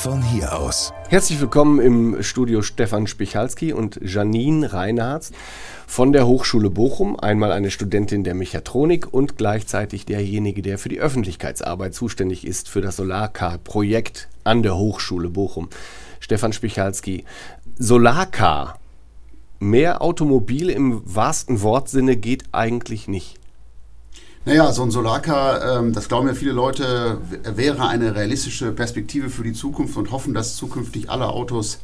von 0.00 0.22
hier 0.22 0.56
aus. 0.56 0.94
Herzlich 1.10 1.42
willkommen 1.42 1.78
im 1.78 2.22
Studio 2.22 2.62
Stefan 2.62 3.06
Spichalski 3.06 3.74
und 3.74 4.00
Janine 4.02 4.72
Reinhardt 4.72 5.30
von 5.86 6.14
der 6.14 6.26
Hochschule 6.26 6.70
Bochum. 6.70 7.20
Einmal 7.20 7.52
eine 7.52 7.70
Studentin 7.70 8.24
der 8.24 8.32
Mechatronik 8.32 9.12
und 9.12 9.36
gleichzeitig 9.36 10.06
derjenige, 10.06 10.62
der 10.62 10.78
für 10.78 10.88
die 10.88 11.00
Öffentlichkeitsarbeit 11.00 11.92
zuständig 11.92 12.46
ist 12.46 12.70
für 12.70 12.80
das 12.80 12.96
Solarcar-Projekt 12.96 14.28
an 14.42 14.62
der 14.62 14.78
Hochschule 14.78 15.28
Bochum. 15.28 15.68
Stefan 16.18 16.54
Spichalski, 16.54 17.26
Solarcar, 17.78 18.78
mehr 19.58 20.00
Automobil 20.00 20.70
im 20.70 21.02
wahrsten 21.04 21.60
Wortsinne 21.60 22.16
geht 22.16 22.44
eigentlich 22.52 23.06
nicht. 23.06 23.39
Naja, 24.46 24.72
so 24.72 24.82
ein 24.82 24.90
Solarcar, 24.90 25.80
ähm, 25.80 25.92
das 25.92 26.08
glauben 26.08 26.26
ja 26.26 26.32
viele 26.32 26.52
Leute, 26.52 27.18
wäre 27.44 27.86
eine 27.86 28.14
realistische 28.14 28.72
Perspektive 28.72 29.28
für 29.28 29.42
die 29.42 29.52
Zukunft 29.52 29.98
und 29.98 30.12
hoffen, 30.12 30.32
dass 30.32 30.56
zukünftig 30.56 31.10
alle 31.10 31.28
Autos 31.28 31.80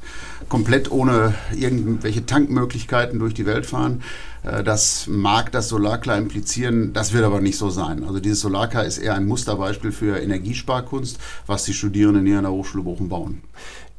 komplett 0.49 0.91
ohne 0.91 1.35
irgendwelche 1.55 2.25
Tankmöglichkeiten 2.25 3.19
durch 3.19 3.35
die 3.35 3.45
Welt 3.45 3.67
fahren. 3.67 4.03
Äh, 4.43 4.65
das 4.65 5.07
mag 5.07 5.53
das 5.53 5.69
Solarcar 5.69 6.17
implizieren, 6.17 6.95
das 6.95 7.13
wird 7.13 7.25
aber 7.25 7.43
nicht 7.43 7.59
so 7.59 7.69
sein. 7.69 8.05
Also 8.05 8.21
dieses 8.21 8.41
Solarcar 8.41 8.87
ist 8.87 8.97
eher 8.97 9.15
ein 9.15 9.27
Musterbeispiel 9.27 9.93
für 9.93 10.19
Energiesparkunst, 10.19 11.19
was 11.47 11.65
die 11.65 11.75
Studierenden 11.75 12.25
hier 12.25 12.39
an 12.39 12.45
der 12.45 12.53
Hochschule 12.53 12.85
Bochum 12.85 13.11
bauen. 13.11 13.43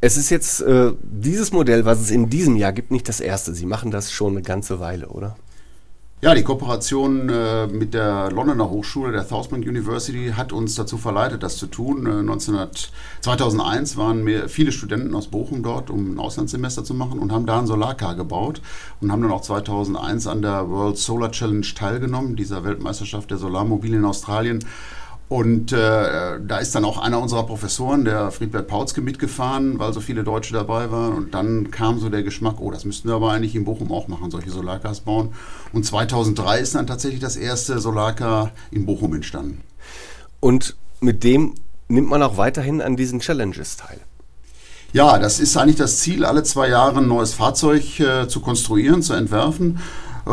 Es 0.02 0.18
ist 0.18 0.32
jetzt 0.32 0.62
äh, 0.62 0.94
dieses 1.04 1.52
Modell, 1.52 1.86
was 1.86 2.02
es 2.02 2.10
in 2.10 2.32
diesem 2.32 2.56
Jahr 2.56 2.74
gibt, 2.74 2.90
nicht 2.90 3.08
das 3.08 3.20
erste. 3.20 3.54
Sie 3.54 3.68
machen 3.68 3.92
das 3.92 4.12
schon 4.12 4.32
eine 4.32 4.42
ganze 4.42 4.80
Weile, 4.80 5.10
oder? 5.10 5.36
Ja, 6.20 6.34
die 6.34 6.42
Kooperation 6.42 7.30
äh, 7.30 7.68
mit 7.68 7.94
der 7.94 8.32
Londoner 8.32 8.72
Hochschule, 8.72 9.12
der 9.12 9.24
Southbank 9.24 9.68
University, 9.68 10.34
hat 10.36 10.52
uns 10.52 10.74
dazu 10.74 10.98
verleitet, 10.98 11.44
das 11.44 11.58
zu 11.58 11.68
tun. 11.68 12.08
Äh, 12.08 12.22
1900, 12.22 12.92
2001 13.22 13.98
waren 13.98 14.24
mehr, 14.24 14.50
viele 14.50 14.72
Studenten 14.72 15.14
aus 15.14 15.28
Bochum 15.28 15.62
dort, 15.62 15.92
um 15.92 16.16
ein 16.16 16.18
Auslandssemester 16.18 16.84
zu 16.84 16.96
machen 16.96 17.20
und 17.20 17.32
haben 17.32 17.46
da 17.46 17.60
ein 17.60 17.68
Solarcar 17.68 18.16
gebaut 18.16 18.62
und 19.00 19.12
haben 19.12 19.22
dann 19.22 19.30
auch 19.30 19.42
2001 19.42 20.26
an 20.26 20.42
der 20.42 20.68
World 20.72 20.98
Solar 20.98 21.32
Challenge 21.32 21.68
teilgenommen, 21.76 22.36
dieser 22.36 22.64
Weltmeisterschaft 22.64 23.30
der 23.30 23.38
Solarmobile 23.38 23.98
in 23.98 24.06
Australien 24.06 24.66
und 25.30 25.74
äh, 25.74 26.40
da 26.40 26.58
ist 26.60 26.74
dann 26.74 26.86
auch 26.86 26.98
einer 26.98 27.20
unserer 27.20 27.46
Professoren, 27.46 28.06
der 28.06 28.32
Friedbert 28.32 28.68
Pautzke, 28.68 29.02
mitgefahren, 29.02 29.78
weil 29.78 29.92
so 29.92 30.00
viele 30.00 30.24
Deutsche 30.24 30.54
dabei 30.54 30.90
waren. 30.90 31.14
Und 31.14 31.34
dann 31.34 31.70
kam 31.70 32.00
so 32.00 32.08
der 32.08 32.24
Geschmack, 32.24 32.56
oh, 32.60 32.72
das 32.72 32.86
müssten 32.86 33.10
wir 33.10 33.16
aber 33.16 33.32
eigentlich 33.32 33.54
in 33.54 33.66
Bochum 33.66 33.92
auch 33.92 34.08
machen, 34.08 34.32
solche 34.32 34.52
Solarcars 34.52 35.02
bauen. 35.02 35.34
Und 35.74 35.86
2003 35.86 36.60
ist 36.60 36.76
dann 36.76 36.88
tatsächlich 36.88 37.20
das 37.20 37.36
erste 37.36 37.80
Solarcar 37.80 38.52
in 38.72 38.86
Bochum 38.86 39.16
entstanden. 39.16 39.62
Und 40.40 40.78
mit 41.02 41.26
dem 41.26 41.56
nimmt 41.90 42.10
man 42.10 42.24
auch 42.24 42.38
weiterhin 42.38 42.82
an 42.82 42.96
diesen 42.96 43.20
Challenges 43.20 43.76
teil. 43.76 44.00
Ja, 44.94 45.20
das 45.20 45.42
ist 45.42 45.58
eigentlich 45.58 45.76
das 45.76 45.98
Ziel, 46.00 46.24
alle 46.24 46.44
zwei 46.44 46.70
Jahre 46.70 47.00
ein 47.00 47.08
neues 47.10 47.34
Fahrzeug 47.34 48.00
äh, 48.00 48.30
zu 48.30 48.40
konstruieren, 48.40 49.02
zu 49.02 49.14
entwerfen 49.14 49.80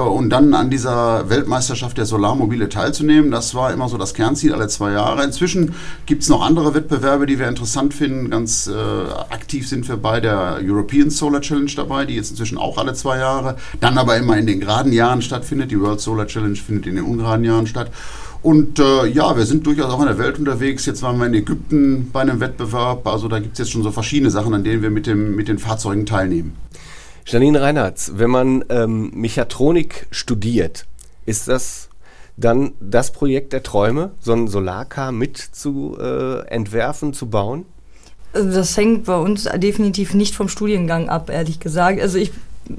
und 0.00 0.30
dann 0.30 0.54
an 0.54 0.70
dieser 0.70 1.28
Weltmeisterschaft 1.30 1.96
der 1.96 2.06
Solarmobile 2.06 2.68
teilzunehmen. 2.68 3.30
Das 3.30 3.54
war 3.54 3.72
immer 3.72 3.88
so 3.88 3.96
das 3.96 4.14
Kernziel 4.14 4.52
alle 4.52 4.68
zwei 4.68 4.92
Jahre. 4.92 5.22
Inzwischen 5.22 5.74
gibt 6.06 6.22
es 6.22 6.28
noch 6.28 6.44
andere 6.44 6.74
Wettbewerbe, 6.74 7.26
die 7.26 7.38
wir 7.38 7.48
interessant 7.48 7.94
finden. 7.94 8.30
Ganz 8.30 8.66
äh, 8.66 8.72
aktiv 9.30 9.68
sind 9.68 9.88
wir 9.88 9.96
bei 9.96 10.20
der 10.20 10.58
European 10.62 11.10
Solar 11.10 11.40
Challenge 11.40 11.70
dabei, 11.76 12.06
die 12.06 12.16
jetzt 12.16 12.30
inzwischen 12.30 12.58
auch 12.58 12.76
alle 12.78 12.94
zwei 12.94 13.18
Jahre, 13.18 13.56
dann 13.80 13.96
aber 13.96 14.16
immer 14.16 14.36
in 14.36 14.46
den 14.46 14.60
geraden 14.60 14.92
Jahren 14.92 15.22
stattfindet. 15.22 15.70
Die 15.70 15.80
World 15.80 16.00
Solar 16.00 16.26
Challenge 16.26 16.56
findet 16.56 16.86
in 16.86 16.96
den 16.96 17.04
ungeraden 17.04 17.44
Jahren 17.44 17.66
statt. 17.66 17.90
Und 18.42 18.78
äh, 18.78 19.06
ja, 19.06 19.36
wir 19.36 19.46
sind 19.46 19.66
durchaus 19.66 19.90
auch 19.90 20.00
in 20.00 20.06
der 20.06 20.18
Welt 20.18 20.38
unterwegs. 20.38 20.84
Jetzt 20.84 21.02
waren 21.02 21.18
wir 21.18 21.26
in 21.26 21.34
Ägypten 21.34 22.10
bei 22.12 22.20
einem 22.20 22.40
Wettbewerb. 22.40 23.06
Also 23.06 23.26
da 23.28 23.38
gibt 23.38 23.54
es 23.54 23.58
jetzt 23.60 23.70
schon 23.70 23.82
so 23.82 23.90
verschiedene 23.90 24.30
Sachen, 24.30 24.52
an 24.52 24.64
denen 24.64 24.82
wir 24.82 24.90
mit, 24.90 25.06
dem, 25.06 25.34
mit 25.34 25.48
den 25.48 25.58
Fahrzeugen 25.58 26.04
teilnehmen. 26.04 26.52
Janine 27.27 27.61
Reinhardt, 27.61 28.18
wenn 28.18 28.30
man 28.30 28.64
ähm, 28.68 29.11
Mechatronik 29.14 30.07
studiert, 30.11 30.86
ist 31.27 31.48
das 31.48 31.89
dann 32.36 32.73
das 32.80 33.12
Projekt 33.12 33.52
der 33.52 33.62
Träume, 33.62 34.11
so 34.20 34.33
ein 34.33 34.48
Solarcar 34.48 35.12
mit 35.12 35.39
zu 35.39 35.96
äh, 35.98 36.46
entwerfen, 36.48 37.14
zu 37.14 37.29
bauen? 37.29 37.64
Das 38.33 38.77
hängt 38.77 39.05
bei 39.05 39.17
uns 39.17 39.45
definitiv 39.45 40.14
nicht 40.14 40.34
vom 40.34 40.48
Studiengang 40.48 41.08
ab, 41.08 41.30
ehrlich 41.30 41.61
gesagt. 41.61 42.01
Also 42.01 42.18
ich 42.18 42.33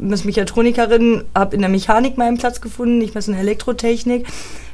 als 0.10 0.26
Mechatronikerin 0.26 1.24
habe 1.34 1.56
in 1.56 1.62
der 1.62 1.70
Mechanik 1.70 2.18
meinen 2.18 2.38
Platz 2.38 2.60
gefunden, 2.60 2.98
nicht 2.98 3.14
mehr 3.14 3.26
in 3.28 3.36
Elektrotechnik. 3.36 4.26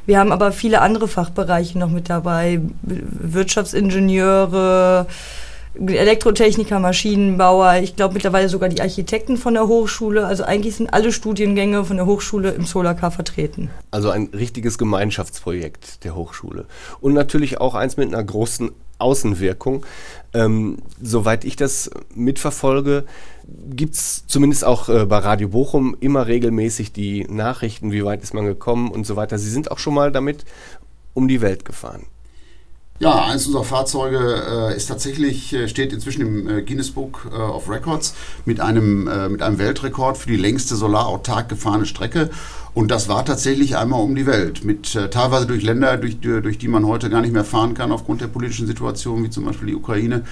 Wir 0.06 0.18
haben 0.18 0.32
aber 0.32 0.50
viele 0.52 0.80
andere 0.80 1.06
Fachbereiche 1.06 1.78
noch 1.78 1.90
mit 1.90 2.10
dabei, 2.10 2.60
Wirtschaftsingenieure, 2.82 5.06
Elektrotechniker, 5.74 6.78
Maschinenbauer, 6.78 7.76
ich 7.82 7.96
glaube 7.96 8.14
mittlerweile 8.14 8.48
sogar 8.48 8.68
die 8.68 8.82
Architekten 8.82 9.36
von 9.36 9.54
der 9.54 9.68
Hochschule. 9.68 10.26
Also 10.26 10.44
eigentlich 10.44 10.76
sind 10.76 10.92
alle 10.92 11.12
Studiengänge 11.12 11.84
von 11.84 11.96
der 11.96 12.06
Hochschule 12.06 12.50
im 12.50 12.64
Solarcar 12.64 13.10
vertreten. 13.10 13.70
Also 13.90 14.10
ein 14.10 14.28
richtiges 14.34 14.76
Gemeinschaftsprojekt 14.76 16.04
der 16.04 16.14
Hochschule. 16.14 16.66
Und 17.00 17.14
natürlich 17.14 17.60
auch 17.60 17.74
eins 17.74 17.96
mit 17.96 18.08
einer 18.08 18.22
großen 18.22 18.70
Außenwirkung. 18.98 19.84
Ähm, 20.32 20.78
soweit 21.00 21.44
ich 21.44 21.56
das 21.56 21.90
mitverfolge, 22.14 23.04
gibt 23.70 23.94
es 23.94 24.24
zumindest 24.26 24.64
auch 24.64 24.88
äh, 24.88 25.04
bei 25.04 25.18
Radio 25.18 25.48
Bochum 25.48 25.96
immer 26.00 26.26
regelmäßig 26.26 26.92
die 26.92 27.24
Nachrichten, 27.24 27.92
wie 27.92 28.04
weit 28.04 28.22
ist 28.22 28.32
man 28.32 28.46
gekommen 28.46 28.90
und 28.90 29.06
so 29.06 29.16
weiter. 29.16 29.38
Sie 29.38 29.50
sind 29.50 29.70
auch 29.70 29.78
schon 29.78 29.94
mal 29.94 30.12
damit 30.12 30.44
um 31.14 31.28
die 31.28 31.40
Welt 31.40 31.64
gefahren. 31.64 32.06
Ja, 32.98 33.24
eines 33.24 33.46
unserer 33.46 33.64
Fahrzeuge 33.64 34.70
äh, 34.70 34.76
ist 34.76 34.86
tatsächlich, 34.86 35.52
äh, 35.52 35.66
steht 35.66 35.92
inzwischen 35.92 36.20
im 36.20 36.48
äh, 36.48 36.62
Guinness 36.62 36.92
Book 36.92 37.28
äh, 37.32 37.34
of 37.34 37.68
Records 37.68 38.14
mit 38.44 38.60
einem, 38.60 39.08
äh, 39.08 39.28
mit 39.28 39.42
einem 39.42 39.58
Weltrekord 39.58 40.16
für 40.18 40.28
die 40.28 40.36
längste 40.36 40.76
solarautark 40.76 41.48
gefahrene 41.48 41.84
Strecke. 41.86 42.30
Und 42.74 42.92
das 42.92 43.08
war 43.08 43.24
tatsächlich 43.24 43.76
einmal 43.76 44.00
um 44.00 44.14
die 44.14 44.24
Welt, 44.24 44.64
mit 44.64 44.92
teilweise 45.10 45.46
durch 45.46 45.62
Länder, 45.62 45.98
durch, 45.98 46.20
durch 46.20 46.56
die 46.56 46.68
man 46.68 46.86
heute 46.86 47.10
gar 47.10 47.20
nicht 47.20 47.34
mehr 47.34 47.44
fahren 47.44 47.74
kann 47.74 47.92
aufgrund 47.92 48.22
der 48.22 48.28
politischen 48.28 48.66
Situation, 48.66 49.22
wie 49.22 49.28
zum 49.28 49.44
Beispiel 49.44 49.66
die 49.68 49.74
Ukraine. 49.74 50.24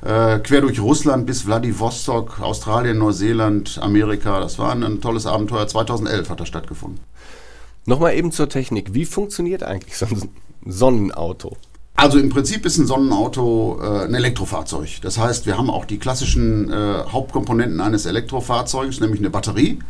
quer 0.00 0.60
durch 0.60 0.78
Russland 0.78 1.26
bis 1.26 1.42
Vladivostok, 1.42 2.38
Australien, 2.38 2.98
Neuseeland, 2.98 3.80
Amerika. 3.82 4.38
Das 4.38 4.60
war 4.60 4.70
ein, 4.70 4.84
ein 4.84 5.00
tolles 5.00 5.26
Abenteuer. 5.26 5.66
2011 5.66 6.30
hat 6.30 6.38
das 6.38 6.46
stattgefunden. 6.46 7.00
Nochmal 7.84 8.14
eben 8.14 8.30
zur 8.30 8.48
Technik. 8.48 8.94
Wie 8.94 9.04
funktioniert 9.04 9.64
eigentlich 9.64 9.96
so 9.96 10.06
ein 10.06 10.28
Sonnenauto? 10.64 11.56
Also 11.98 12.20
im 12.20 12.28
Prinzip 12.28 12.64
ist 12.64 12.78
ein 12.78 12.86
Sonnenauto 12.86 13.80
äh, 13.82 14.04
ein 14.04 14.14
Elektrofahrzeug. 14.14 15.00
Das 15.02 15.18
heißt, 15.18 15.46
wir 15.46 15.58
haben 15.58 15.68
auch 15.68 15.84
die 15.84 15.98
klassischen 15.98 16.70
äh, 16.70 17.02
Hauptkomponenten 17.10 17.80
eines 17.80 18.06
Elektrofahrzeugs, 18.06 19.00
nämlich 19.00 19.18
eine 19.18 19.30
Batterie. 19.30 19.80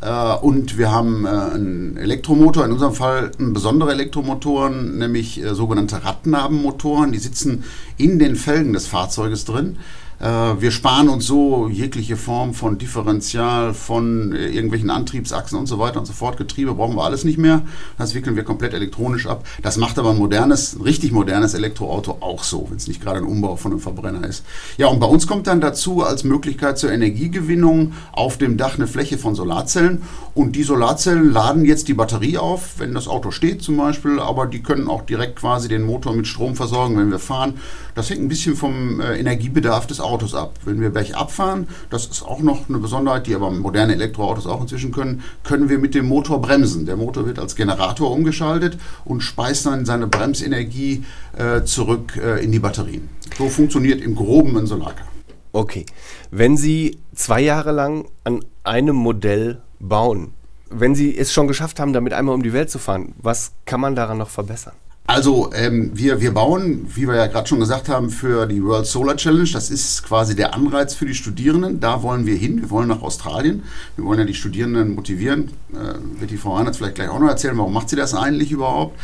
Äh, 0.00 0.34
und 0.36 0.78
wir 0.78 0.90
haben 0.90 1.26
äh, 1.26 1.28
einen 1.28 1.98
Elektromotor, 1.98 2.64
in 2.64 2.72
unserem 2.72 2.94
Fall 2.94 3.32
besondere 3.36 3.92
Elektromotoren, 3.92 4.96
nämlich 4.96 5.44
äh, 5.44 5.54
sogenannte 5.54 6.02
Radnabenmotoren. 6.02 7.12
Die 7.12 7.18
sitzen 7.18 7.64
in 7.98 8.18
den 8.18 8.36
Felgen 8.36 8.72
des 8.72 8.86
Fahrzeuges 8.86 9.44
drin. 9.44 9.76
Äh, 10.22 10.60
wir 10.60 10.70
sparen 10.70 11.08
uns 11.08 11.26
so 11.26 11.68
jegliche 11.68 12.16
Form 12.16 12.54
von 12.54 12.78
Differential, 12.78 13.74
von 13.74 14.32
äh, 14.32 14.46
irgendwelchen 14.46 14.88
Antriebsachsen 14.88 15.58
und 15.58 15.66
so 15.66 15.80
weiter 15.80 15.98
und 15.98 16.06
so 16.06 16.12
fort. 16.12 16.36
Getriebe 16.36 16.74
brauchen 16.74 16.94
wir 16.94 17.02
alles 17.02 17.24
nicht 17.24 17.38
mehr. 17.38 17.62
Das 17.98 18.14
wickeln 18.14 18.36
wir 18.36 18.44
komplett 18.44 18.72
elektronisch 18.72 19.26
ab. 19.26 19.44
Das 19.62 19.78
macht 19.78 19.98
aber 19.98 20.10
ein 20.10 20.18
modernes, 20.18 20.76
richtig 20.84 21.10
modernes 21.10 21.54
Elektroauto 21.54 22.18
auch 22.20 22.44
so, 22.44 22.66
wenn 22.70 22.76
es 22.76 22.86
nicht 22.86 23.02
gerade 23.02 23.18
ein 23.18 23.24
Umbau 23.24 23.56
von 23.56 23.72
einem 23.72 23.80
Verbrenner 23.80 24.24
ist. 24.24 24.44
Ja, 24.76 24.86
und 24.86 25.00
bei 25.00 25.06
uns 25.06 25.26
kommt 25.26 25.48
dann 25.48 25.60
dazu 25.60 26.04
als 26.04 26.22
Möglichkeit 26.22 26.78
zur 26.78 26.92
Energiegewinnung 26.92 27.92
auf 28.12 28.38
dem 28.38 28.56
Dach 28.56 28.76
eine 28.76 28.86
Fläche 28.86 29.18
von 29.18 29.34
Solarzellen. 29.34 30.02
Und 30.34 30.54
die 30.54 30.62
Solarzellen 30.62 31.32
laden 31.32 31.64
jetzt 31.64 31.88
die 31.88 31.94
Batterie 31.94 32.38
auf, 32.38 32.78
wenn 32.78 32.94
das 32.94 33.08
Auto 33.08 33.32
steht 33.32 33.62
zum 33.62 33.76
Beispiel, 33.76 34.20
aber 34.20 34.46
die 34.46 34.62
können 34.62 34.86
auch 34.86 35.02
direkt 35.02 35.36
quasi 35.36 35.66
den 35.66 35.82
Motor 35.82 36.14
mit 36.14 36.28
Strom 36.28 36.54
versorgen, 36.54 36.96
wenn 36.96 37.10
wir 37.10 37.18
fahren. 37.18 37.54
Das 37.96 38.08
hängt 38.08 38.22
ein 38.22 38.28
bisschen 38.28 38.54
vom 38.54 39.00
äh, 39.00 39.18
Energiebedarf 39.18 39.86
des 39.88 40.00
Autos 40.00 40.11
Autos 40.12 40.34
ab. 40.34 40.54
Wenn 40.64 40.80
wir 40.80 40.90
bergab 40.90 41.30
fahren, 41.30 41.68
das 41.90 42.06
ist 42.06 42.22
auch 42.22 42.40
noch 42.40 42.68
eine 42.68 42.78
Besonderheit, 42.78 43.26
die 43.26 43.34
aber 43.34 43.50
moderne 43.50 43.94
Elektroautos 43.94 44.46
auch 44.46 44.60
inzwischen 44.60 44.92
können, 44.92 45.22
können 45.42 45.68
wir 45.68 45.78
mit 45.78 45.94
dem 45.94 46.06
Motor 46.06 46.40
bremsen. 46.40 46.86
Der 46.86 46.96
Motor 46.96 47.26
wird 47.26 47.38
als 47.38 47.56
Generator 47.56 48.10
umgeschaltet 48.10 48.78
und 49.04 49.22
speist 49.22 49.66
dann 49.66 49.86
seine 49.86 50.06
Bremsenergie 50.06 51.04
äh, 51.36 51.62
zurück 51.64 52.16
äh, 52.22 52.44
in 52.44 52.52
die 52.52 52.58
Batterien. 52.58 53.08
So 53.38 53.48
funktioniert 53.48 54.00
im 54.02 54.14
Groben 54.14 54.56
ein 54.58 54.66
Solarcar. 54.66 55.06
Okay. 55.52 55.86
Wenn 56.30 56.56
Sie 56.56 56.98
zwei 57.14 57.40
Jahre 57.40 57.72
lang 57.72 58.06
an 58.24 58.44
einem 58.64 58.96
Modell 58.96 59.62
bauen, 59.80 60.32
wenn 60.70 60.94
Sie 60.94 61.16
es 61.16 61.32
schon 61.32 61.48
geschafft 61.48 61.80
haben, 61.80 61.92
damit 61.92 62.12
einmal 62.12 62.34
um 62.34 62.42
die 62.42 62.52
Welt 62.52 62.70
zu 62.70 62.78
fahren, 62.78 63.14
was 63.18 63.52
kann 63.66 63.80
man 63.80 63.94
daran 63.94 64.18
noch 64.18 64.30
verbessern? 64.30 64.74
Also 65.04 65.50
ähm, 65.52 65.90
wir, 65.94 66.20
wir 66.20 66.32
bauen, 66.32 66.86
wie 66.94 67.08
wir 67.08 67.16
ja 67.16 67.26
gerade 67.26 67.48
schon 67.48 67.58
gesagt 67.58 67.88
haben, 67.88 68.08
für 68.08 68.46
die 68.46 68.62
World 68.62 68.86
Solar 68.86 69.16
Challenge. 69.16 69.50
Das 69.52 69.68
ist 69.68 70.04
quasi 70.04 70.36
der 70.36 70.54
Anreiz 70.54 70.94
für 70.94 71.06
die 71.06 71.14
Studierenden. 71.14 71.80
Da 71.80 72.02
wollen 72.02 72.24
wir 72.24 72.36
hin. 72.36 72.62
Wir 72.62 72.70
wollen 72.70 72.88
nach 72.88 73.02
Australien. 73.02 73.64
Wir 73.96 74.04
wollen 74.04 74.20
ja 74.20 74.24
die 74.24 74.34
Studierenden 74.34 74.94
motivieren. 74.94 75.50
Äh, 75.72 76.20
wird 76.20 76.30
die 76.30 76.36
Frau 76.36 76.56
Reinhardt 76.56 76.76
vielleicht 76.76 76.94
gleich 76.94 77.08
auch 77.08 77.18
noch 77.18 77.28
erzählen, 77.28 77.58
warum 77.58 77.72
macht 77.72 77.88
sie 77.88 77.96
das 77.96 78.14
eigentlich 78.14 78.52
überhaupt? 78.52 78.96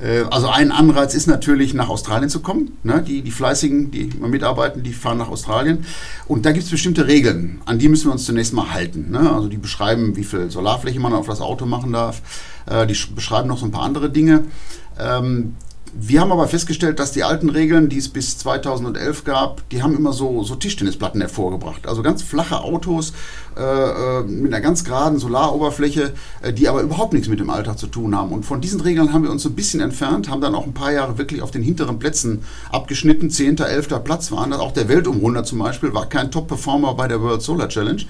Äh, 0.00 0.24
also 0.30 0.48
ein 0.48 0.72
Anreiz 0.72 1.14
ist 1.14 1.28
natürlich, 1.28 1.72
nach 1.72 1.88
Australien 1.88 2.28
zu 2.28 2.40
kommen. 2.40 2.76
Ne? 2.82 3.02
Die, 3.06 3.22
die 3.22 3.30
Fleißigen, 3.30 3.92
die 3.92 4.10
mitarbeiten, 4.20 4.82
die 4.82 4.92
fahren 4.92 5.18
nach 5.18 5.28
Australien. 5.28 5.86
Und 6.26 6.46
da 6.46 6.52
gibt 6.52 6.64
es 6.64 6.70
bestimmte 6.70 7.06
Regeln. 7.06 7.62
An 7.64 7.78
die 7.78 7.88
müssen 7.88 8.06
wir 8.06 8.12
uns 8.12 8.24
zunächst 8.24 8.52
mal 8.54 8.74
halten. 8.74 9.12
Ne? 9.12 9.32
Also 9.32 9.48
die 9.48 9.58
beschreiben, 9.58 10.16
wie 10.16 10.24
viel 10.24 10.50
Solarfläche 10.50 10.98
man 10.98 11.12
auf 11.12 11.28
das 11.28 11.40
Auto 11.40 11.64
machen 11.64 11.92
darf. 11.92 12.22
Äh, 12.66 12.88
die 12.88 12.96
beschreiben 13.14 13.48
noch 13.48 13.58
so 13.58 13.66
ein 13.66 13.70
paar 13.70 13.84
andere 13.84 14.10
Dinge. 14.10 14.44
Ähm, 14.98 15.54
wir 15.96 16.20
haben 16.20 16.32
aber 16.32 16.48
festgestellt, 16.48 16.98
dass 16.98 17.12
die 17.12 17.22
alten 17.22 17.50
Regeln, 17.50 17.88
die 17.88 17.98
es 17.98 18.08
bis 18.08 18.36
2011 18.38 19.22
gab, 19.22 19.68
die 19.68 19.80
haben 19.80 19.94
immer 19.94 20.12
so, 20.12 20.42
so 20.42 20.56
Tischtennisplatten 20.56 21.20
hervorgebracht. 21.20 21.86
Also 21.86 22.02
ganz 22.02 22.20
flache 22.20 22.62
Autos 22.62 23.12
äh, 23.56 23.60
äh, 23.62 24.22
mit 24.24 24.52
einer 24.52 24.60
ganz 24.60 24.82
geraden 24.82 25.20
Solaroberfläche, 25.20 26.12
äh, 26.42 26.52
die 26.52 26.68
aber 26.68 26.82
überhaupt 26.82 27.12
nichts 27.12 27.28
mit 27.28 27.38
dem 27.38 27.48
Alltag 27.48 27.78
zu 27.78 27.86
tun 27.86 28.16
haben. 28.16 28.32
Und 28.32 28.44
von 28.44 28.60
diesen 28.60 28.80
Regeln 28.80 29.12
haben 29.12 29.22
wir 29.22 29.30
uns 29.30 29.44
so 29.44 29.50
ein 29.50 29.54
bisschen 29.54 29.80
entfernt, 29.80 30.28
haben 30.28 30.40
dann 30.40 30.56
auch 30.56 30.66
ein 30.66 30.74
paar 30.74 30.90
Jahre 30.90 31.16
wirklich 31.16 31.42
auf 31.42 31.52
den 31.52 31.62
hinteren 31.62 32.00
Plätzen 32.00 32.42
abgeschnitten. 32.72 33.30
10., 33.30 33.58
11. 33.58 34.02
Platz 34.02 34.32
waren 34.32 34.50
das. 34.50 34.58
Auch 34.58 34.72
der 34.72 34.88
Weltumrunder 34.88 35.44
zum 35.44 35.60
Beispiel 35.60 35.94
war 35.94 36.08
kein 36.08 36.32
Top-Performer 36.32 36.94
bei 36.94 37.06
der 37.06 37.20
World 37.20 37.42
Solar 37.42 37.68
Challenge. 37.68 38.02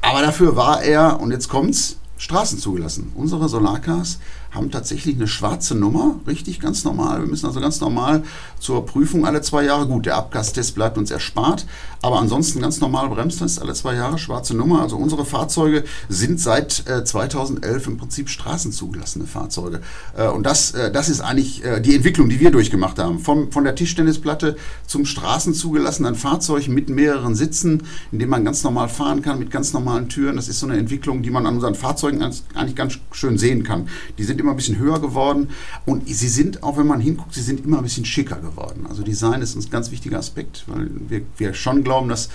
Aber 0.00 0.22
dafür 0.22 0.56
war 0.56 0.82
er, 0.82 1.20
und 1.20 1.30
jetzt 1.30 1.50
kommt's, 1.50 1.98
Straßen 2.16 2.58
zugelassen. 2.58 3.12
Unsere 3.14 3.48
Solarcars 3.48 4.18
haben 4.50 4.70
tatsächlich 4.70 5.16
eine 5.16 5.28
schwarze 5.28 5.74
Nummer, 5.74 6.16
richtig 6.26 6.60
ganz 6.60 6.84
normal. 6.84 7.20
Wir 7.20 7.28
müssen 7.28 7.46
also 7.46 7.60
ganz 7.60 7.80
normal 7.80 8.22
zur 8.58 8.86
Prüfung 8.86 9.26
alle 9.26 9.42
zwei 9.42 9.64
Jahre. 9.64 9.86
Gut, 9.86 10.06
der 10.06 10.16
Abgastest 10.16 10.74
bleibt 10.74 10.96
uns 10.98 11.10
erspart, 11.10 11.66
aber 12.02 12.18
ansonsten 12.18 12.60
ganz 12.60 12.80
normal 12.80 13.08
Bremstest 13.08 13.60
alle 13.60 13.74
zwei 13.74 13.94
Jahre, 13.94 14.18
schwarze 14.18 14.56
Nummer. 14.56 14.82
Also 14.82 14.96
unsere 14.96 15.24
Fahrzeuge 15.24 15.84
sind 16.08 16.40
seit 16.40 16.88
äh, 16.88 17.04
2011 17.04 17.86
im 17.86 17.96
Prinzip 17.98 18.28
straßenzugelassene 18.28 19.26
Fahrzeuge. 19.26 19.80
Äh, 20.16 20.28
und 20.28 20.44
das, 20.44 20.72
äh, 20.72 20.90
das 20.90 21.08
ist 21.08 21.20
eigentlich 21.20 21.64
äh, 21.64 21.80
die 21.80 21.94
Entwicklung, 21.94 22.28
die 22.28 22.40
wir 22.40 22.50
durchgemacht 22.50 22.98
haben. 22.98 23.18
Vom, 23.18 23.52
von 23.52 23.64
der 23.64 23.74
Tischtennisplatte 23.74 24.56
zum 24.86 25.04
straßenzugelassenen 25.04 26.14
Fahrzeug 26.14 26.68
mit 26.68 26.88
mehreren 26.88 27.34
Sitzen, 27.34 27.82
in 28.12 28.18
dem 28.18 28.30
man 28.30 28.44
ganz 28.44 28.64
normal 28.64 28.88
fahren 28.88 29.22
kann, 29.22 29.38
mit 29.38 29.50
ganz 29.50 29.72
normalen 29.72 30.08
Türen. 30.08 30.36
Das 30.36 30.48
ist 30.48 30.60
so 30.60 30.66
eine 30.66 30.78
Entwicklung, 30.78 31.22
die 31.22 31.30
man 31.30 31.46
an 31.46 31.56
unseren 31.56 31.74
Fahrzeugen 31.74 32.22
eigentlich 32.22 32.76
ganz 32.76 32.98
schön 33.12 33.38
sehen 33.38 33.62
kann. 33.62 33.88
Die 34.16 34.24
sind 34.24 34.37
immer 34.40 34.50
ein 34.52 34.56
bisschen 34.56 34.78
höher 34.78 35.00
geworden 35.00 35.50
und 35.86 36.08
sie 36.08 36.28
sind, 36.28 36.62
auch 36.62 36.76
wenn 36.76 36.86
man 36.86 37.00
hinguckt, 37.00 37.34
sie 37.34 37.42
sind 37.42 37.64
immer 37.64 37.78
ein 37.78 37.84
bisschen 37.84 38.04
schicker 38.04 38.36
geworden. 38.36 38.86
Also 38.88 39.02
Design 39.02 39.42
ist 39.42 39.56
ein 39.56 39.70
ganz 39.70 39.90
wichtiger 39.90 40.18
Aspekt, 40.18 40.64
weil 40.66 40.90
wir, 41.08 41.22
wir 41.36 41.54
schon 41.54 41.84
glauben, 41.84 42.08
dass 42.08 42.28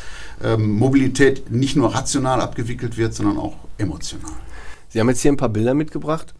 ähm, 0.43 0.77
Mobilität 0.77 1.51
nicht 1.51 1.75
nur 1.75 1.93
rational 1.93 2.41
abgewickelt 2.41 2.97
wird, 2.97 3.13
sondern 3.13 3.37
auch 3.37 3.55
emotional. 3.77 4.31
Sie 4.89 4.99
haben 4.99 5.09
jetzt 5.09 5.21
hier 5.21 5.31
ein 5.31 5.37
paar 5.37 5.49
Bilder 5.49 5.73
mitgebracht. 5.73 6.33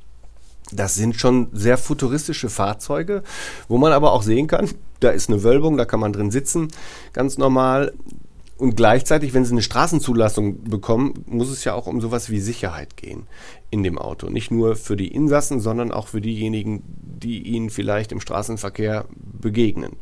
Das 0.72 0.96
sind 0.96 1.16
schon 1.16 1.50
sehr 1.52 1.78
futuristische 1.78 2.50
Fahrzeuge, 2.50 3.24
wo 3.68 3.78
man 3.78 3.92
aber 3.92 4.14
auch 4.14 4.24
sehen 4.24 4.48
kann, 4.48 4.70
da 5.04 5.10
ist 5.10 5.30
eine 5.30 5.44
Wölbung, 5.44 5.78
da 5.78 5.86
kann 5.86 6.00
man 6.00 6.14
drin 6.14 6.32
sitzen, 6.32 6.70
ganz 7.12 7.38
normal. 7.38 7.94
Und 8.58 8.76
gleichzeitig, 8.76 9.34
wenn 9.34 9.46
sie 9.46 9.52
eine 9.52 9.64
Straßenzulassung 9.64 10.64
bekommen, 10.64 11.24
muss 11.26 11.50
es 11.50 11.64
ja 11.64 11.74
auch 11.74 11.88
um 11.88 12.02
sowas 12.02 12.30
wie 12.30 12.40
Sicherheit 12.40 12.98
gehen 12.98 13.28
in 13.72 13.84
dem 13.84 13.98
Auto. 13.98 14.30
Nicht 14.30 14.52
nur 14.52 14.76
für 14.76 14.96
die 14.96 15.08
Insassen, 15.08 15.60
sondern 15.60 15.92
auch 15.92 16.08
für 16.08 16.22
diejenigen, 16.22 16.84
die 16.86 17.42
ihnen 17.42 17.70
vielleicht 17.70 18.12
im 18.12 18.20
Straßenverkehr 18.20 19.06
begegnen. 19.16 19.96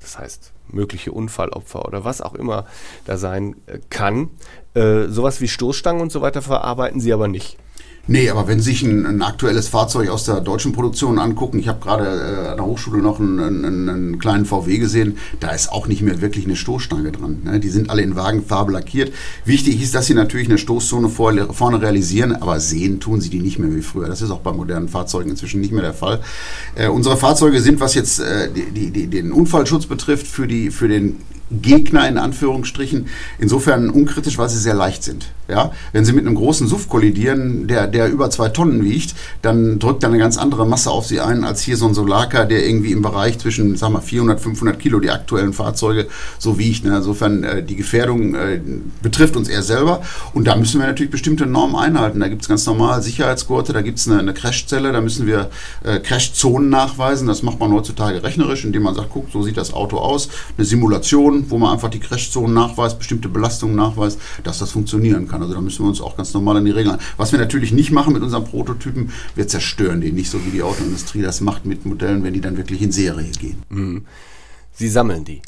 Das 0.00 0.18
heißt, 0.18 0.52
mögliche 0.68 1.12
Unfallopfer 1.12 1.84
oder 1.84 2.04
was 2.04 2.20
auch 2.20 2.34
immer 2.34 2.66
da 3.04 3.16
sein 3.16 3.56
äh, 3.66 3.78
kann. 3.90 4.30
Äh, 4.74 5.06
sowas 5.08 5.40
wie 5.40 5.48
Stoßstangen 5.48 6.02
und 6.02 6.12
so 6.12 6.20
weiter 6.20 6.42
verarbeiten 6.42 7.00
sie 7.00 7.12
aber 7.12 7.28
nicht. 7.28 7.58
Nee, 8.06 8.28
aber 8.28 8.46
wenn 8.46 8.60
Sie 8.60 8.70
sich 8.70 8.82
ein, 8.82 9.06
ein, 9.06 9.22
aktuelles 9.22 9.68
Fahrzeug 9.68 10.10
aus 10.10 10.24
der 10.24 10.40
deutschen 10.40 10.72
Produktion 10.72 11.18
angucken, 11.18 11.58
ich 11.58 11.68
habe 11.68 11.80
gerade 11.80 12.04
äh, 12.04 12.48
an 12.50 12.56
der 12.58 12.66
Hochschule 12.66 13.00
noch 13.00 13.18
einen, 13.18 13.40
einen, 13.40 13.88
einen, 13.88 14.18
kleinen 14.18 14.44
VW 14.44 14.76
gesehen, 14.76 15.16
da 15.40 15.50
ist 15.50 15.72
auch 15.72 15.86
nicht 15.86 16.02
mehr 16.02 16.20
wirklich 16.20 16.44
eine 16.44 16.56
Stoßstange 16.56 17.12
dran. 17.12 17.40
Ne? 17.44 17.60
Die 17.60 17.70
sind 17.70 17.88
alle 17.88 18.02
in 18.02 18.14
Wagenfarbe 18.14 18.72
lackiert. 18.72 19.12
Wichtig 19.46 19.82
ist, 19.82 19.94
dass 19.94 20.06
sie 20.06 20.14
natürlich 20.14 20.48
eine 20.48 20.58
Stoßzone 20.58 21.08
vor, 21.08 21.32
vorne 21.54 21.80
realisieren, 21.80 22.36
aber 22.36 22.60
sehen 22.60 23.00
tun 23.00 23.22
sie 23.22 23.30
die 23.30 23.40
nicht 23.40 23.58
mehr 23.58 23.74
wie 23.74 23.82
früher. 23.82 24.06
Das 24.06 24.20
ist 24.20 24.30
auch 24.30 24.40
bei 24.40 24.52
modernen 24.52 24.88
Fahrzeugen 24.88 25.30
inzwischen 25.30 25.62
nicht 25.62 25.72
mehr 25.72 25.82
der 25.82 25.94
Fall. 25.94 26.20
Äh, 26.74 26.88
unsere 26.88 27.16
Fahrzeuge 27.16 27.62
sind, 27.62 27.80
was 27.80 27.94
jetzt 27.94 28.20
äh, 28.20 28.50
die, 28.52 28.90
die, 28.90 29.06
den 29.06 29.32
Unfallschutz 29.32 29.86
betrifft, 29.86 30.26
für, 30.26 30.46
die, 30.46 30.70
für 30.70 30.88
den 30.88 31.16
Gegner 31.62 32.08
in 32.08 32.18
Anführungsstrichen 32.18 33.06
insofern 33.38 33.90
unkritisch, 33.90 34.38
weil 34.38 34.48
sie 34.48 34.58
sehr 34.58 34.74
leicht 34.74 35.02
sind. 35.02 35.26
Ja? 35.48 35.72
Wenn 35.92 36.04
sie 36.04 36.12
mit 36.12 36.26
einem 36.26 36.36
großen 36.36 36.66
SUV 36.66 36.88
kollidieren, 36.88 37.66
der, 37.66 37.86
der 37.86 38.10
über 38.10 38.30
zwei 38.30 38.48
Tonnen 38.48 38.84
wiegt, 38.84 39.14
dann 39.42 39.78
drückt 39.78 40.02
da 40.02 40.08
eine 40.08 40.18
ganz 40.18 40.38
andere 40.38 40.66
Masse 40.66 40.90
auf 40.90 41.06
sie 41.06 41.20
ein, 41.20 41.44
als 41.44 41.62
hier 41.62 41.76
so 41.76 41.86
ein 41.86 41.94
Solarka, 41.94 42.44
der 42.44 42.66
irgendwie 42.66 42.92
im 42.92 43.02
Bereich 43.02 43.38
zwischen 43.38 43.76
sag 43.76 43.90
mal, 43.90 44.00
400, 44.00 44.40
500 44.40 44.78
Kilo 44.78 45.00
die 45.00 45.10
aktuellen 45.10 45.52
Fahrzeuge 45.52 46.06
so 46.38 46.58
wiegt. 46.58 46.84
Ne? 46.84 46.96
Insofern 46.96 47.44
äh, 47.44 47.62
die 47.62 47.76
Gefährdung 47.76 48.34
äh, 48.34 48.60
betrifft 49.02 49.36
uns 49.36 49.48
eher 49.48 49.62
selber 49.62 50.02
und 50.32 50.46
da 50.46 50.56
müssen 50.56 50.80
wir 50.80 50.86
natürlich 50.86 51.10
bestimmte 51.10 51.46
Normen 51.46 51.76
einhalten. 51.76 52.20
Da 52.20 52.28
gibt 52.28 52.42
es 52.42 52.48
ganz 52.48 52.66
normal 52.66 53.02
Sicherheitsgurte, 53.02 53.72
da 53.72 53.82
gibt 53.82 53.98
es 53.98 54.08
eine, 54.08 54.18
eine 54.18 54.34
Crashzelle, 54.34 54.92
da 54.92 55.00
müssen 55.00 55.26
wir 55.26 55.50
äh, 55.82 55.98
Crashzonen 56.00 56.68
nachweisen. 56.70 57.26
Das 57.26 57.42
macht 57.42 57.60
man 57.60 57.72
heutzutage 57.72 58.22
rechnerisch, 58.22 58.64
indem 58.64 58.82
man 58.82 58.94
sagt, 58.94 59.10
guck, 59.12 59.30
so 59.30 59.42
sieht 59.42 59.56
das 59.56 59.72
Auto 59.72 59.98
aus. 59.98 60.28
Eine 60.56 60.64
Simulation 60.64 61.43
wo 61.50 61.58
man 61.58 61.72
einfach 61.72 61.90
die 61.90 62.00
Crashzonen 62.00 62.54
nachweist, 62.54 62.98
bestimmte 62.98 63.28
Belastungen 63.28 63.76
nachweist, 63.76 64.20
dass 64.42 64.58
das 64.58 64.70
funktionieren 64.70 65.28
kann. 65.28 65.42
Also 65.42 65.54
da 65.54 65.60
müssen 65.60 65.84
wir 65.84 65.88
uns 65.88 66.00
auch 66.00 66.16
ganz 66.16 66.32
normal 66.34 66.56
an 66.56 66.64
die 66.64 66.70
Regeln. 66.70 66.98
Was 67.16 67.32
wir 67.32 67.38
natürlich 67.38 67.72
nicht 67.72 67.90
machen 67.90 68.12
mit 68.12 68.22
unseren 68.22 68.44
Prototypen, 68.44 69.10
wir 69.34 69.48
zerstören 69.48 70.00
die 70.00 70.12
nicht 70.12 70.30
so 70.30 70.44
wie 70.44 70.50
die 70.50 70.62
Autoindustrie 70.62 71.22
das 71.22 71.40
macht 71.40 71.66
mit 71.66 71.86
Modellen, 71.86 72.22
wenn 72.24 72.34
die 72.34 72.40
dann 72.40 72.56
wirklich 72.56 72.82
in 72.82 72.92
Serie 72.92 73.30
gehen. 73.30 73.62
Mhm. 73.68 74.04
Sie 74.72 74.88
sammeln 74.88 75.24
die. 75.24 75.40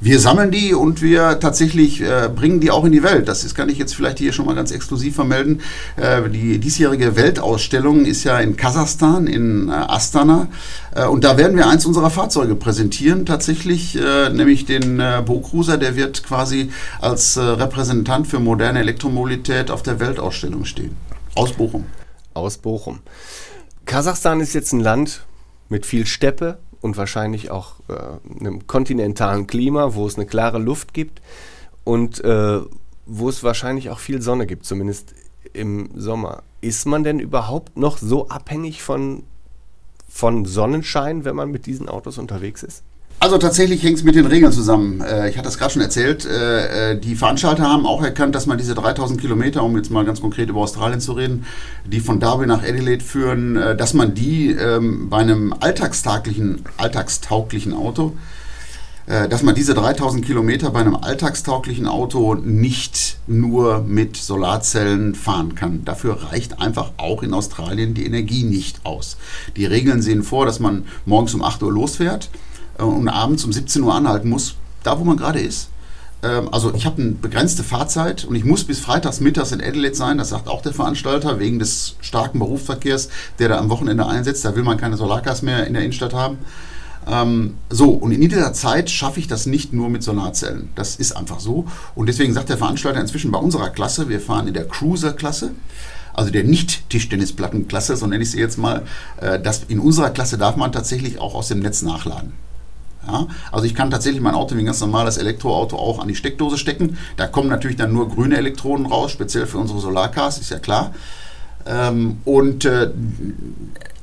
Wir 0.00 0.18
sammeln 0.20 0.50
die 0.50 0.74
und 0.74 1.02
wir 1.02 1.38
tatsächlich 1.40 2.00
äh, 2.00 2.28
bringen 2.34 2.60
die 2.60 2.70
auch 2.70 2.84
in 2.84 2.92
die 2.92 3.02
Welt. 3.02 3.28
Das 3.28 3.44
ist, 3.44 3.54
kann 3.54 3.68
ich 3.68 3.78
jetzt 3.78 3.94
vielleicht 3.94 4.18
hier 4.18 4.32
schon 4.32 4.46
mal 4.46 4.54
ganz 4.54 4.70
exklusiv 4.70 5.14
vermelden. 5.14 5.60
Äh, 5.96 6.28
die 6.28 6.58
diesjährige 6.58 7.16
Weltausstellung 7.16 8.04
ist 8.04 8.24
ja 8.24 8.38
in 8.38 8.56
Kasachstan, 8.56 9.26
in 9.26 9.68
äh, 9.68 9.72
Astana. 9.72 10.48
Äh, 10.94 11.06
und 11.06 11.24
da 11.24 11.36
werden 11.36 11.56
wir 11.56 11.68
eins 11.68 11.86
unserer 11.86 12.10
Fahrzeuge 12.10 12.54
präsentieren, 12.54 13.24
tatsächlich, 13.24 13.96
äh, 13.96 14.30
nämlich 14.30 14.66
den 14.66 15.00
äh, 15.00 15.22
Bo-Cruiser. 15.24 15.78
Der 15.78 15.96
wird 15.96 16.24
quasi 16.24 16.70
als 17.00 17.38
Repräsentant 17.38 18.26
für 18.26 18.40
moderne 18.40 18.80
Elektromobilität 18.80 19.70
auf 19.70 19.82
der 19.82 20.00
Weltausstellung 20.00 20.64
stehen. 20.64 20.96
Aus 21.34 21.52
Bochum. 21.52 21.86
Aus 22.34 22.58
Bochum. 22.58 23.00
Kasachstan 23.86 24.40
ist 24.40 24.54
jetzt 24.54 24.72
ein 24.72 24.80
Land 24.80 25.24
mit 25.68 25.86
viel 25.86 26.06
Steppe, 26.06 26.58
und 26.84 26.98
wahrscheinlich 26.98 27.50
auch 27.50 27.76
äh, 27.88 27.94
einem 28.38 28.66
kontinentalen 28.66 29.46
Klima, 29.46 29.94
wo 29.94 30.06
es 30.06 30.16
eine 30.16 30.26
klare 30.26 30.58
Luft 30.58 30.92
gibt 30.92 31.22
und 31.82 32.22
äh, 32.22 32.60
wo 33.06 33.28
es 33.30 33.42
wahrscheinlich 33.42 33.88
auch 33.88 34.00
viel 34.00 34.20
Sonne 34.20 34.46
gibt, 34.46 34.66
zumindest 34.66 35.14
im 35.54 35.88
Sommer. 35.94 36.42
Ist 36.60 36.84
man 36.84 37.02
denn 37.02 37.20
überhaupt 37.20 37.78
noch 37.78 37.96
so 37.96 38.28
abhängig 38.28 38.82
von, 38.82 39.22
von 40.10 40.44
Sonnenschein, 40.44 41.24
wenn 41.24 41.34
man 41.34 41.50
mit 41.50 41.64
diesen 41.64 41.88
Autos 41.88 42.18
unterwegs 42.18 42.62
ist? 42.62 42.82
Also 43.24 43.38
tatsächlich 43.38 43.82
hängt 43.82 43.96
es 43.96 44.04
mit 44.04 44.16
den 44.16 44.26
Regeln 44.26 44.52
zusammen. 44.52 45.00
Äh, 45.00 45.30
ich 45.30 45.38
hatte 45.38 45.46
das 45.46 45.56
gerade 45.56 45.72
schon 45.72 45.80
erzählt. 45.80 46.26
Äh, 46.26 46.90
äh, 46.90 47.00
die 47.00 47.14
Veranstalter 47.14 47.62
haben 47.62 47.86
auch 47.86 48.02
erkannt, 48.02 48.34
dass 48.34 48.44
man 48.44 48.58
diese 48.58 48.74
3000 48.74 49.18
Kilometer, 49.18 49.62
um 49.62 49.74
jetzt 49.78 49.90
mal 49.90 50.04
ganz 50.04 50.20
konkret 50.20 50.50
über 50.50 50.60
Australien 50.60 51.00
zu 51.00 51.12
reden, 51.12 51.46
die 51.86 52.00
von 52.00 52.20
Darwin 52.20 52.48
nach 52.48 52.62
Adelaide 52.62 53.02
führen, 53.02 53.54
dass 53.78 53.94
man 53.94 54.12
die 54.12 54.50
ähm, 54.50 55.08
bei 55.08 55.16
einem 55.16 55.54
alltagstauglichen, 55.58 56.66
alltagstauglichen 56.76 57.72
Auto, 57.72 58.12
dass 59.06 59.42
man 59.42 59.54
diese 59.54 59.74
3000 59.74 60.24
Kilometer 60.24 60.70
bei 60.70 60.80
einem 60.80 60.96
alltagstauglichen 60.96 61.86
Auto 61.86 62.34
nicht 62.34 63.18
nur 63.26 63.80
mit 63.80 64.16
Solarzellen 64.16 65.14
fahren 65.14 65.54
kann. 65.54 65.84
Dafür 65.84 66.30
reicht 66.30 66.60
einfach 66.60 66.92
auch 66.96 67.22
in 67.22 67.34
Australien 67.34 67.94
die 67.94 68.06
Energie 68.06 68.44
nicht 68.44 68.84
aus. 68.84 69.18
Die 69.56 69.66
Regeln 69.66 70.00
sehen 70.00 70.22
vor, 70.22 70.46
dass 70.46 70.58
man 70.58 70.86
morgens 71.04 71.34
um 71.34 71.42
8 71.42 71.62
Uhr 71.62 71.72
losfährt 71.72 72.30
äh, 72.32 72.53
und 72.78 73.08
abends 73.08 73.44
um 73.44 73.52
17 73.52 73.82
Uhr 73.82 73.94
anhalten 73.94 74.28
muss, 74.28 74.56
da 74.82 74.98
wo 74.98 75.04
man 75.04 75.16
gerade 75.16 75.40
ist. 75.40 75.68
Ähm, 76.24 76.48
also 76.52 76.74
ich 76.74 76.86
habe 76.86 77.02
eine 77.02 77.12
begrenzte 77.12 77.62
Fahrzeit 77.62 78.24
und 78.24 78.34
ich 78.34 78.44
muss 78.44 78.64
bis 78.64 78.80
freitags 78.80 79.20
mittags 79.20 79.52
in 79.52 79.60
Adelaide 79.60 79.94
sein, 79.94 80.18
das 80.18 80.30
sagt 80.30 80.48
auch 80.48 80.62
der 80.62 80.72
Veranstalter, 80.72 81.38
wegen 81.38 81.58
des 81.58 81.96
starken 82.00 82.38
Berufsverkehrs, 82.38 83.08
der 83.38 83.50
da 83.50 83.58
am 83.58 83.68
Wochenende 83.68 84.06
einsetzt. 84.06 84.44
Da 84.44 84.56
will 84.56 84.64
man 84.64 84.78
keine 84.78 84.96
Solarcars 84.96 85.42
mehr 85.42 85.66
in 85.66 85.74
der 85.74 85.82
Innenstadt 85.82 86.14
haben. 86.14 86.38
Ähm, 87.06 87.54
so, 87.68 87.90
und 87.90 88.12
in 88.12 88.20
dieser 88.20 88.52
Zeit 88.54 88.88
schaffe 88.88 89.20
ich 89.20 89.28
das 89.28 89.44
nicht 89.44 89.72
nur 89.72 89.90
mit 89.90 90.02
Solarzellen. 90.02 90.70
Das 90.74 90.96
ist 90.96 91.12
einfach 91.12 91.40
so. 91.40 91.66
Und 91.94 92.08
deswegen 92.08 92.32
sagt 92.32 92.48
der 92.48 92.56
Veranstalter 92.56 93.00
inzwischen 93.00 93.30
bei 93.30 93.38
unserer 93.38 93.70
Klasse, 93.70 94.08
wir 94.08 94.20
fahren 94.20 94.48
in 94.48 94.54
der 94.54 94.66
Cruiser-Klasse, 94.66 95.50
also 96.14 96.30
der 96.30 96.44
Nicht-Tischtennisplattenklasse, 96.44 97.96
so 97.96 98.06
nenne 98.06 98.22
ich 98.22 98.30
sie 98.30 98.38
jetzt 98.38 98.56
mal, 98.56 98.82
äh, 99.20 99.38
dass 99.38 99.64
in 99.64 99.80
unserer 99.80 100.10
Klasse 100.10 100.38
darf 100.38 100.56
man 100.56 100.72
tatsächlich 100.72 101.18
auch 101.18 101.34
aus 101.34 101.48
dem 101.48 101.58
Netz 101.58 101.82
nachladen. 101.82 102.32
Ja, 103.06 103.26
also 103.52 103.66
ich 103.66 103.74
kann 103.74 103.90
tatsächlich 103.90 104.22
mein 104.22 104.34
Auto 104.34 104.56
wie 104.56 104.60
ein 104.60 104.66
ganz 104.66 104.80
normales 104.80 105.18
Elektroauto 105.18 105.76
auch 105.76 105.98
an 105.98 106.08
die 106.08 106.14
Steckdose 106.14 106.58
stecken. 106.58 106.96
Da 107.16 107.26
kommen 107.26 107.48
natürlich 107.48 107.76
dann 107.76 107.92
nur 107.92 108.08
grüne 108.08 108.36
Elektronen 108.36 108.86
raus, 108.86 109.10
speziell 109.12 109.46
für 109.46 109.58
unsere 109.58 109.80
Solarcars, 109.80 110.38
ist 110.38 110.50
ja 110.50 110.58
klar. 110.58 110.94
Ähm, 111.66 112.18
und 112.24 112.64
äh, 112.64 112.90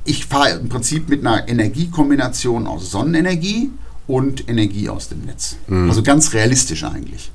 ich 0.05 0.25
fahre 0.25 0.51
im 0.51 0.69
Prinzip 0.69 1.09
mit 1.09 1.25
einer 1.25 1.47
Energiekombination 1.47 2.67
aus 2.67 2.91
Sonnenenergie 2.91 3.71
und 4.07 4.49
Energie 4.49 4.89
aus 4.89 5.09
dem 5.09 5.21
Netz. 5.21 5.57
Mhm. 5.67 5.89
Also 5.89 6.03
ganz 6.03 6.33
realistisch 6.33 6.83
eigentlich. 6.83 7.31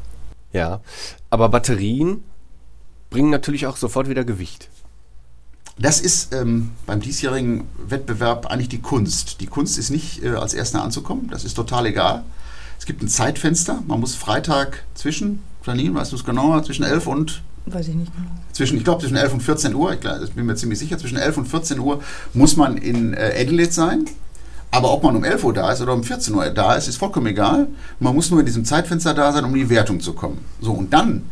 Ja, 0.52 0.80
aber 1.30 1.48
Batterien 1.48 2.22
bringen 3.10 3.30
natürlich 3.30 3.66
auch 3.66 3.76
sofort 3.76 4.08
wieder 4.08 4.24
Gewicht. 4.24 4.68
Das 5.78 6.00
ist 6.00 6.32
ähm, 6.34 6.70
beim 6.86 7.00
diesjährigen 7.00 7.64
Wettbewerb 7.86 8.46
eigentlich 8.46 8.70
die 8.70 8.80
Kunst. 8.80 9.40
Die 9.40 9.46
Kunst 9.46 9.78
ist 9.78 9.90
nicht 9.90 10.22
äh, 10.24 10.30
als 10.30 10.54
Erster 10.54 10.82
anzukommen, 10.82 11.28
das 11.30 11.44
ist 11.44 11.54
total 11.54 11.86
egal. 11.86 12.24
Es 12.78 12.86
gibt 12.86 13.02
ein 13.02 13.08
Zeitfenster, 13.08 13.82
man 13.86 14.00
muss 14.00 14.14
Freitag 14.14 14.84
zwischen, 14.94 15.42
Janine, 15.64 15.94
weißt 15.94 16.12
du 16.12 16.16
es 16.16 16.24
genauer, 16.24 16.62
zwischen 16.62 16.84
11 16.84 17.06
und 17.06 17.42
Weiß 17.66 17.88
ich 17.88 17.96
nicht 17.96 18.14
genau. 18.14 18.28
Zwischen, 18.52 18.78
ich 18.78 18.84
glaube, 18.84 19.00
zwischen 19.00 19.16
11 19.16 19.32
und 19.34 19.42
14 19.42 19.74
Uhr, 19.74 19.92
ich, 19.92 20.00
glaub, 20.00 20.34
bin 20.34 20.46
mir 20.46 20.54
ziemlich 20.54 20.78
sicher, 20.78 20.98
zwischen 20.98 21.18
11 21.18 21.38
und 21.38 21.46
14 21.46 21.80
Uhr 21.80 22.00
muss 22.32 22.56
man 22.56 22.76
in 22.76 23.12
äh, 23.12 23.34
Adelaide 23.40 23.72
sein. 23.72 24.04
Aber 24.70 24.92
ob 24.92 25.02
man 25.02 25.16
um 25.16 25.24
11 25.24 25.42
Uhr 25.42 25.52
da 25.52 25.72
ist 25.72 25.80
oder 25.80 25.92
um 25.92 26.04
14 26.04 26.34
Uhr 26.34 26.48
da 26.50 26.74
ist, 26.74 26.86
ist 26.86 26.96
vollkommen 26.96 27.26
egal. 27.26 27.66
Man 27.98 28.14
muss 28.14 28.30
nur 28.30 28.40
in 28.40 28.46
diesem 28.46 28.64
Zeitfenster 28.64 29.14
da 29.14 29.32
sein, 29.32 29.44
um 29.44 29.50
in 29.54 29.62
die 29.62 29.70
Wertung 29.70 30.00
zu 30.00 30.12
kommen. 30.12 30.44
So, 30.60 30.72
und 30.72 30.92
dann 30.92 31.24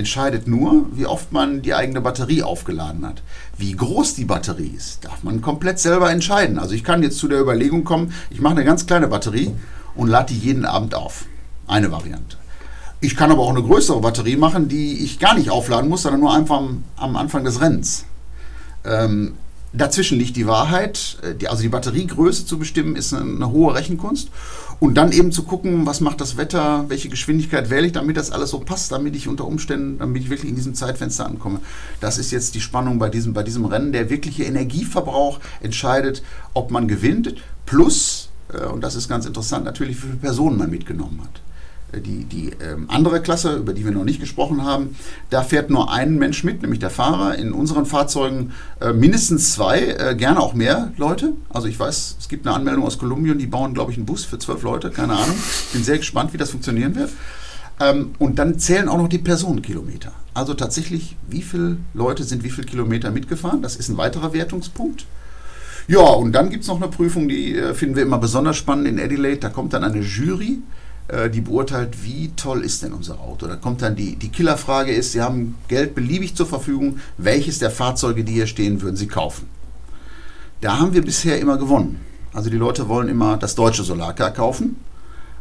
entscheidet 0.00 0.48
nur, 0.48 0.86
wie 0.92 1.06
oft 1.06 1.30
man 1.30 1.62
die 1.62 1.74
eigene 1.74 2.00
Batterie 2.00 2.42
aufgeladen 2.42 3.06
hat. 3.06 3.22
Wie 3.56 3.72
groß 3.72 4.16
die 4.16 4.24
Batterie 4.24 4.74
ist, 4.76 5.04
darf 5.04 5.22
man 5.22 5.40
komplett 5.40 5.78
selber 5.78 6.10
entscheiden. 6.10 6.58
Also 6.58 6.74
ich 6.74 6.82
kann 6.82 7.02
jetzt 7.04 7.18
zu 7.18 7.28
der 7.28 7.40
Überlegung 7.40 7.84
kommen, 7.84 8.12
ich 8.30 8.40
mache 8.40 8.56
eine 8.56 8.64
ganz 8.64 8.86
kleine 8.86 9.06
Batterie 9.06 9.52
und 9.94 10.08
lade 10.08 10.32
die 10.32 10.38
jeden 10.38 10.64
Abend 10.64 10.94
auf. 10.94 11.26
Eine 11.68 11.92
Variante. 11.92 12.36
Ich 13.00 13.16
kann 13.16 13.30
aber 13.30 13.42
auch 13.42 13.50
eine 13.50 13.62
größere 13.62 14.00
Batterie 14.00 14.36
machen, 14.36 14.68
die 14.68 15.04
ich 15.04 15.18
gar 15.18 15.34
nicht 15.34 15.50
aufladen 15.50 15.88
muss, 15.88 16.02
sondern 16.02 16.20
nur 16.20 16.34
einfach 16.34 16.58
am, 16.58 16.84
am 16.96 17.16
Anfang 17.16 17.44
des 17.44 17.60
Rennens. 17.60 18.04
Ähm, 18.84 19.34
dazwischen 19.72 20.18
liegt 20.18 20.36
die 20.36 20.46
Wahrheit. 20.46 21.18
Äh, 21.22 21.34
die, 21.34 21.48
also 21.48 21.62
die 21.62 21.68
Batteriegröße 21.68 22.44
zu 22.44 22.58
bestimmen, 22.58 22.96
ist 22.96 23.14
eine, 23.14 23.22
eine, 23.22 23.50
hohe 23.50 23.74
Rechenkunst. 23.74 24.30
Und 24.80 24.94
dann 24.94 25.12
eben 25.12 25.30
zu 25.30 25.42
gucken, 25.42 25.84
was 25.84 26.00
macht 26.00 26.22
das 26.22 26.38
Wetter, 26.38 26.86
welche 26.88 27.10
Geschwindigkeit 27.10 27.68
wähle 27.68 27.86
ich, 27.86 27.92
damit 27.92 28.16
das 28.16 28.30
alles 28.30 28.50
so 28.50 28.60
passt, 28.60 28.90
damit 28.90 29.14
ich 29.14 29.28
unter 29.28 29.46
Umständen, 29.46 29.98
damit 29.98 30.22
ich 30.22 30.30
wirklich 30.30 30.48
in 30.48 30.56
diesem 30.56 30.74
Zeitfenster 30.74 31.26
ankomme. 31.26 31.60
Das 32.00 32.16
ist 32.16 32.30
jetzt 32.30 32.54
die 32.54 32.62
Spannung 32.62 32.98
bei 32.98 33.10
diesem, 33.10 33.34
bei 33.34 33.42
diesem 33.42 33.66
Rennen. 33.66 33.92
Der 33.92 34.08
wirkliche 34.08 34.44
Energieverbrauch 34.44 35.38
entscheidet, 35.60 36.22
ob 36.54 36.70
man 36.70 36.88
gewinnt. 36.88 37.34
Plus, 37.66 38.30
äh, 38.52 38.64
und 38.64 38.82
das 38.82 38.94
ist 38.94 39.08
ganz 39.08 39.26
interessant, 39.26 39.66
natürlich, 39.66 39.98
wie 39.98 40.06
viele 40.06 40.16
Personen 40.16 40.56
man 40.56 40.70
mitgenommen 40.70 41.20
hat 41.22 41.42
die, 41.98 42.24
die 42.24 42.50
ähm, 42.62 42.86
andere 42.88 43.20
Klasse, 43.20 43.56
über 43.56 43.72
die 43.72 43.84
wir 43.84 43.92
noch 43.92 44.04
nicht 44.04 44.20
gesprochen 44.20 44.64
haben, 44.64 44.96
da 45.30 45.42
fährt 45.42 45.70
nur 45.70 45.92
ein 45.92 46.16
Mensch 46.16 46.44
mit, 46.44 46.62
nämlich 46.62 46.78
der 46.78 46.90
Fahrer. 46.90 47.36
In 47.36 47.52
unseren 47.52 47.86
Fahrzeugen 47.86 48.52
äh, 48.80 48.92
mindestens 48.92 49.52
zwei, 49.52 49.80
äh, 49.80 50.14
gerne 50.16 50.40
auch 50.40 50.54
mehr 50.54 50.92
Leute. 50.96 51.32
Also 51.48 51.68
ich 51.68 51.78
weiß, 51.78 52.16
es 52.18 52.28
gibt 52.28 52.46
eine 52.46 52.54
Anmeldung 52.54 52.84
aus 52.84 52.98
Kolumbien, 52.98 53.38
die 53.38 53.46
bauen, 53.46 53.74
glaube 53.74 53.92
ich, 53.92 53.96
einen 53.96 54.06
Bus 54.06 54.24
für 54.24 54.38
zwölf 54.38 54.62
Leute, 54.62 54.90
keine 54.90 55.14
Ahnung. 55.14 55.36
Bin 55.72 55.82
sehr 55.82 55.98
gespannt, 55.98 56.32
wie 56.32 56.38
das 56.38 56.50
funktionieren 56.50 56.94
wird. 56.94 57.10
Ähm, 57.80 58.12
und 58.18 58.38
dann 58.38 58.58
zählen 58.58 58.88
auch 58.88 58.98
noch 58.98 59.08
die 59.08 59.18
Personenkilometer. 59.18 60.12
Also 60.34 60.54
tatsächlich, 60.54 61.16
wie 61.28 61.42
viele 61.42 61.78
Leute 61.94 62.24
sind 62.24 62.44
wie 62.44 62.50
viele 62.50 62.66
Kilometer 62.66 63.10
mitgefahren? 63.10 63.62
Das 63.62 63.76
ist 63.76 63.88
ein 63.88 63.96
weiterer 63.96 64.32
Wertungspunkt. 64.32 65.06
Ja, 65.88 66.00
und 66.00 66.32
dann 66.32 66.50
gibt 66.50 66.62
es 66.62 66.68
noch 66.68 66.80
eine 66.80 66.88
Prüfung, 66.88 67.28
die 67.28 67.56
äh, 67.56 67.74
finden 67.74 67.96
wir 67.96 68.04
immer 68.04 68.18
besonders 68.18 68.56
spannend 68.56 68.86
in 68.86 69.00
Adelaide. 69.00 69.40
Da 69.40 69.48
kommt 69.48 69.72
dann 69.72 69.82
eine 69.82 70.00
Jury 70.00 70.58
die 71.30 71.40
beurteilt, 71.40 72.04
wie 72.04 72.30
toll 72.36 72.62
ist 72.62 72.82
denn 72.82 72.92
unser 72.92 73.18
Auto. 73.20 73.46
Da 73.46 73.56
kommt 73.56 73.82
dann 73.82 73.96
die, 73.96 74.16
die 74.16 74.28
Killerfrage 74.28 74.92
ist, 74.92 75.12
Sie 75.12 75.20
haben 75.20 75.56
Geld 75.68 75.94
beliebig 75.94 76.36
zur 76.36 76.46
Verfügung, 76.46 76.98
welches 77.18 77.58
der 77.58 77.70
Fahrzeuge, 77.70 78.22
die 78.22 78.32
hier 78.32 78.46
stehen, 78.46 78.80
würden 78.80 78.96
Sie 78.96 79.08
kaufen? 79.08 79.48
Da 80.60 80.78
haben 80.78 80.92
wir 80.92 81.02
bisher 81.02 81.40
immer 81.40 81.56
gewonnen. 81.56 82.00
Also 82.32 82.50
die 82.50 82.56
Leute 82.56 82.88
wollen 82.88 83.08
immer 83.08 83.36
das 83.36 83.54
deutsche 83.54 83.82
Solarcar 83.82 84.30
kaufen. 84.30 84.76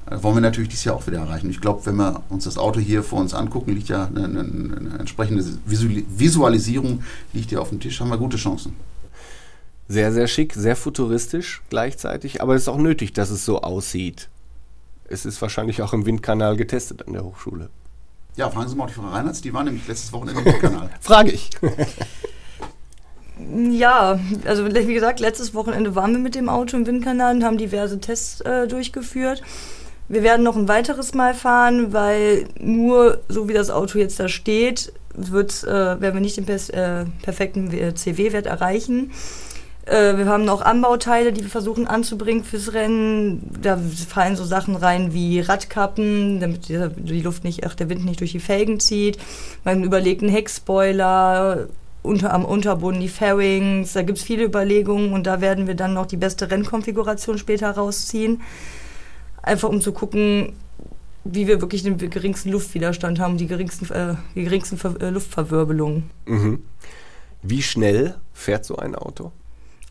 Das 0.10 0.24
wollen 0.24 0.38
wir 0.38 0.42
natürlich 0.42 0.70
dieses 0.70 0.86
Jahr 0.86 0.96
auch 0.96 1.06
wieder 1.06 1.20
erreichen. 1.20 1.52
Ich 1.52 1.62
glaube, 1.62 1.86
wenn 1.86 1.98
wir 1.98 2.24
uns 2.30 2.46
das 2.46 2.58
Auto 2.58 2.80
hier 2.80 3.04
vor 3.04 3.20
uns 3.20 3.36
angucken, 3.36 3.76
liegt 3.76 3.90
ja 3.90 4.08
eine, 4.08 4.24
eine, 4.26 4.40
eine 4.40 4.98
entsprechende 4.98 5.46
Visualisierung 5.66 7.04
liegt 7.32 7.52
ja 7.52 7.60
auf 7.60 7.70
dem 7.70 7.80
Tisch, 7.80 8.00
haben 8.00 8.10
wir 8.10 8.18
gute 8.18 8.38
Chancen. 8.38 8.74
Sehr, 9.88 10.12
sehr 10.12 10.28
schick, 10.28 10.54
sehr 10.54 10.76
futuristisch 10.76 11.62
gleichzeitig, 11.70 12.42
aber 12.42 12.56
es 12.56 12.64
ist 12.64 12.68
auch 12.70 12.78
nötig, 12.78 13.14
dass 13.14 13.30
es 13.30 13.46
so 13.46 13.62
aussieht 13.62 14.30
es 15.10 15.26
ist 15.26 15.42
wahrscheinlich 15.42 15.82
auch 15.82 15.94
im 15.94 16.06
Windkanal 16.06 16.56
getestet 16.56 17.08
an 17.08 17.14
der 17.14 17.24
Hochschule. 17.24 17.70
Ja, 18.36 18.50
fragen 18.50 18.70
Sie 18.70 18.76
mal 18.76 18.88
die 18.88 18.94
Frau 18.94 19.08
Reinhardt, 19.08 19.44
die 19.44 19.54
war 19.54 19.64
nämlich 19.64 19.88
letztes 19.88 20.14
Wochenende 20.14 20.42
im 20.42 20.46
Windkanal. 20.46 20.90
Frage 21.02 21.32
ich. 21.32 21.50
Ja, 23.72 24.20
also 24.46 24.66
wie 24.68 24.94
gesagt, 24.94 25.22
letztes 25.22 25.54
Wochenende 25.54 25.96
waren 25.96 26.12
wir 26.12 26.20
mit 26.20 26.36
dem 26.36 26.50
Auto 26.50 26.76
im 26.76 26.86
Windkanal 26.86 27.36
und 27.36 27.44
haben 27.46 27.58
diverse 27.58 28.02
Tests 28.02 28.42
äh, 28.42 28.68
durchgeführt. 28.68 29.42
Wir 30.10 30.24
werden 30.24 30.44
noch 30.44 30.58
ein 30.58 30.68
weiteres 30.68 31.14
Mal 31.14 31.34
fahren, 31.34 31.94
weil 31.94 32.50
nur 32.60 33.22
so 33.30 33.48
wie 33.48 33.54
das 33.54 33.70
Auto 33.70 33.98
jetzt 33.98 34.20
da 34.20 34.28
steht, 34.28 34.92
wird, 35.14 35.64
äh, 35.64 36.02
werden 36.02 36.16
wir 36.16 36.20
nicht 36.20 36.36
den 36.36 36.50
äh, 36.50 37.06
perfekten 37.22 37.96
CW-Wert 37.96 38.46
erreichen. 38.46 39.12
Äh, 39.90 40.18
wir 40.18 40.28
haben 40.28 40.46
noch 40.46 40.62
Anbauteile, 40.62 41.34
die 41.34 41.42
wir 41.42 41.50
versuchen 41.50 41.88
anzubringen 41.88 42.44
fürs 42.44 42.74
Rennen. 42.74 43.52
Da 43.62 43.78
fallen 44.08 44.36
so 44.36 44.46
Sachen 44.46 44.76
rein 44.76 45.14
wie 45.14 45.40
Radkappen, 45.40 46.40
damit 46.40 46.70
die 46.70 47.22
Luft 47.22 47.44
nicht, 47.44 47.66
ach, 47.66 47.74
der 47.74 47.90
Wind 47.90 48.06
nicht 48.06 48.20
durch 48.20 48.32
die 48.32 48.40
Felgen 48.40 48.80
zieht. 48.80 49.18
Man 49.64 49.84
überlegt 49.84 50.22
einen 50.22 50.32
Heckspoiler, 50.32 51.68
unter, 52.04 52.34
am 52.34 52.46
Unterboden 52.46 53.02
die 53.02 53.10
Fairings. 53.10 53.94
Da 53.94 54.04
gibt 54.04 54.20
es 54.20 54.24
viele 54.24 54.44
Überlegungen 54.44 55.12
und 55.12 55.26
da 55.26 55.42
werden 55.42 55.66
wir 55.66 55.76
dann 55.76 55.96
noch 55.96 56.06
die 56.06 56.18
beste 56.18 56.52
Rennkonfiguration 56.52 57.40
später 57.40 57.72
rausziehen. 57.72 58.42
Einfach 59.42 59.70
um 59.70 59.82
zu 59.82 59.92
gucken, 59.92 60.54
wie 61.24 61.48
wir 61.48 61.62
wirklich 61.62 61.82
den 61.82 61.98
geringsten 61.98 62.52
Luftwiderstand 62.52 63.20
haben, 63.20 63.38
die 63.38 63.48
geringsten, 63.48 63.92
äh, 63.92 64.16
die 64.36 64.44
geringsten 64.44 64.78
Ver 64.78 65.02
äh, 65.02 65.10
Luftverwirbelungen. 65.10 66.12
Mhm. 66.26 66.64
Wie 67.42 67.64
schnell 67.64 68.16
fährt 68.34 68.66
so 68.66 68.76
ein 68.76 68.96
Auto? 68.96 69.32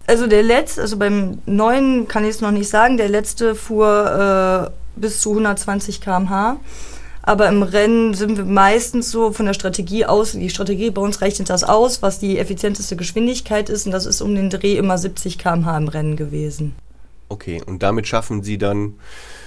Also 0.09 0.27
der 0.27 0.43
letzte, 0.43 0.81
also 0.81 0.97
beim 0.97 1.43
neuen 1.45 2.09
kann 2.09 2.25
ich 2.25 2.31
es 2.31 2.41
noch 2.41 2.51
nicht 2.51 2.71
sagen, 2.71 2.97
der 2.97 3.11
letzte 3.11 3.55
fuhr 3.55 4.71
äh, 4.97 4.99
bis 4.99 5.21
zu 5.21 5.33
120 5.33 6.01
km/h. 6.01 6.57
Aber 7.21 7.47
im 7.47 7.63
Rennen 7.63 8.15
sind 8.15 8.39
wir 8.39 8.47
meistens 8.47 9.11
so 9.11 9.33
von 9.33 9.45
der 9.45 9.53
Strategie 9.53 10.07
aus, 10.07 10.33
die 10.33 10.49
Strategie 10.49 10.91
bei 10.91 11.03
uns 11.03 11.21
rechnet 11.21 11.51
das 11.51 11.63
aus, 11.63 12.01
was 12.01 12.19
die 12.19 12.39
effizienteste 12.39 12.97
Geschwindigkeit 12.97 13.69
ist. 13.69 13.85
Und 13.85 13.93
das 13.93 14.07
ist 14.07 14.23
um 14.23 14.35
den 14.35 14.49
Dreh 14.49 14.79
immer 14.79 14.97
70 14.97 15.37
km/h 15.37 15.77
im 15.77 15.89
Rennen 15.89 16.17
gewesen. 16.17 16.75
Okay, 17.29 17.61
und 17.67 17.83
damit 17.83 18.07
schaffen 18.07 18.43
Sie 18.43 18.57
dann, 18.57 18.95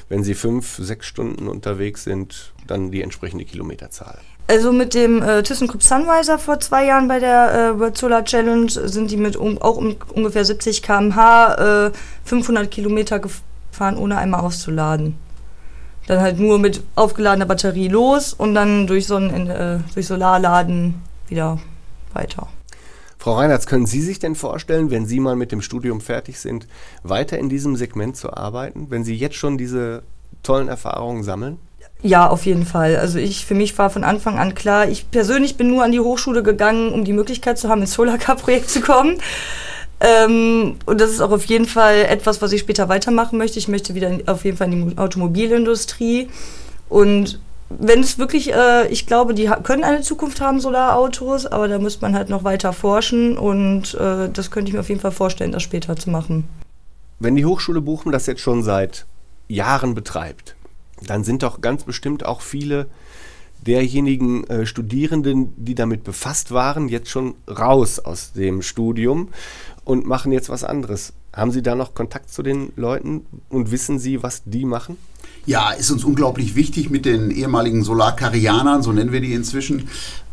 wenn 0.10 0.24
Sie 0.24 0.36
fünf, 0.36 0.78
sechs 0.78 1.08
Stunden 1.08 1.48
unterwegs 1.48 2.04
sind, 2.04 2.54
dann 2.68 2.92
die 2.92 3.02
entsprechende 3.02 3.46
Kilometerzahl. 3.46 4.20
Also 4.52 4.74
mit 4.74 4.94
dem 4.96 5.24
äh, 5.24 5.44
ThyssenKrupp 5.44 5.82
Sunriser 5.82 6.38
vor 6.38 6.60
zwei 6.60 6.86
Jahren 6.86 7.08
bei 7.08 7.20
der 7.20 7.54
äh, 7.54 7.80
World 7.80 7.98
Solar 7.98 8.26
Challenge 8.26 8.70
sind 8.70 9.10
die 9.10 9.16
mit 9.16 9.38
um, 9.38 9.58
auch 9.62 9.78
um 9.78 9.96
ungefähr 10.14 10.44
70 10.44 10.84
km/h 10.84 11.86
äh, 11.88 11.92
500 12.26 12.70
Kilometer 12.70 13.20
gefahren, 13.20 13.96
ohne 13.96 14.18
einmal 14.18 14.42
auszuladen. 14.42 15.16
Dann 16.08 16.20
halt 16.20 16.38
nur 16.38 16.60
mit 16.60 16.84
aufgeladener 16.96 17.46
Batterie 17.46 17.88
los 17.88 18.34
und 18.34 18.54
dann 18.54 18.88
durch, 18.88 19.08
Sonnen, 19.08 19.50
äh, 19.50 19.80
durch 19.94 20.08
Solarladen 20.08 20.96
wieder 21.30 21.62
weiter. 22.12 22.50
Frau 23.20 23.36
Reinhardt, 23.36 23.68
können 23.68 23.86
Sie 23.86 24.02
sich 24.02 24.20
denn 24.20 24.36
vorstellen, 24.36 24.92
wenn 24.92 25.06
Sie 25.06 25.22
mal 25.22 25.38
mit 25.38 25.54
dem 25.54 25.62
Studium 25.62 26.02
fertig 26.02 26.42
sind, 26.42 26.68
weiter 27.04 27.40
in 27.40 27.48
diesem 27.48 27.78
Segment 27.78 28.18
zu 28.18 28.34
arbeiten, 28.34 28.88
wenn 28.90 29.06
Sie 29.06 29.16
jetzt 29.16 29.38
schon 29.38 29.58
diese 29.58 30.04
tollen 30.44 30.68
Erfahrungen 30.68 31.24
sammeln? 31.24 31.58
Ja, 32.04 32.28
auf 32.28 32.46
jeden 32.46 32.66
Fall. 32.66 32.98
Also 32.98 33.20
ich, 33.20 33.46
für 33.46 33.54
mich 33.54 33.78
war 33.78 33.90
von 33.90 34.04
Anfang 34.04 34.40
an 34.40 34.56
klar, 34.56 34.88
ich 34.88 35.12
persönlich 35.12 35.56
bin 35.56 35.68
nur 35.68 35.84
an 35.84 35.92
die 35.92 36.00
Hochschule 36.00 36.42
gegangen, 36.42 36.92
um 36.92 37.04
die 37.06 37.14
Möglichkeit 37.14 37.60
zu 37.60 37.70
haben, 37.70 37.82
ins 37.82 37.94
Solarcar-Projekt 37.94 38.70
zu 38.70 38.82
kommen. 38.82 39.20
Ähm, 40.00 40.78
und 40.88 41.00
das 41.00 41.12
ist 41.12 41.22
auch 41.22 41.32
auf 41.32 41.46
jeden 41.46 41.68
Fall 41.68 42.06
etwas, 42.10 42.42
was 42.42 42.52
ich 42.54 42.62
später 42.62 42.90
weitermachen 42.90 43.38
möchte. 43.38 43.60
Ich 43.60 43.68
möchte 43.68 43.94
wieder 43.94 44.10
in, 44.10 44.28
auf 44.28 44.46
jeden 44.46 44.58
Fall 44.58 44.74
in 44.74 44.90
die 44.90 44.98
Automobilindustrie. 44.98 46.28
Und 46.90 47.40
wenn 47.70 48.00
es 48.00 48.18
wirklich, 48.18 48.52
äh, 48.52 48.88
ich 48.88 49.06
glaube, 49.06 49.36
die 49.36 49.50
können 49.64 49.84
eine 49.84 50.02
Zukunft 50.02 50.42
haben, 50.42 50.60
Solarautos, 50.60 51.46
aber 51.46 51.68
da 51.68 51.78
müsste 51.78 52.02
man 52.02 52.16
halt 52.16 52.30
noch 52.30 52.44
weiter 52.44 52.74
forschen 52.74 53.38
und 53.38 53.94
äh, 53.94 54.28
das 54.30 54.50
könnte 54.50 54.70
ich 54.70 54.74
mir 54.74 54.82
auf 54.82 54.90
jeden 54.90 55.02
Fall 55.02 55.12
vorstellen, 55.12 55.52
das 55.52 55.64
später 55.64 55.96
zu 55.96 56.10
machen. 56.10 56.48
Wenn 57.20 57.36
die 57.36 57.46
Hochschule 57.46 57.82
Bochum 57.82 58.12
das 58.12 58.26
jetzt 58.26 58.42
schon 58.42 58.64
seit 58.64 59.06
Jahren 59.48 59.94
betreibt, 59.94 60.56
dann 61.02 61.24
sind 61.24 61.44
doch 61.44 61.62
ganz 61.62 61.84
bestimmt 61.84 62.26
auch 62.26 62.42
viele 62.42 62.88
derjenigen 63.62 64.44
äh, 64.46 64.66
Studierenden, 64.66 65.54
die 65.56 65.76
damit 65.76 66.04
befasst 66.04 66.52
waren, 66.52 66.90
jetzt 66.90 67.10
schon 67.10 67.36
raus 67.48 68.00
aus 68.00 68.34
dem 68.34 68.62
Studium 68.62 69.30
und 69.84 70.06
machen 70.06 70.32
jetzt 70.32 70.50
was 70.50 70.64
anderes. 70.64 71.14
Haben 71.34 71.52
Sie 71.52 71.62
da 71.62 71.76
noch 71.76 71.94
Kontakt 71.94 72.30
zu 72.30 72.44
den 72.44 72.74
Leuten 72.76 73.26
und 73.50 73.72
wissen 73.72 74.00
Sie, 74.00 74.24
was 74.24 74.44
die 74.46 74.66
machen? 74.66 74.98
Ja, 75.46 75.72
ist 75.72 75.90
uns 75.90 76.04
unglaublich 76.04 76.56
wichtig 76.56 76.90
mit 76.90 77.06
den 77.06 77.32
ehemaligen 77.32 77.84
Solarkarianern, 77.84 78.84
so 78.84 78.92
nennen 78.92 79.12
wir 79.12 79.22
die 79.22 79.34
inzwischen, 79.34 79.90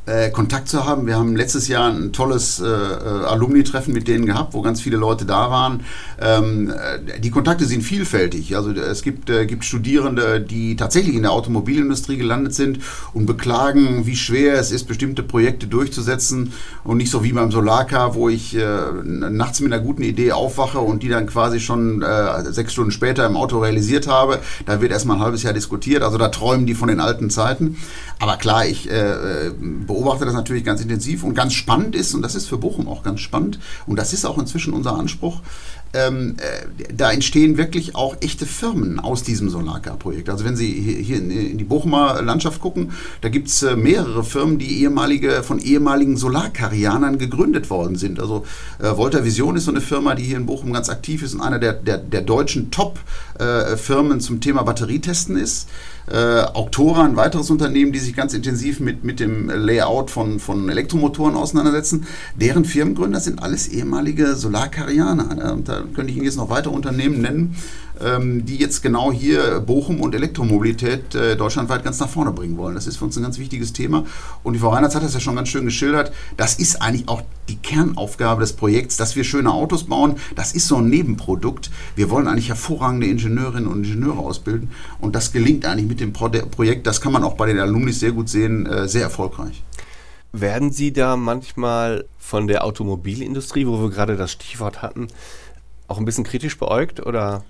äh, 0.08 0.30
Kontakt 0.30 0.68
zu 0.68 0.84
haben. 0.84 1.06
Wir 1.06 1.16
haben 1.16 1.36
letztes 1.36 1.68
Jahr 1.68 1.90
ein 1.90 2.12
tolles 2.12 2.60
äh, 2.60 2.66
äh, 2.66 3.24
Alumni-Treffen 3.26 3.92
mit 3.92 4.08
denen 4.08 4.26
gehabt, 4.26 4.54
wo 4.54 4.62
ganz 4.62 4.80
viele 4.80 4.96
Leute 4.96 5.24
da 5.26 5.50
waren. 5.50 5.84
Ähm, 6.20 6.70
äh, 6.70 7.20
die 7.20 7.30
Kontakte 7.30 7.66
sind 7.66 7.82
vielfältig. 7.82 8.56
Also 8.56 8.70
es 8.70 9.02
gibt, 9.02 9.28
äh, 9.28 9.46
gibt 9.46 9.64
Studierende, 9.64 10.40
die 10.40 10.76
tatsächlich 10.76 11.14
in 11.14 11.22
der 11.22 11.32
Automobilindustrie 11.32 12.16
gelandet 12.16 12.54
sind 12.54 12.80
und 13.12 13.26
beklagen, 13.26 14.06
wie 14.06 14.16
schwer 14.16 14.54
es 14.54 14.72
ist, 14.72 14.84
bestimmte 14.84 15.22
Projekte 15.22 15.66
durchzusetzen 15.66 16.52
und 16.84 16.96
nicht 16.96 17.10
so 17.10 17.22
wie 17.22 17.32
beim 17.32 17.50
Solarcar, 17.50 18.14
wo 18.14 18.28
ich 18.28 18.56
äh, 18.56 18.64
nachts 19.04 19.60
mit 19.60 19.72
einer 19.72 19.82
guten 19.82 20.02
Idee 20.02 20.32
aufwache 20.32 20.78
und 20.78 21.02
die 21.02 21.08
dann 21.08 21.26
quasi 21.26 21.60
schon 21.60 22.04
sechs 22.50 22.72
Stunden 22.72 22.90
später 22.90 23.26
im 23.26 23.36
Auto 23.36 23.58
realisiert 23.58 24.06
habe. 24.06 24.38
Da 24.66 24.77
wird 24.80 24.92
erstmal 24.92 25.16
ein 25.16 25.22
halbes 25.22 25.42
Jahr 25.42 25.52
diskutiert. 25.52 26.02
Also 26.02 26.18
da 26.18 26.28
träumen 26.28 26.66
die 26.66 26.74
von 26.74 26.88
den 26.88 27.00
alten 27.00 27.30
Zeiten. 27.30 27.76
Aber 28.18 28.36
klar, 28.36 28.66
ich 28.66 28.88
beobachte 28.88 30.08
beobachte 30.08 30.24
das 30.24 30.34
natürlich 30.34 30.64
ganz 30.64 30.80
intensiv 30.80 31.22
und 31.24 31.34
ganz 31.34 31.52
spannend 31.52 31.94
ist, 31.94 32.14
und 32.14 32.22
das 32.22 32.34
ist 32.34 32.48
für 32.48 32.56
Bochum 32.56 32.88
auch 32.88 33.02
ganz 33.02 33.20
spannend, 33.20 33.58
und 33.86 33.98
das 33.98 34.12
ist 34.12 34.24
auch 34.24 34.38
inzwischen 34.38 34.72
unser 34.72 34.94
Anspruch, 34.94 35.40
ähm, 35.94 36.36
äh, 36.38 36.92
da 36.92 37.10
entstehen 37.12 37.56
wirklich 37.56 37.94
auch 37.94 38.16
echte 38.20 38.46
Firmen 38.46 39.00
aus 39.00 39.22
diesem 39.22 39.48
Solarcar-Projekt. 39.48 40.28
Also 40.28 40.44
wenn 40.44 40.56
Sie 40.56 40.70
hier 40.70 41.16
in, 41.16 41.30
in, 41.30 41.58
die 41.58 41.64
Bochumer 41.64 42.20
Landschaft 42.22 42.60
gucken, 42.60 42.92
da 43.20 43.28
gibt 43.28 43.48
es 43.48 43.62
äh, 43.62 43.76
mehrere 43.76 44.22
Firmen, 44.22 44.58
die 44.58 44.82
ehemalige, 44.82 45.42
von 45.42 45.58
ehemaligen 45.58 46.16
Solarkarianern 46.16 47.18
gegründet 47.18 47.70
worden 47.70 47.96
sind. 47.96 48.20
Also 48.20 48.44
äh, 48.78 48.96
Volta 48.96 49.24
Vision 49.24 49.56
ist 49.56 49.64
so 49.64 49.70
eine 49.70 49.80
Firma, 49.80 50.14
die 50.14 50.24
hier 50.24 50.36
in 50.36 50.46
Bochum 50.46 50.72
ganz 50.72 50.90
aktiv 50.90 51.22
ist 51.22 51.34
und 51.34 51.40
einer 51.40 51.58
der, 51.58 51.72
der, 51.72 51.98
der 51.98 52.22
deutschen 52.22 52.70
Top-Firmen 52.70 54.18
äh, 54.18 54.20
zum 54.20 54.40
Thema 54.40 54.62
Batterietesten 54.62 55.36
ist. 55.36 55.68
Äh, 56.10 56.42
Auctora, 56.54 57.04
ein 57.04 57.16
weiteres 57.16 57.50
Unternehmen, 57.50 57.92
die 57.92 57.98
sich 57.98 58.16
ganz 58.16 58.32
intensiv 58.32 58.80
mit, 58.80 59.04
mit 59.04 59.20
dem 59.20 59.50
Layout 59.50 60.10
von, 60.10 60.40
von 60.40 60.68
Elektromotoren 60.68 61.34
auseinandersetzen. 61.34 62.06
Deren 62.34 62.64
Firmengründer 62.64 63.20
sind 63.20 63.42
alles 63.42 63.68
ehemalige 63.68 64.34
Solarkarianer. 64.34 65.52
Und 65.52 65.68
da 65.68 65.82
könnte 65.94 66.10
ich 66.10 66.16
Ihnen 66.16 66.24
jetzt 66.24 66.36
noch 66.36 66.50
weitere 66.50 66.72
Unternehmen 66.72 67.20
nennen, 67.20 67.56
ähm, 68.00 68.44
die 68.46 68.56
jetzt 68.56 68.82
genau 68.82 69.12
hier 69.12 69.60
Bochum 69.60 70.00
und 70.00 70.14
Elektromobilität 70.14 71.14
äh, 71.14 71.36
deutschlandweit 71.36 71.84
ganz 71.84 71.98
nach 71.98 72.08
vorne 72.08 72.32
bringen 72.32 72.56
wollen. 72.56 72.74
Das 72.74 72.86
ist 72.86 72.96
für 72.96 73.04
uns 73.04 73.16
ein 73.16 73.22
ganz 73.22 73.38
wichtiges 73.38 73.72
Thema. 73.72 74.04
Und 74.42 74.54
die 74.54 74.60
Frau 74.60 74.70
Reinhardt 74.70 74.94
hat 74.94 75.02
das 75.02 75.14
ja 75.14 75.20
schon 75.20 75.36
ganz 75.36 75.48
schön 75.48 75.64
geschildert. 75.64 76.12
Das 76.36 76.54
ist 76.54 76.80
eigentlich 76.80 77.08
auch 77.08 77.22
die 77.48 77.56
Kernaufgabe 77.56 78.40
des 78.40 78.52
Projekts, 78.52 78.96
dass 78.96 79.16
wir 79.16 79.24
schöne 79.24 79.52
Autos 79.52 79.84
bauen. 79.84 80.16
Das 80.36 80.52
ist 80.52 80.68
so 80.68 80.76
ein 80.76 80.88
Nebenprodukt. 80.88 81.70
Wir 81.96 82.10
wollen 82.10 82.28
eigentlich 82.28 82.48
hervorragende 82.48 83.06
Ingenieurinnen 83.06 83.66
und 83.66 83.84
Ingenieure 83.84 84.18
ausbilden. 84.18 84.70
Und 85.00 85.14
das 85.14 85.32
gelingt 85.32 85.64
eigentlich 85.64 85.88
mit 85.88 85.97
dem 86.00 86.12
Pro 86.12 86.28
Projekt. 86.28 86.86
Das 86.86 87.00
kann 87.00 87.12
man 87.12 87.24
auch 87.24 87.34
bei 87.34 87.46
den 87.46 87.58
Alumni 87.58 87.92
sehr 87.92 88.12
gut 88.12 88.28
sehen, 88.28 88.66
äh, 88.66 88.88
sehr 88.88 89.02
erfolgreich. 89.02 89.62
Werden 90.32 90.72
Sie 90.72 90.92
da 90.92 91.16
manchmal 91.16 92.04
von 92.18 92.46
der 92.46 92.64
Automobilindustrie, 92.64 93.66
wo 93.66 93.80
wir 93.80 93.90
gerade 93.90 94.16
das 94.16 94.32
Stichwort 94.32 94.82
hatten, 94.82 95.08
auch 95.86 95.98
ein 95.98 96.04
bisschen 96.04 96.24
kritisch 96.24 96.58
beäugt 96.58 97.04
oder 97.04 97.44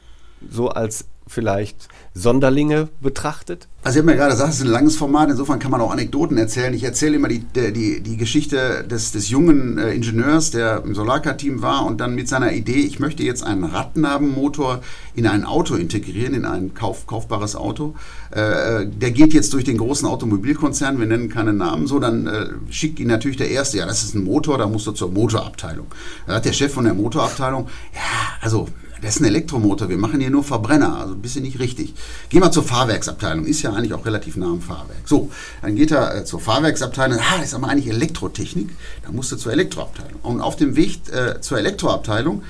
so 0.48 0.68
als 0.68 1.06
vielleicht 1.28 1.88
Sonderlinge 2.14 2.88
betrachtet? 3.00 3.68
Also 3.84 3.98
ich 3.98 4.02
habe 4.02 4.10
mir 4.10 4.16
gerade 4.18 4.32
gesagt, 4.32 4.50
es 4.50 4.56
ist 4.56 4.64
ein 4.64 4.70
langes 4.70 4.96
Format, 4.96 5.30
insofern 5.30 5.60
kann 5.60 5.70
man 5.70 5.80
auch 5.80 5.92
Anekdoten 5.92 6.36
erzählen. 6.36 6.74
Ich 6.74 6.82
erzähle 6.82 7.16
immer 7.16 7.28
die, 7.28 7.38
die, 7.38 8.00
die 8.00 8.16
Geschichte 8.16 8.84
des, 8.84 9.12
des 9.12 9.30
jungen 9.30 9.78
äh, 9.78 9.92
Ingenieurs, 9.92 10.50
der 10.50 10.82
im 10.84 10.94
Solarcar-Team 10.94 11.62
war 11.62 11.86
und 11.86 12.00
dann 12.00 12.14
mit 12.14 12.28
seiner 12.28 12.52
Idee, 12.52 12.80
ich 12.80 12.98
möchte 12.98 13.22
jetzt 13.22 13.44
einen 13.44 13.64
Radnabenmotor 13.64 14.82
in 15.14 15.26
ein 15.26 15.44
Auto 15.44 15.76
integrieren, 15.76 16.34
in 16.34 16.44
ein 16.44 16.74
kauf, 16.74 17.06
kaufbares 17.06 17.54
Auto. 17.54 17.94
Äh, 18.30 18.86
der 18.86 19.12
geht 19.12 19.32
jetzt 19.32 19.52
durch 19.54 19.64
den 19.64 19.78
großen 19.78 20.06
Automobilkonzern, 20.08 20.98
wir 20.98 21.06
nennen 21.06 21.28
keine 21.28 21.52
Namen, 21.52 21.86
so, 21.86 22.00
dann 22.00 22.26
äh, 22.26 22.46
schickt 22.70 22.98
ihn 23.00 23.08
natürlich 23.08 23.36
der 23.36 23.50
Erste, 23.50 23.78
ja, 23.78 23.86
das 23.86 24.02
ist 24.02 24.14
ein 24.14 24.24
Motor, 24.24 24.58
da 24.58 24.66
musst 24.66 24.86
du 24.86 24.92
zur 24.92 25.10
Motorabteilung. 25.10 25.86
Da 26.26 26.34
hat 26.34 26.44
der 26.44 26.52
Chef 26.52 26.72
von 26.72 26.84
der 26.84 26.94
Motorabteilung, 26.94 27.68
ja, 27.94 28.00
also 28.40 28.68
das 29.02 29.16
ist 29.16 29.20
ein 29.20 29.26
Elektromotor, 29.26 29.88
wir 29.88 29.96
machen 29.96 30.20
hier 30.20 30.30
nur 30.30 30.44
Verbrenner, 30.44 30.98
also 30.98 31.14
ein 31.14 31.22
bisschen 31.22 31.42
nicht 31.42 31.58
richtig. 31.58 31.94
Geh 32.28 32.40
mal 32.40 32.50
zur 32.50 32.64
Fahrwerksabteilung, 32.64 33.46
ist 33.46 33.62
ja 33.62 33.72
eigentlich 33.72 33.94
auch 33.94 34.04
relativ 34.04 34.36
nah 34.36 34.46
am 34.46 34.60
Fahrwerk. 34.60 35.06
So, 35.06 35.30
dann 35.62 35.76
geht 35.76 35.90
er 35.90 36.16
äh, 36.16 36.24
zur 36.24 36.40
Fahrwerksabteilung, 36.40 37.18
ah, 37.18 37.38
das 37.38 37.48
ist 37.48 37.54
aber 37.54 37.68
eigentlich 37.68 37.88
Elektrotechnik, 37.88 38.70
dann 39.04 39.14
musst 39.14 39.32
du 39.32 39.36
zur 39.36 39.52
Elektroabteilung. 39.52 40.20
Und 40.22 40.40
auf 40.40 40.56
dem 40.56 40.76
Weg 40.76 41.00
äh, 41.12 41.40
zur 41.40 41.58
Elektroabteilung, 41.58 42.42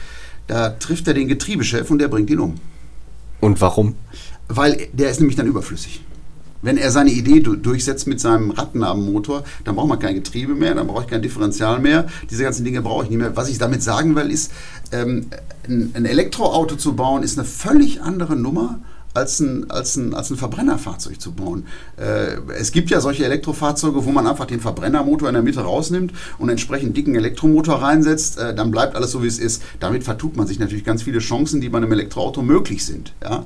da 0.46 0.70
trifft 0.70 1.06
er 1.08 1.14
den 1.14 1.28
Getriebechef 1.28 1.90
und 1.90 1.98
der 1.98 2.08
bringt 2.08 2.30
ihn 2.30 2.40
um. 2.40 2.54
Und 3.40 3.60
warum? 3.60 3.94
Weil 4.48 4.88
der 4.92 5.10
ist 5.10 5.20
nämlich 5.20 5.36
dann 5.36 5.46
überflüssig. 5.46 6.00
Wenn 6.62 6.76
er 6.76 6.90
seine 6.90 7.10
Idee 7.10 7.40
durchsetzt 7.40 8.06
mit 8.06 8.20
seinem 8.20 8.50
Rattenarbenmotor, 8.50 9.44
dann 9.64 9.76
braucht 9.76 9.88
man 9.88 9.98
kein 9.98 10.14
Getriebe 10.14 10.54
mehr, 10.54 10.74
dann 10.74 10.86
brauche 10.86 11.02
ich 11.02 11.08
kein 11.08 11.22
Differential 11.22 11.78
mehr. 11.78 12.06
Diese 12.30 12.42
ganzen 12.42 12.64
Dinge 12.64 12.82
brauche 12.82 13.04
ich 13.04 13.10
nicht 13.10 13.18
mehr. 13.18 13.36
Was 13.36 13.48
ich 13.48 13.58
damit 13.58 13.82
sagen 13.82 14.16
will, 14.16 14.30
ist, 14.30 14.52
ähm, 14.92 15.26
ein, 15.68 15.90
ein 15.94 16.04
Elektroauto 16.04 16.76
zu 16.76 16.94
bauen, 16.94 17.22
ist 17.22 17.38
eine 17.38 17.46
völlig 17.46 18.02
andere 18.02 18.34
Nummer 18.36 18.80
als 19.14 19.40
ein, 19.40 19.70
als 19.70 19.96
ein, 19.96 20.14
als 20.14 20.30
ein 20.30 20.36
Verbrennerfahrzeug 20.36 21.20
zu 21.20 21.32
bauen. 21.32 21.66
Äh, 21.96 22.36
es 22.58 22.72
gibt 22.72 22.90
ja 22.90 23.00
solche 23.00 23.24
Elektrofahrzeuge, 23.24 24.04
wo 24.04 24.12
man 24.12 24.26
einfach 24.26 24.46
den 24.46 24.60
Verbrennermotor 24.60 25.28
in 25.28 25.34
der 25.34 25.42
Mitte 25.42 25.60
rausnimmt 25.60 26.12
und 26.38 26.48
entsprechend 26.48 26.96
dicken 26.96 27.14
Elektromotor 27.14 27.82
reinsetzt, 27.82 28.38
äh, 28.38 28.54
dann 28.54 28.70
bleibt 28.70 28.94
alles 28.96 29.10
so, 29.10 29.22
wie 29.22 29.26
es 29.26 29.38
ist. 29.38 29.62
Damit 29.80 30.04
vertut 30.04 30.36
man 30.36 30.46
sich 30.46 30.58
natürlich 30.58 30.84
ganz 30.84 31.02
viele 31.02 31.18
Chancen, 31.18 31.60
die 31.60 31.68
bei 31.68 31.78
einem 31.78 31.92
Elektroauto 31.92 32.42
möglich 32.42 32.84
sind. 32.84 33.12
Ja? 33.22 33.44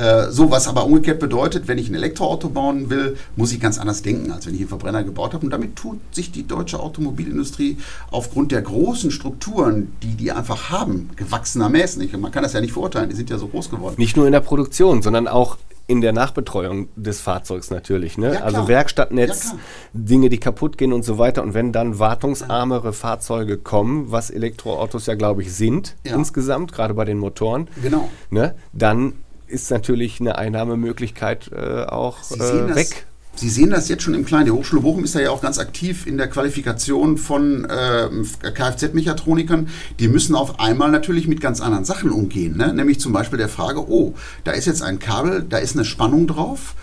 Äh, 0.00 0.30
so, 0.30 0.50
was 0.50 0.66
aber 0.66 0.86
umgekehrt 0.86 1.20
bedeutet, 1.20 1.68
wenn 1.68 1.76
ich 1.76 1.90
ein 1.90 1.94
Elektroauto 1.94 2.48
bauen 2.48 2.88
will, 2.88 3.18
muss 3.36 3.52
ich 3.52 3.60
ganz 3.60 3.78
anders 3.78 4.00
denken, 4.00 4.32
als 4.32 4.46
wenn 4.46 4.54
ich 4.54 4.60
einen 4.60 4.68
Verbrenner 4.68 5.04
gebaut 5.04 5.34
habe. 5.34 5.44
Und 5.44 5.50
damit 5.50 5.76
tut 5.76 5.98
sich 6.12 6.32
die 6.32 6.46
deutsche 6.46 6.80
Automobilindustrie 6.80 7.76
aufgrund 8.10 8.50
der 8.52 8.62
großen 8.62 9.10
Strukturen, 9.10 9.92
die 10.02 10.14
die 10.14 10.32
einfach 10.32 10.70
haben, 10.70 11.10
gewachsenermäßen. 11.16 12.00
Ich, 12.02 12.16
man 12.16 12.32
kann 12.32 12.42
das 12.42 12.54
ja 12.54 12.62
nicht 12.62 12.72
verurteilen, 12.72 13.10
die 13.10 13.16
sind 13.16 13.28
ja 13.28 13.36
so 13.36 13.48
groß 13.48 13.68
geworden. 13.68 13.96
Nicht 13.98 14.16
nur 14.16 14.24
in 14.24 14.32
der 14.32 14.40
Produktion, 14.40 15.02
sondern 15.02 15.28
auch 15.28 15.58
in 15.86 16.00
der 16.00 16.12
Nachbetreuung 16.12 16.88
des 16.96 17.20
Fahrzeugs 17.20 17.70
natürlich. 17.70 18.16
Ne? 18.16 18.34
Ja, 18.34 18.40
also 18.42 18.68
Werkstattnetz, 18.68 19.46
ja, 19.46 19.58
Dinge, 19.92 20.30
die 20.30 20.38
kaputt 20.38 20.78
gehen 20.78 20.94
und 20.94 21.04
so 21.04 21.18
weiter. 21.18 21.42
Und 21.42 21.52
wenn 21.52 21.72
dann 21.72 21.98
wartungsarmere 21.98 22.94
Fahrzeuge 22.94 23.58
kommen, 23.58 24.12
was 24.12 24.30
Elektroautos 24.30 25.06
ja, 25.06 25.14
glaube 25.14 25.42
ich, 25.42 25.52
sind 25.52 25.96
insgesamt, 26.04 26.72
gerade 26.72 26.94
bei 26.94 27.04
den 27.04 27.18
Motoren, 27.18 27.68
genau. 27.82 28.08
ne? 28.30 28.54
dann 28.72 29.14
ist 29.50 29.70
natürlich 29.70 30.20
eine 30.20 30.38
Einnahmemöglichkeit 30.38 31.50
äh, 31.52 31.84
auch 31.84 32.18
äh, 32.30 32.74
weg. 32.74 33.06
Sie 33.36 33.48
sehen 33.48 33.70
das 33.70 33.88
jetzt 33.88 34.02
schon 34.02 34.14
im 34.14 34.24
Kleinen. 34.24 34.46
Die 34.46 34.50
Hochschule 34.50 34.82
Bochum 34.82 35.04
ist 35.04 35.14
da 35.14 35.20
ja 35.20 35.30
auch 35.30 35.40
ganz 35.40 35.58
aktiv 35.58 36.06
in 36.06 36.18
der 36.18 36.28
Qualifikation 36.28 37.16
von 37.16 37.64
äh, 37.64 38.08
Kfz-Mechatronikern. 38.52 39.68
Die 39.98 40.08
müssen 40.08 40.34
auf 40.34 40.58
einmal 40.60 40.90
natürlich 40.90 41.28
mit 41.28 41.40
ganz 41.40 41.60
anderen 41.60 41.84
Sachen 41.84 42.10
umgehen. 42.10 42.56
Ne? 42.56 42.74
Nämlich 42.74 43.00
zum 43.00 43.12
Beispiel 43.12 43.38
der 43.38 43.48
Frage, 43.48 43.88
oh, 43.88 44.14
da 44.44 44.52
ist 44.52 44.66
jetzt 44.66 44.82
ein 44.82 44.98
Kabel, 44.98 45.46
da 45.48 45.58
ist 45.58 45.74
eine 45.74 45.84
Spannung 45.84 46.26
drauf 46.26 46.74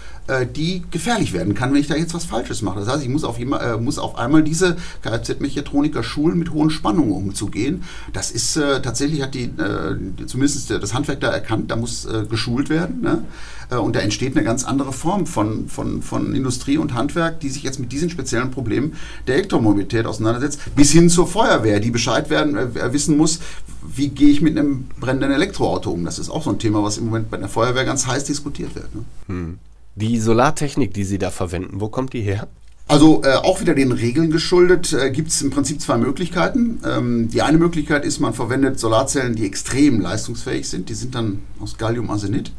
die 0.53 0.83
gefährlich 0.91 1.31
werden 1.31 1.53
kann, 1.53 1.73
wenn 1.73 1.79
ich 1.79 1.87
da 1.87 1.95
jetzt 1.95 2.13
was 2.13 2.25
Falsches 2.25 2.61
mache. 2.61 2.79
Das 2.79 2.89
heißt, 2.89 3.03
ich 3.03 3.09
muss 3.09 3.23
auf, 3.23 3.39
äh, 3.39 3.77
muss 3.77 3.97
auf 3.97 4.17
einmal 4.17 4.43
diese 4.43 4.75
Kfz-Mechatroniker 5.01 6.03
schulen, 6.03 6.37
mit 6.37 6.51
hohen 6.51 6.69
Spannungen 6.69 7.13
umzugehen. 7.13 7.83
Das 8.11 8.31
ist 8.31 8.57
äh, 8.57 8.81
tatsächlich, 8.81 9.21
hat 9.21 9.33
die, 9.35 9.45
äh, 9.45 10.25
zumindest 10.25 10.69
das 10.69 10.93
Handwerk 10.93 11.21
da 11.21 11.29
erkannt, 11.29 11.71
da 11.71 11.75
muss 11.75 12.05
äh, 12.05 12.25
geschult 12.29 12.69
werden. 12.69 13.01
Ne? 13.01 13.23
Äh, 13.69 13.77
und 13.77 13.95
da 13.95 14.01
entsteht 14.01 14.35
eine 14.35 14.43
ganz 14.43 14.63
andere 14.63 14.93
Form 14.93 15.25
von, 15.25 15.69
von, 15.69 16.01
von 16.01 16.35
Industrie 16.35 16.77
und 16.77 16.93
Handwerk, 16.93 17.39
die 17.39 17.49
sich 17.49 17.63
jetzt 17.63 17.79
mit 17.79 17.91
diesen 17.91 18.09
speziellen 18.09 18.51
Problemen 18.51 18.93
der 19.27 19.35
Elektromobilität 19.35 20.05
auseinandersetzt, 20.05 20.59
bis 20.75 20.91
hin 20.91 21.09
zur 21.09 21.27
Feuerwehr, 21.27 21.79
die 21.79 21.91
Bescheid 21.91 22.29
werden, 22.29 22.57
wissen 22.91 23.17
muss, 23.17 23.39
wie 23.81 24.09
gehe 24.09 24.29
ich 24.29 24.41
mit 24.41 24.57
einem 24.57 24.85
brennenden 24.99 25.31
Elektroauto 25.31 25.91
um. 25.91 26.03
Das 26.03 26.19
ist 26.19 26.29
auch 26.29 26.43
so 26.43 26.49
ein 26.49 26.59
Thema, 26.59 26.83
was 26.83 26.97
im 26.97 27.05
Moment 27.05 27.29
bei 27.29 27.37
der 27.37 27.47
Feuerwehr 27.47 27.85
ganz 27.85 28.05
heiß 28.07 28.25
diskutiert 28.25 28.75
wird. 28.75 28.93
Ne? 28.93 29.05
Hm. 29.27 29.59
Die 29.99 30.19
Solartechnik, 30.19 30.93
die 30.93 31.03
Sie 31.03 31.17
da 31.17 31.31
verwenden, 31.31 31.81
wo 31.81 31.89
kommt 31.89 32.13
die 32.13 32.21
her? 32.21 32.47
Also 32.87 33.23
äh, 33.23 33.33
auch 33.33 33.61
wieder 33.61 33.73
den 33.73 33.91
Regeln 33.91 34.29
geschuldet 34.29 34.93
äh, 34.93 35.09
gibt 35.09 35.29
es 35.29 35.41
im 35.41 35.49
Prinzip 35.49 35.81
zwei 35.81 35.97
Möglichkeiten. 35.97 36.79
Ähm, 36.85 37.29
die 37.29 37.41
eine 37.41 37.57
Möglichkeit 37.57 38.05
ist, 38.05 38.19
man 38.19 38.35
verwendet 38.35 38.79
Solarzellen, 38.79 39.35
die 39.35 39.47
extrem 39.47 39.99
leistungsfähig 39.99 40.69
sind. 40.69 40.89
Die 40.89 40.93
sind 40.93 41.15
dann 41.15 41.41
aus 41.59 41.79
Galliumarsenid. 41.79 42.51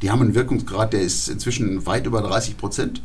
Die 0.00 0.10
haben 0.10 0.22
einen 0.22 0.34
Wirkungsgrad, 0.34 0.94
der 0.94 1.02
ist 1.02 1.28
inzwischen 1.28 1.84
weit 1.84 2.06
über 2.06 2.22
30 2.22 2.56
Prozent. 2.56 3.02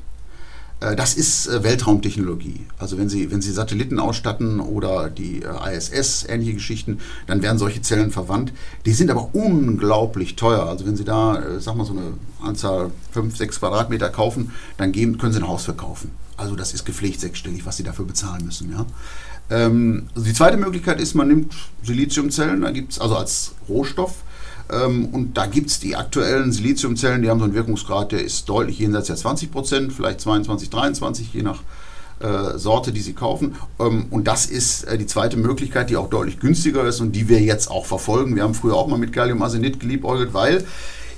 Äh, 0.79 0.95
das 0.95 1.15
ist 1.15 1.47
äh, 1.47 1.63
Weltraumtechnologie. 1.63 2.65
Also 2.77 2.97
wenn 2.97 3.09
Sie, 3.09 3.31
wenn 3.31 3.41
Sie 3.41 3.51
Satelliten 3.51 3.99
ausstatten 3.99 4.59
oder 4.59 5.09
die 5.09 5.43
äh, 5.43 5.77
ISS, 5.77 6.25
ähnliche 6.27 6.53
Geschichten, 6.53 6.99
dann 7.27 7.41
werden 7.41 7.57
solche 7.57 7.81
Zellen 7.81 8.11
verwandt. 8.11 8.53
Die 8.85 8.93
sind 8.93 9.09
aber 9.09 9.29
unglaublich 9.33 10.35
teuer. 10.35 10.67
Also 10.67 10.85
wenn 10.85 10.95
Sie 10.95 11.05
da, 11.05 11.41
sag 11.59 11.75
mal, 11.75 11.85
so 11.85 11.93
eine 11.93 12.13
Anzahl 12.41 12.91
5, 13.11 13.35
6 13.35 13.59
Quadratmeter 13.59 14.09
kaufen, 14.09 14.51
dann 14.77 14.91
geben, 14.91 15.17
können 15.17 15.33
Sie 15.33 15.39
ein 15.39 15.47
Haus 15.47 15.65
verkaufen. 15.65 16.11
Also 16.37 16.55
das 16.55 16.73
ist 16.73 16.85
gepflegt 16.85 17.21
sechsstellig, 17.21 17.65
was 17.65 17.77
sie 17.77 17.83
dafür 17.83 18.05
bezahlen 18.05 18.45
müssen. 18.45 18.71
Ja? 18.71 18.85
Ähm, 19.49 20.07
also 20.15 20.27
die 20.27 20.33
zweite 20.33 20.57
Möglichkeit 20.57 20.99
ist, 20.99 21.13
man 21.15 21.27
nimmt 21.27 21.53
Siliziumzellen, 21.83 22.61
da 22.61 22.71
gibt 22.71 22.91
es 22.93 22.99
also 22.99 23.15
als 23.15 23.53
Rohstoff. 23.69 24.23
Ähm, 24.71 25.09
und 25.11 25.37
da 25.37 25.45
gibt 25.45 25.69
es 25.69 25.79
die 25.79 25.95
aktuellen 25.95 26.51
Siliziumzellen, 26.51 27.21
die 27.21 27.29
haben 27.29 27.39
so 27.39 27.45
einen 27.45 27.53
Wirkungsgrad, 27.53 28.11
der 28.11 28.23
ist 28.23 28.49
deutlich 28.49 28.79
jenseits 28.79 29.07
der 29.07 29.15
20 29.15 29.51
Prozent, 29.51 29.93
vielleicht 29.93 30.21
22, 30.21 30.69
23, 30.69 31.33
je 31.33 31.43
nach 31.43 31.61
äh, 32.19 32.57
Sorte, 32.57 32.91
die 32.91 33.01
sie 33.01 33.13
kaufen. 33.13 33.55
Ähm, 33.79 34.05
und 34.09 34.27
das 34.27 34.45
ist 34.45 34.85
äh, 34.85 34.97
die 34.97 35.05
zweite 35.05 35.37
Möglichkeit, 35.37 35.89
die 35.89 35.97
auch 35.97 36.09
deutlich 36.09 36.39
günstiger 36.39 36.85
ist 36.85 37.01
und 37.01 37.11
die 37.11 37.29
wir 37.29 37.41
jetzt 37.41 37.69
auch 37.69 37.85
verfolgen. 37.85 38.35
Wir 38.35 38.43
haben 38.43 38.53
früher 38.53 38.75
auch 38.75 38.87
mal 38.87 38.97
mit 38.97 39.13
Galliumarsenid 39.13 39.79
geliebäugelt, 39.79 40.33
weil 40.33 40.65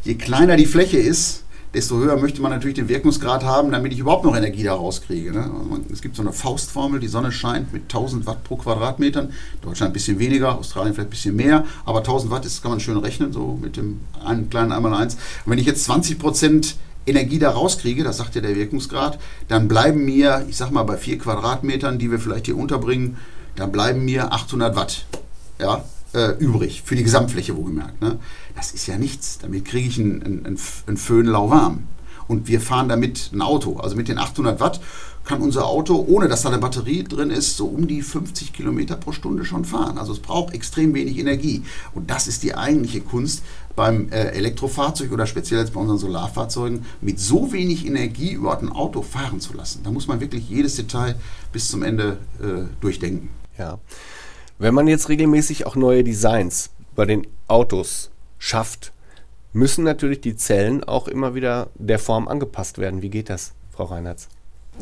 je 0.04 0.16
kleiner 0.16 0.58
die 0.58 0.66
Fläche 0.66 0.98
ist, 0.98 1.44
desto 1.74 1.98
höher 1.98 2.18
möchte 2.18 2.42
man 2.42 2.52
natürlich 2.52 2.76
den 2.76 2.90
Wirkungsgrad 2.90 3.44
haben, 3.44 3.72
damit 3.72 3.94
ich 3.94 4.00
überhaupt 4.00 4.24
noch 4.26 4.36
Energie 4.36 4.64
daraus 4.64 5.02
kriege. 5.02 5.32
Ne? 5.32 5.50
Es 5.92 6.02
gibt 6.02 6.16
so 6.16 6.22
eine 6.22 6.34
Faustformel, 6.34 7.00
die 7.00 7.08
Sonne 7.08 7.32
scheint 7.32 7.74
mit 7.74 7.84
1000 7.84 8.26
Watt 8.26 8.44
pro 8.44 8.56
Quadratmeter. 8.56 9.30
Deutschland 9.62 9.92
ein 9.92 9.94
bisschen 9.94 10.20
weniger, 10.20 10.58
Australien 10.58 10.94
vielleicht 10.94 11.10
ein 11.10 11.12
bisschen 11.12 11.36
mehr, 11.36 11.66
aber 11.86 12.00
1000 12.00 12.32
Watt 12.32 12.46
ist, 12.46 12.62
kann 12.62 12.72
man 12.72 12.80
schön 12.80 12.98
rechnen, 12.98 13.34
so 13.34 13.58
mit 13.62 13.78
dem 13.78 14.00
einen 14.24 14.50
kleinen 14.50 14.72
einmal 14.72 14.94
eins. 14.94 15.16
Und 15.46 15.52
wenn 15.52 15.60
ich 15.60 15.66
jetzt 15.66 15.84
20 15.84 16.20
Prozent 16.20 16.76
Energie 17.06 17.40
da 17.40 17.52
rauskriege, 17.52 18.04
das 18.04 18.18
sagt 18.18 18.36
ja 18.36 18.42
der 18.42 18.56
Wirkungsgrad, 18.56 19.20
dann 19.48 19.68
bleiben 19.68 20.04
mir, 20.04 20.46
ich 20.50 20.58
sag 20.58 20.72
mal 20.72 20.84
bei 20.84 20.98
vier 20.98 21.18
Quadratmetern, 21.18 22.00
die 22.00 22.12
wir 22.12 22.20
vielleicht 22.20 22.46
hier 22.46 22.58
unterbringen, 22.58 23.18
dann 23.56 23.72
bleiben 23.72 24.04
mir 24.06 24.34
800 24.34 24.76
Watt 24.76 25.06
ja, 25.60 25.84
äh, 26.18 26.36
übrig, 26.40 26.82
für 26.84 26.96
die 26.96 27.04
Gesamtfläche 27.04 27.56
wohlgemerkt. 27.56 28.02
Ne? 28.02 28.18
Das 28.56 28.72
ist 28.72 28.88
ja 28.88 28.98
nichts, 28.98 29.38
damit 29.40 29.66
kriege 29.66 29.88
ich 29.88 30.00
einen, 30.00 30.24
einen, 30.24 30.60
einen 30.88 30.98
Föhn 30.98 31.26
lauwarm. 31.26 31.84
Und 32.28 32.48
wir 32.48 32.60
fahren 32.60 32.90
damit 32.90 33.30
ein 33.34 33.42
Auto, 33.42 33.78
also 33.78 33.96
mit 33.96 34.10
den 34.10 34.18
800 34.18 34.60
Watt 34.60 34.82
kann 35.24 35.42
unser 35.42 35.66
Auto, 35.66 36.06
ohne 36.08 36.30
dass 36.30 36.44
da 36.44 36.50
eine 36.50 36.58
Batterie 36.58 37.04
drin 37.04 37.32
ist, 37.32 37.58
so 37.58 37.68
um 37.68 37.86
die 37.86 38.02
50 38.02 38.54
Kilometer 38.54 38.96
pro 38.96 39.12
Stunde 39.12 39.44
schon 39.44 39.66
fahren. 39.66 39.98
Also 39.98 40.14
es 40.14 40.20
braucht 40.20 40.54
extrem 40.54 40.94
wenig 40.94 41.20
Energie. 41.20 41.64
Und 41.94 42.10
das 42.10 42.28
ist 42.28 42.44
die 42.44 42.56
eigentliche 42.56 43.02
Kunst 43.02 43.44
beim 43.76 44.10
äh, 44.10 44.30
Elektrofahrzeug 44.30 45.12
oder 45.12 45.28
speziell 45.28 45.60
jetzt 45.60 45.74
bei 45.74 45.82
unseren 45.82 45.98
Solarfahrzeugen, 45.98 46.86
mit 47.02 47.20
so 47.20 47.52
wenig 47.52 47.86
Energie 47.86 48.32
überhaupt 48.32 48.64
ein 48.64 48.72
Auto 48.72 49.02
fahren 49.02 49.42
zu 49.42 49.54
lassen. 49.54 49.82
Da 49.84 49.92
muss 49.92 50.08
man 50.08 50.22
wirklich 50.22 50.50
jedes 50.50 50.78
Detail 50.78 51.16
bis 51.52 51.68
zum 51.68 51.84
Ende 51.84 52.18
äh, 52.42 52.64
durchdenken. 52.80 53.30
Ja. 53.58 53.80
Wenn 54.60 54.74
man 54.74 54.88
jetzt 54.88 55.10
regelmäßig 55.10 55.68
auch 55.68 55.76
neue 55.76 56.04
Designs 56.04 56.72
bei 56.96 57.06
den 57.06 57.28
Autos 57.48 58.10
schafft, 58.40 58.92
müssen 59.54 59.84
natürlich 59.84 60.20
die 60.20 60.36
Zellen 60.36 60.84
auch 60.84 61.08
immer 61.08 61.36
wieder 61.36 61.68
der 61.76 62.00
Form 62.00 62.28
angepasst 62.28 62.80
werden. 62.80 63.04
Wie 63.04 63.10
geht 63.10 63.30
das, 63.30 63.54
Frau 63.72 63.84
Reinhardt? 63.84 64.28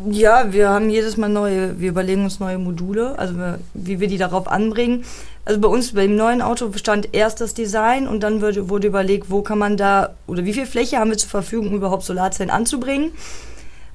Ja, 0.09 0.53
wir 0.53 0.69
haben 0.69 0.89
jedes 0.89 1.17
Mal 1.17 1.27
neue, 1.29 1.77
wir 1.79 1.89
überlegen 1.89 2.23
uns 2.23 2.39
neue 2.39 2.57
Module, 2.57 3.19
also 3.19 3.35
wie 3.73 3.99
wir 3.99 4.07
die 4.07 4.17
darauf 4.17 4.47
anbringen. 4.47 5.03
Also 5.43 5.59
bei 5.59 5.67
uns 5.67 5.93
beim 5.93 6.15
neuen 6.15 6.41
Auto 6.41 6.71
stand 6.75 7.13
erst 7.13 7.41
das 7.41 7.53
Design 7.53 8.07
und 8.07 8.21
dann 8.21 8.41
wurde, 8.41 8.69
wurde 8.69 8.88
überlegt, 8.88 9.29
wo 9.29 9.41
kann 9.41 9.57
man 9.57 9.75
da 9.75 10.15
oder 10.25 10.45
wie 10.45 10.53
viel 10.53 10.65
Fläche 10.65 10.99
haben 10.99 11.09
wir 11.11 11.17
zur 11.17 11.29
Verfügung, 11.29 11.67
um 11.67 11.75
überhaupt 11.75 12.03
Solarzellen 12.03 12.49
anzubringen. 12.49 13.11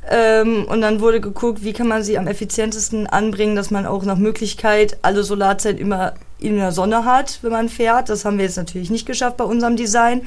Ähm, 0.09 0.65
und 0.65 0.81
dann 0.81 1.01
wurde 1.01 1.21
geguckt, 1.21 1.63
wie 1.63 1.73
kann 1.73 1.89
man 1.89 2.03
sie 2.03 2.19
am 2.19 2.27
effizientesten 2.27 3.07
anbringen, 3.07 3.55
dass 3.55 3.71
man 3.71 3.87
auch 3.87 4.05
nach 4.05 4.17
Möglichkeit 4.17 4.99
alle 5.03 5.23
Solarzellen 5.23 5.79
immer 5.79 6.15
in 6.39 6.57
der 6.57 6.73
Sonne 6.73 7.05
hat, 7.05 7.39
wenn 7.43 7.53
man 7.53 7.69
fährt. 7.69 8.09
Das 8.09 8.25
haben 8.25 8.39
wir 8.39 8.45
jetzt 8.45 8.57
natürlich 8.57 8.91
nicht 8.91 9.07
geschafft 9.07 9.37
bei 9.37 9.45
unserem 9.45 9.77
Design. 9.77 10.23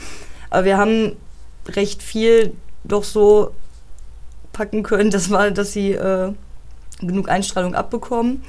Aber 0.50 0.66
wir 0.66 0.78
haben 0.78 1.16
recht 1.68 2.04
viel 2.04 2.54
doch 2.84 3.04
so 3.04 3.52
packen 4.52 4.84
können, 4.84 5.10
dass, 5.10 5.30
wir, 5.30 5.52
dass 5.52 5.74
sie 5.74 5.94
äh, 5.94 6.32
genug 7.02 7.30
Einstrahlung 7.30 7.74
abbekommen. 7.74 8.44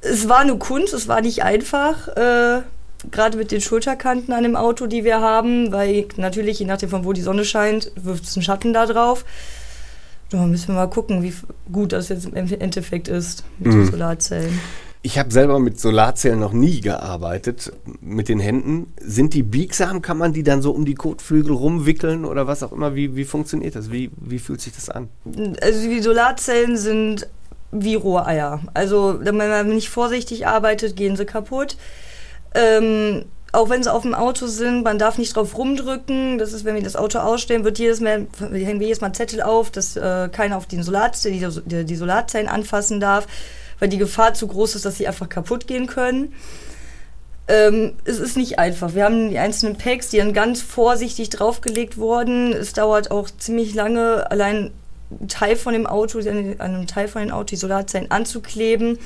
Es 0.00 0.28
war 0.28 0.40
eine 0.40 0.56
Kunst, 0.56 0.92
es 0.94 1.08
war 1.08 1.20
nicht 1.20 1.44
einfach, 1.44 2.08
äh, 2.08 2.62
gerade 3.10 3.38
mit 3.38 3.52
den 3.52 3.60
Schulterkanten 3.60 4.32
an 4.32 4.42
dem 4.42 4.56
Auto, 4.56 4.86
die 4.86 5.04
wir 5.04 5.20
haben, 5.20 5.72
weil 5.72 6.06
natürlich, 6.16 6.58
je 6.58 6.66
nachdem 6.66 6.88
von 6.88 7.04
wo 7.04 7.12
die 7.12 7.22
Sonne 7.22 7.44
scheint, 7.44 7.92
wirft 7.96 8.24
es 8.24 8.36
einen 8.36 8.42
Schatten 8.42 8.72
da 8.72 8.86
drauf. 8.86 9.24
Da 10.30 10.46
müssen 10.46 10.68
wir 10.68 10.74
mal 10.74 10.86
gucken, 10.86 11.22
wie 11.22 11.34
gut 11.72 11.92
das 11.92 12.08
jetzt 12.08 12.26
im 12.26 12.34
Endeffekt 12.34 13.08
ist 13.08 13.44
mit 13.58 13.74
mhm. 13.74 13.84
den 13.84 13.90
Solarzellen. 13.90 14.60
Ich 15.02 15.18
habe 15.18 15.30
selber 15.30 15.58
mit 15.58 15.80
Solarzellen 15.80 16.38
noch 16.38 16.52
nie 16.52 16.82
gearbeitet, 16.82 17.72
mit 18.02 18.28
den 18.28 18.38
Händen. 18.38 18.92
Sind 19.00 19.32
die 19.32 19.42
biegsam? 19.42 20.02
Kann 20.02 20.18
man 20.18 20.34
die 20.34 20.42
dann 20.42 20.60
so 20.60 20.72
um 20.72 20.84
die 20.84 20.94
Kotflügel 20.94 21.52
rumwickeln 21.52 22.26
oder 22.26 22.46
was 22.46 22.62
auch 22.62 22.70
immer? 22.70 22.94
Wie, 22.94 23.16
wie 23.16 23.24
funktioniert 23.24 23.76
das? 23.76 23.90
Wie, 23.90 24.10
wie 24.16 24.38
fühlt 24.38 24.60
sich 24.60 24.74
das 24.74 24.90
an? 24.90 25.08
Also 25.62 25.88
die 25.88 26.00
Solarzellen 26.00 26.76
sind 26.76 27.26
wie 27.72 27.94
rohe 27.94 28.26
Eier. 28.26 28.60
Also 28.74 29.18
wenn 29.20 29.36
man 29.36 29.68
nicht 29.68 29.88
vorsichtig 29.88 30.46
arbeitet, 30.46 30.96
gehen 30.96 31.16
sie 31.16 31.24
kaputt. 31.24 31.76
Ähm, 32.54 33.24
auch 33.52 33.68
wenn 33.68 33.82
sie 33.82 33.92
auf 33.92 34.02
dem 34.02 34.14
Auto 34.14 34.46
sind, 34.46 34.84
man 34.84 34.98
darf 34.98 35.18
nicht 35.18 35.34
drauf 35.34 35.56
rumdrücken. 35.56 36.38
Das 36.38 36.52
ist, 36.52 36.64
wenn 36.64 36.74
wir 36.74 36.82
das 36.82 36.96
Auto 36.96 37.18
ausstellen, 37.18 37.64
wird 37.64 37.78
jedes 37.78 38.00
Mal, 38.00 38.26
hängen 38.38 38.80
wir 38.80 38.86
jedes 38.86 39.00
Mal 39.00 39.12
Zettel 39.12 39.42
auf, 39.42 39.70
dass 39.70 39.96
äh, 39.96 40.28
keiner 40.30 40.56
auf 40.56 40.66
den 40.66 40.82
Solarzellen, 40.82 41.38
die, 41.38 41.60
die, 41.66 41.84
die 41.84 41.96
Solarzellen 41.96 42.48
anfassen 42.48 43.00
darf 43.00 43.26
weil 43.80 43.88
die 43.88 43.98
Gefahr 43.98 44.34
zu 44.34 44.46
groß 44.46 44.76
ist, 44.76 44.84
dass 44.84 44.98
sie 44.98 45.08
einfach 45.08 45.28
kaputt 45.28 45.66
gehen 45.66 45.88
können. 45.88 46.34
Ähm, 47.48 47.94
es 48.04 48.20
ist 48.20 48.36
nicht 48.36 48.60
einfach. 48.60 48.94
Wir 48.94 49.04
haben 49.04 49.30
die 49.30 49.38
einzelnen 49.38 49.76
Packs, 49.76 50.10
die 50.10 50.18
dann 50.18 50.32
ganz 50.32 50.62
vorsichtig 50.62 51.30
draufgelegt 51.30 51.96
wurden. 51.96 52.52
Es 52.52 52.74
dauert 52.74 53.10
auch 53.10 53.28
ziemlich 53.30 53.74
lange, 53.74 54.30
allein 54.30 54.70
einen 55.10 55.28
Teil 55.28 55.56
von 55.56 55.72
dem 55.72 55.86
Auto, 55.86 56.20
an 56.20 56.60
einem 56.60 56.86
Teil 56.86 57.08
von 57.08 57.22
dem 57.22 57.32
Auto 57.32 57.46
die 57.46 57.56
Solarzellen 57.56 58.12
anzukleben, 58.12 58.98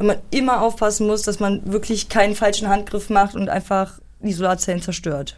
weil 0.00 0.06
man 0.06 0.16
immer 0.30 0.62
aufpassen 0.62 1.06
muss, 1.06 1.22
dass 1.22 1.40
man 1.40 1.60
wirklich 1.70 2.08
keinen 2.08 2.34
falschen 2.34 2.68
Handgriff 2.68 3.10
macht 3.10 3.34
und 3.34 3.50
einfach 3.50 4.00
die 4.20 4.32
Solarzellen 4.32 4.80
zerstört. 4.80 5.36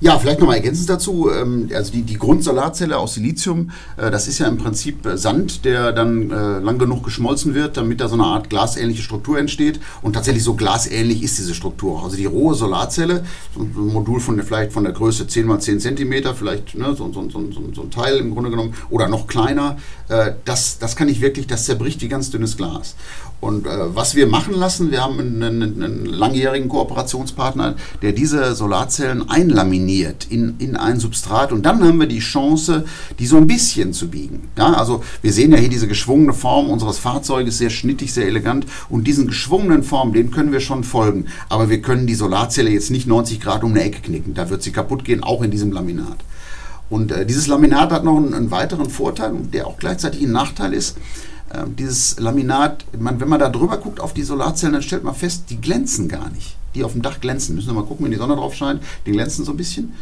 Ja, 0.00 0.18
vielleicht 0.18 0.40
nochmal 0.40 0.56
ergänzend 0.56 0.88
dazu. 0.88 1.30
Ähm, 1.30 1.68
also 1.72 1.92
die, 1.92 2.02
die 2.02 2.18
Grundsolarzelle 2.18 2.96
aus 2.98 3.14
Silizium, 3.14 3.70
äh, 3.96 4.10
das 4.10 4.26
ist 4.26 4.40
ja 4.40 4.48
im 4.48 4.56
Prinzip 4.56 5.06
äh, 5.06 5.16
Sand, 5.16 5.64
der 5.64 5.92
dann 5.92 6.30
äh, 6.30 6.58
lang 6.58 6.78
genug 6.78 7.04
geschmolzen 7.04 7.54
wird, 7.54 7.76
damit 7.76 8.00
da 8.00 8.08
so 8.08 8.14
eine 8.14 8.24
Art 8.24 8.50
glasähnliche 8.50 9.02
Struktur 9.02 9.38
entsteht. 9.38 9.78
Und 10.00 10.14
tatsächlich 10.14 10.42
so 10.42 10.54
glasähnlich 10.54 11.22
ist 11.22 11.38
diese 11.38 11.54
Struktur. 11.54 12.02
Also 12.02 12.16
die 12.16 12.24
rohe 12.24 12.56
Solarzelle, 12.56 13.24
so 13.54 13.60
ein 13.60 13.92
Modul 13.92 14.18
von 14.18 14.42
vielleicht 14.42 14.72
von 14.72 14.82
der 14.82 14.92
Größe 14.92 15.28
10 15.28 15.46
mal 15.46 15.60
10 15.60 15.78
Zentimeter, 15.78 16.34
vielleicht 16.34 16.76
ne, 16.76 16.96
so, 16.96 17.12
so, 17.12 17.30
so, 17.30 17.44
so, 17.72 17.82
ein 17.82 17.90
Teil 17.92 18.16
im 18.16 18.32
Grunde 18.32 18.50
genommen, 18.50 18.74
oder 18.90 19.06
noch 19.06 19.26
kleiner, 19.26 19.76
das, 20.44 20.78
das 20.78 20.96
kann 20.96 21.08
ich 21.08 21.20
wirklich, 21.20 21.46
das 21.46 21.64
zerbricht 21.64 22.02
wie 22.02 22.08
ganz 22.08 22.30
dünnes 22.30 22.56
Glas. 22.56 22.96
Und 23.42 23.66
äh, 23.66 23.70
was 23.96 24.14
wir 24.14 24.28
machen 24.28 24.54
lassen, 24.54 24.92
wir 24.92 25.02
haben 25.02 25.18
einen, 25.18 25.42
einen, 25.42 26.06
langjährigen 26.06 26.68
Kooperationspartner, 26.68 27.74
der 28.00 28.12
diese 28.12 28.54
Solarzellen 28.54 29.28
einlaminiert 29.28 30.28
in, 30.30 30.54
in 30.60 30.76
ein 30.76 31.00
Substrat 31.00 31.50
und 31.50 31.66
dann 31.66 31.82
haben 31.82 31.98
wir 31.98 32.06
die 32.06 32.20
Chance, 32.20 32.84
die 33.18 33.26
so 33.26 33.38
ein 33.38 33.48
bisschen 33.48 33.94
zu 33.94 34.08
biegen. 34.08 34.48
Ja, 34.56 34.74
also 34.74 35.02
wir 35.22 35.32
sehen 35.32 35.50
ja 35.50 35.58
hier 35.58 35.68
diese 35.68 35.88
geschwungene 35.88 36.34
Form 36.34 36.70
unseres 36.70 37.00
Fahrzeuges, 37.00 37.58
sehr 37.58 37.70
schnittig, 37.70 38.14
sehr 38.14 38.28
elegant 38.28 38.64
und 38.88 39.08
diesen 39.08 39.26
geschwungenen 39.26 39.82
Form, 39.82 40.12
den 40.12 40.30
können 40.30 40.52
wir 40.52 40.60
schon 40.60 40.84
folgen. 40.84 41.26
Aber 41.48 41.68
wir 41.68 41.82
können 41.82 42.06
die 42.06 42.14
Solarzelle 42.14 42.70
jetzt 42.70 42.92
nicht 42.92 43.08
90 43.08 43.40
Grad 43.40 43.64
um 43.64 43.72
eine 43.72 43.82
Ecke 43.82 44.02
knicken, 44.02 44.34
da 44.34 44.50
wird 44.50 44.62
sie 44.62 44.70
kaputt 44.70 45.04
gehen, 45.04 45.24
auch 45.24 45.42
in 45.42 45.50
diesem 45.50 45.72
Laminat. 45.72 46.18
Und 46.90 47.10
äh, 47.10 47.26
dieses 47.26 47.48
Laminat 47.48 47.90
hat 47.90 48.04
noch 48.04 48.18
einen, 48.18 48.34
einen 48.34 48.52
weiteren 48.52 48.88
Vorteil, 48.88 49.32
der 49.52 49.66
auch 49.66 49.78
gleichzeitig 49.78 50.22
ein 50.22 50.30
Nachteil 50.30 50.72
ist 50.72 50.96
dieses 51.78 52.18
Laminat, 52.18 52.84
man, 52.98 53.20
wenn 53.20 53.28
man 53.28 53.40
da 53.40 53.48
drüber 53.48 53.76
guckt 53.76 54.00
auf 54.00 54.14
die 54.14 54.22
Solarzellen, 54.22 54.72
dann 54.72 54.82
stellt 54.82 55.04
man 55.04 55.14
fest, 55.14 55.44
die 55.50 55.60
glänzen 55.60 56.08
gar 56.08 56.30
nicht. 56.30 56.56
Die 56.74 56.84
auf 56.84 56.92
dem 56.92 57.02
Dach 57.02 57.20
glänzen. 57.20 57.54
Müssen 57.54 57.68
wir 57.68 57.74
mal 57.74 57.84
gucken, 57.84 58.04
wenn 58.04 58.12
die 58.12 58.18
Sonne 58.18 58.36
drauf 58.36 58.54
scheint. 58.54 58.82
Die 59.04 59.12
glänzen 59.12 59.44
so 59.44 59.52
ein 59.52 59.56
bisschen. 59.56 59.92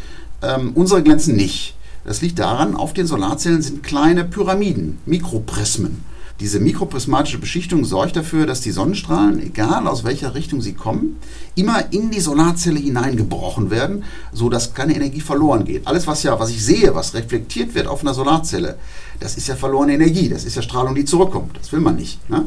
Ähm, 0.42 0.72
unsere 0.74 1.02
glänzen 1.02 1.34
nicht. 1.34 1.74
Das 2.04 2.22
liegt 2.22 2.38
daran, 2.38 2.76
auf 2.76 2.94
den 2.94 3.06
Solarzellen 3.06 3.62
sind 3.62 3.82
kleine 3.82 4.24
Pyramiden, 4.24 4.98
Mikroprismen. 5.04 6.04
Diese 6.40 6.58
mikroprismatische 6.58 7.36
Beschichtung 7.36 7.84
sorgt 7.84 8.16
dafür, 8.16 8.46
dass 8.46 8.62
die 8.62 8.70
Sonnenstrahlen, 8.70 9.42
egal 9.42 9.86
aus 9.86 10.04
welcher 10.04 10.34
Richtung 10.34 10.62
sie 10.62 10.72
kommen, 10.72 11.18
immer 11.54 11.92
in 11.92 12.10
die 12.10 12.20
Solarzelle 12.20 12.80
hineingebrochen 12.80 13.70
werden, 13.70 14.04
sodass 14.32 14.72
keine 14.72 14.96
Energie 14.96 15.20
verloren 15.20 15.66
geht. 15.66 15.86
Alles, 15.86 16.06
was 16.06 16.22
ja, 16.22 16.40
was 16.40 16.48
ich 16.48 16.64
sehe, 16.64 16.94
was 16.94 17.12
reflektiert 17.12 17.74
wird 17.74 17.86
auf 17.86 18.00
einer 18.00 18.14
Solarzelle, 18.14 18.78
das 19.20 19.36
ist 19.36 19.46
ja 19.46 19.54
verlorene 19.54 19.94
Energie, 19.94 20.28
das 20.28 20.44
ist 20.44 20.56
ja 20.56 20.62
Strahlung, 20.62 20.94
die 20.94 21.04
zurückkommt. 21.04 21.56
Das 21.58 21.70
will 21.72 21.80
man 21.80 21.96
nicht. 21.96 22.28
Ne? 22.28 22.46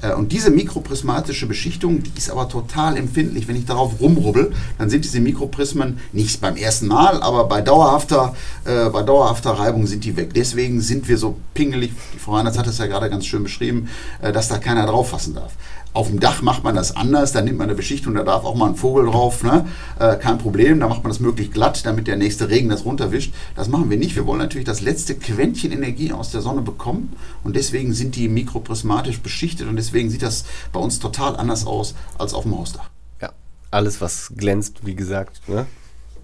Äh, 0.00 0.14
und 0.14 0.32
diese 0.32 0.50
mikroprismatische 0.50 1.46
Beschichtung, 1.46 2.02
die 2.02 2.12
ist 2.16 2.30
aber 2.30 2.48
total 2.48 2.96
empfindlich. 2.96 3.48
Wenn 3.48 3.56
ich 3.56 3.66
darauf 3.66 4.00
rumrubbel, 4.00 4.52
dann 4.78 4.88
sind 4.88 5.04
diese 5.04 5.20
Mikroprismen 5.20 5.98
nicht 6.12 6.40
beim 6.40 6.56
ersten 6.56 6.86
Mal, 6.86 7.22
aber 7.22 7.44
bei 7.44 7.60
dauerhafter, 7.60 8.34
äh, 8.64 8.88
bei 8.88 9.02
dauerhafter 9.02 9.50
Reibung 9.50 9.86
sind 9.86 10.04
die 10.04 10.16
weg. 10.16 10.32
Deswegen 10.34 10.80
sind 10.80 11.08
wir 11.08 11.18
so 11.18 11.36
pingelig. 11.54 11.92
Die 12.14 12.18
Frau 12.18 12.36
Reinhardt 12.36 12.56
hat 12.56 12.66
es 12.66 12.78
ja 12.78 12.86
gerade 12.86 13.10
ganz 13.10 13.26
schön 13.26 13.32
schön 13.32 13.42
beschrieben, 13.42 13.88
äh, 14.20 14.32
dass 14.32 14.48
da 14.48 14.58
keiner 14.58 14.86
drauf 14.86 15.10
fassen 15.10 15.34
darf. 15.34 15.52
Auf 15.94 16.08
dem 16.08 16.20
Dach 16.20 16.40
macht 16.40 16.64
man 16.64 16.74
das 16.74 16.96
anders, 16.96 17.32
da 17.32 17.42
nimmt 17.42 17.58
man 17.58 17.68
eine 17.68 17.76
Beschichtung, 17.76 18.14
da 18.14 18.22
darf 18.22 18.44
auch 18.44 18.54
mal 18.54 18.70
ein 18.70 18.76
Vogel 18.76 19.06
drauf, 19.06 19.42
ne? 19.42 19.66
äh, 19.98 20.16
kein 20.16 20.38
Problem, 20.38 20.80
da 20.80 20.88
macht 20.88 21.02
man 21.02 21.10
das 21.10 21.20
möglichst 21.20 21.52
glatt, 21.52 21.84
damit 21.84 22.06
der 22.06 22.16
nächste 22.16 22.48
Regen 22.48 22.70
das 22.70 22.84
runterwischt. 22.86 23.34
Das 23.56 23.68
machen 23.68 23.90
wir 23.90 23.98
nicht, 23.98 24.16
wir 24.16 24.26
wollen 24.26 24.38
natürlich 24.38 24.64
das 24.64 24.80
letzte 24.80 25.14
Quäntchen 25.14 25.70
Energie 25.70 26.12
aus 26.12 26.30
der 26.30 26.40
Sonne 26.40 26.62
bekommen 26.62 27.12
und 27.44 27.56
deswegen 27.56 27.92
sind 27.92 28.16
die 28.16 28.28
mikroprismatisch 28.28 29.20
beschichtet 29.20 29.68
und 29.68 29.76
deswegen 29.76 30.08
sieht 30.08 30.22
das 30.22 30.44
bei 30.72 30.80
uns 30.80 30.98
total 30.98 31.36
anders 31.36 31.66
aus 31.66 31.94
als 32.16 32.32
auf 32.32 32.44
dem 32.44 32.58
Hausdach. 32.58 32.88
Ja, 33.20 33.30
alles 33.70 34.00
was 34.00 34.32
glänzt, 34.34 34.86
wie 34.86 34.94
gesagt, 34.94 35.46
ne, 35.46 35.66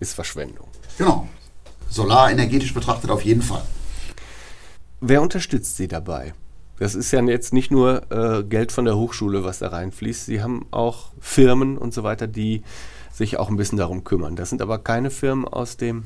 ist 0.01 0.15
Verschwendung. 0.15 0.69
Genau, 0.97 1.29
Solar 1.91 2.31
energetisch 2.31 2.75
betrachtet 2.75 3.11
auf 3.11 3.23
jeden 3.23 3.43
Fall. 3.43 3.63
Wer 5.01 5.23
unterstützt 5.23 5.77
Sie 5.77 5.89
dabei? 5.89 6.35
Das 6.79 6.95
ist 6.95 7.11
ja 7.11 7.23
jetzt 7.23 7.53
nicht 7.53 7.71
nur 7.71 8.03
äh, 8.11 8.45
Geld 8.45 8.73
von 8.73 8.85
der 8.85 8.97
Hochschule, 8.97 9.45
was 9.45 9.59
da 9.59 9.69
reinfließt. 9.69 10.27
Sie 10.27 10.43
haben 10.43 10.67
auch 10.71 11.11
Firmen 11.21 11.77
und 11.77 11.93
so 11.93 12.03
weiter, 12.03 12.27
die 12.27 12.63
sich 13.13 13.39
auch 13.39 13.51
ein 13.51 13.57
bisschen 13.57 13.79
darum 13.79 14.05
kümmern. 14.05 14.37
Das 14.37 14.51
sind 14.51 14.63
aber 14.63 14.79
keine 14.79 15.11
Firmen 15.11 15.47
aus 15.47 15.77
dem 15.77 16.05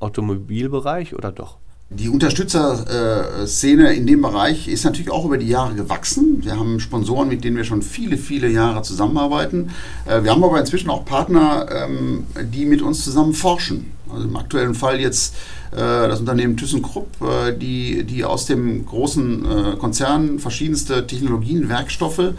Automobilbereich 0.00 1.14
oder 1.14 1.32
doch? 1.32 1.56
Die 1.90 2.10
Unterstützerszene 2.10 3.94
in 3.94 4.06
dem 4.06 4.20
Bereich 4.20 4.68
ist 4.68 4.84
natürlich 4.84 5.10
auch 5.10 5.24
über 5.24 5.38
die 5.38 5.48
Jahre 5.48 5.74
gewachsen. 5.74 6.44
Wir 6.44 6.58
haben 6.58 6.80
Sponsoren, 6.80 7.28
mit 7.28 7.44
denen 7.44 7.56
wir 7.56 7.64
schon 7.64 7.80
viele, 7.80 8.18
viele 8.18 8.48
Jahre 8.48 8.82
zusammenarbeiten. 8.82 9.70
Äh, 10.04 10.22
wir 10.22 10.32
haben 10.32 10.44
aber 10.44 10.60
inzwischen 10.60 10.90
auch 10.90 11.06
Partner, 11.06 11.66
ähm, 11.70 12.26
die 12.52 12.66
mit 12.66 12.82
uns 12.82 13.02
zusammen 13.02 13.32
forschen. 13.32 13.92
Also 14.12 14.28
im 14.28 14.36
aktuellen 14.36 14.74
Fall 14.74 15.00
jetzt 15.00 15.34
äh, 15.34 15.38
das 15.76 16.20
Unternehmen 16.20 16.56
ThyssenKrupp, 16.56 17.08
äh, 17.22 17.52
die, 17.56 18.04
die 18.04 18.24
aus 18.24 18.46
dem 18.46 18.86
großen 18.86 19.44
äh, 19.44 19.76
Konzern 19.76 20.38
verschiedenste 20.38 21.06
Technologien, 21.06 21.68
Werkstoffe 21.68 22.34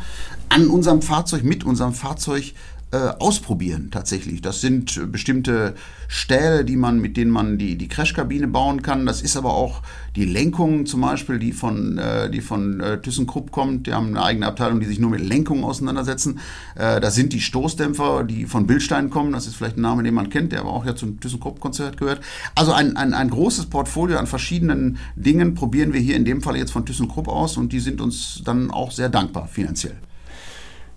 an 0.49 0.67
unserem 0.67 1.01
Fahrzeug, 1.01 1.43
mit 1.43 1.63
unserem 1.63 1.93
Fahrzeug 1.93 2.53
äh, 2.91 2.97
ausprobieren 3.19 3.89
tatsächlich. 3.91 4.41
Das 4.41 4.61
sind 4.61 4.97
äh, 4.97 5.05
bestimmte 5.05 5.75
Stähle, 6.07 6.65
die 6.65 6.75
man, 6.75 6.99
mit 6.99 7.17
denen 7.17 7.29
man 7.29 7.59
die, 7.59 7.77
die 7.77 7.87
Crashkabine 7.87 8.47
bauen 8.47 8.81
kann. 8.81 9.05
Das 9.05 9.21
ist 9.21 9.37
aber 9.37 9.53
auch 9.53 9.83
die 10.15 10.25
Lenkung 10.25 10.87
zum 10.87 11.01
Beispiel, 11.01 11.37
die 11.37 11.51
von, 11.51 11.99
äh, 11.99 12.31
die 12.31 12.41
von 12.41 12.79
äh, 12.79 12.99
ThyssenKrupp 12.99 13.51
kommt. 13.51 13.85
Die 13.85 13.93
haben 13.93 14.07
eine 14.07 14.23
eigene 14.23 14.47
Abteilung, 14.47 14.79
die 14.79 14.87
sich 14.87 14.97
nur 14.97 15.11
mit 15.11 15.21
Lenkung 15.21 15.63
auseinandersetzen. 15.63 16.39
Äh, 16.73 16.99
das 16.99 17.13
sind 17.13 17.31
die 17.33 17.41
Stoßdämpfer, 17.41 18.23
die 18.23 18.45
von 18.45 18.65
Bildstein 18.65 19.11
kommen. 19.11 19.33
Das 19.33 19.45
ist 19.45 19.55
vielleicht 19.55 19.77
ein 19.77 19.81
Name, 19.81 20.01
den 20.01 20.15
man 20.15 20.31
kennt, 20.31 20.51
der 20.51 20.61
aber 20.61 20.71
auch 20.71 20.85
ja 20.85 20.95
zum 20.95 21.19
ThyssenKrupp-Konzert 21.19 21.97
gehört. 21.97 22.21
Also 22.55 22.73
ein, 22.73 22.97
ein, 22.97 23.13
ein 23.13 23.29
großes 23.29 23.67
Portfolio 23.67 24.17
an 24.17 24.25
verschiedenen 24.25 24.97
Dingen 25.15 25.53
probieren 25.53 25.93
wir 25.93 25.99
hier 25.99 26.15
in 26.15 26.25
dem 26.25 26.41
Fall 26.41 26.57
jetzt 26.57 26.71
von 26.71 26.87
ThyssenKrupp 26.87 27.27
aus 27.27 27.55
und 27.55 27.71
die 27.71 27.81
sind 27.81 28.01
uns 28.01 28.41
dann 28.43 28.71
auch 28.71 28.91
sehr 28.91 29.09
dankbar 29.09 29.47
finanziell. 29.47 29.95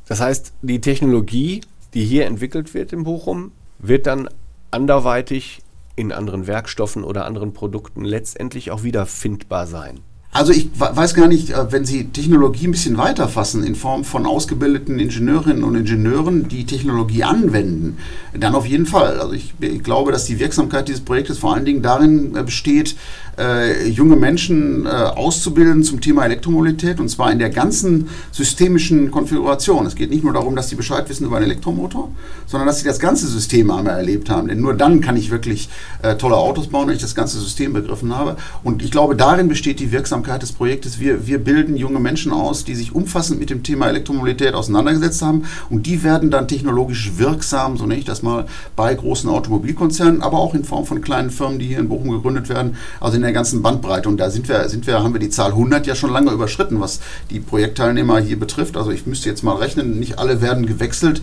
Das 0.06 0.20
heißt, 0.20 0.52
die 0.62 0.80
Technologie 0.80 1.60
die 1.94 2.04
hier 2.04 2.26
entwickelt 2.26 2.74
wird 2.74 2.92
in 2.92 3.04
Bochum, 3.04 3.52
wird 3.78 4.06
dann 4.06 4.28
anderweitig 4.70 5.62
in 5.96 6.12
anderen 6.12 6.46
Werkstoffen 6.46 7.04
oder 7.04 7.26
anderen 7.26 7.52
Produkten 7.52 8.04
letztendlich 8.04 8.70
auch 8.70 8.82
wieder 8.82 9.06
findbar 9.06 9.66
sein. 9.66 10.00
Also 10.34 10.50
ich 10.52 10.70
weiß 10.74 11.12
gar 11.12 11.28
nicht, 11.28 11.50
äh, 11.50 11.70
wenn 11.70 11.84
Sie 11.84 12.06
Technologie 12.06 12.66
ein 12.66 12.70
bisschen 12.70 12.96
weiter 12.96 13.28
fassen 13.28 13.62
in 13.62 13.74
Form 13.74 14.02
von 14.02 14.24
ausgebildeten 14.24 14.98
Ingenieurinnen 14.98 15.62
und 15.62 15.74
Ingenieuren, 15.74 16.48
die 16.48 16.64
Technologie 16.64 17.22
anwenden, 17.22 17.98
dann 18.32 18.54
auf 18.54 18.64
jeden 18.64 18.86
Fall. 18.86 19.20
Also 19.20 19.34
ich, 19.34 19.52
ich 19.60 19.82
glaube, 19.82 20.10
dass 20.10 20.24
die 20.24 20.40
Wirksamkeit 20.40 20.88
dieses 20.88 21.02
Projektes 21.02 21.36
vor 21.36 21.54
allen 21.54 21.66
Dingen 21.66 21.82
darin 21.82 22.34
äh, 22.34 22.42
besteht, 22.42 22.96
äh, 23.38 23.88
junge 23.88 24.16
Menschen 24.16 24.86
äh, 24.86 24.88
auszubilden 24.88 25.82
zum 25.82 26.00
Thema 26.00 26.24
Elektromobilität 26.24 27.00
und 27.00 27.08
zwar 27.08 27.32
in 27.32 27.38
der 27.38 27.50
ganzen 27.50 28.08
systemischen 28.30 29.10
Konfiguration. 29.10 29.86
Es 29.86 29.94
geht 29.94 30.10
nicht 30.10 30.24
nur 30.24 30.32
darum, 30.32 30.56
dass 30.56 30.68
sie 30.68 30.76
Bescheid 30.76 31.08
wissen 31.08 31.26
über 31.26 31.36
einen 31.36 31.46
Elektromotor, 31.46 32.10
sondern 32.46 32.66
dass 32.66 32.80
sie 32.80 32.84
das 32.84 32.98
ganze 32.98 33.26
System 33.26 33.70
einmal 33.70 33.96
erlebt 33.96 34.28
haben. 34.28 34.48
Denn 34.48 34.60
nur 34.60 34.74
dann 34.74 35.00
kann 35.00 35.16
ich 35.16 35.30
wirklich 35.30 35.68
äh, 36.02 36.16
tolle 36.16 36.36
Autos 36.36 36.68
bauen, 36.68 36.88
wenn 36.88 36.96
ich 36.96 37.02
das 37.02 37.14
ganze 37.14 37.40
System 37.40 37.72
begriffen 37.72 38.14
habe. 38.14 38.36
Und 38.62 38.82
ich 38.82 38.90
glaube, 38.90 39.16
darin 39.16 39.48
besteht 39.48 39.80
die 39.80 39.92
Wirksamkeit 39.92 40.42
des 40.42 40.52
Projektes. 40.52 41.00
Wir, 41.00 41.26
wir 41.26 41.38
bilden 41.38 41.76
junge 41.76 42.00
Menschen 42.00 42.32
aus, 42.32 42.64
die 42.64 42.74
sich 42.74 42.94
umfassend 42.94 43.40
mit 43.40 43.50
dem 43.50 43.62
Thema 43.62 43.88
Elektromobilität 43.88 44.54
auseinandergesetzt 44.54 45.22
haben 45.22 45.44
und 45.70 45.86
die 45.86 46.02
werden 46.02 46.30
dann 46.30 46.48
technologisch 46.48 47.12
wirksam, 47.16 47.76
so 47.76 47.86
nenne 47.86 48.00
ich 48.00 48.04
das 48.04 48.22
mal, 48.22 48.46
bei 48.76 48.94
großen 48.94 49.28
Automobilkonzernen, 49.30 50.22
aber 50.22 50.38
auch 50.38 50.54
in 50.54 50.64
Form 50.64 50.84
von 50.84 51.00
kleinen 51.00 51.30
Firmen, 51.30 51.58
die 51.58 51.66
hier 51.66 51.78
in 51.78 51.88
Bochum 51.88 52.10
gegründet 52.10 52.48
werden. 52.48 52.76
Also 53.00 53.21
in 53.22 53.26
der 53.26 53.32
ganzen 53.32 53.62
Bandbreite. 53.62 54.08
Und 54.08 54.18
da 54.18 54.30
sind 54.30 54.48
wir, 54.48 54.68
sind 54.68 54.86
wir, 54.88 55.00
haben 55.02 55.14
wir 55.14 55.20
die 55.20 55.30
Zahl 55.30 55.52
100 55.52 55.86
ja 55.86 55.94
schon 55.94 56.10
lange 56.10 56.32
überschritten, 56.32 56.80
was 56.80 56.98
die 57.30 57.38
Projektteilnehmer 57.38 58.18
hier 58.18 58.38
betrifft. 58.38 58.76
Also 58.76 58.90
ich 58.90 59.06
müsste 59.06 59.28
jetzt 59.28 59.44
mal 59.44 59.54
rechnen, 59.54 60.00
nicht 60.00 60.18
alle 60.18 60.40
werden 60.42 60.66
gewechselt, 60.66 61.22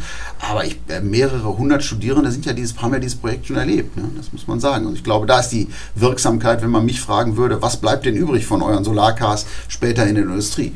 aber 0.50 0.64
ich, 0.64 0.80
äh, 0.88 1.02
mehrere 1.02 1.58
hundert 1.58 1.84
Studierende 1.84 2.32
sind 2.32 2.46
ja 2.46 2.54
dieses, 2.54 2.82
haben 2.82 2.94
ja 2.94 3.00
dieses 3.00 3.18
Projekt 3.18 3.48
schon 3.48 3.58
erlebt. 3.58 3.98
Ne? 3.98 4.10
Das 4.16 4.32
muss 4.32 4.48
man 4.48 4.62
sagen. 4.62 4.86
Und 4.86 4.94
ich 4.94 5.04
glaube, 5.04 5.28
da 5.28 5.42
ist 5.42 5.50
die 5.50 5.68
Wirksamkeit, 5.96 6.62
wenn 6.62 6.70
man 6.70 6.86
mich 6.86 7.02
fragen 7.02 7.36
würde, 7.36 7.62
was 7.62 7.78
bleibt 7.78 8.06
denn 8.06 8.16
übrig 8.16 8.46
von 8.46 8.62
euren 8.62 8.86
Solarcars 8.86 9.46
später 9.68 10.08
in 10.08 10.16
der 10.16 10.24
Industrie? 10.24 10.72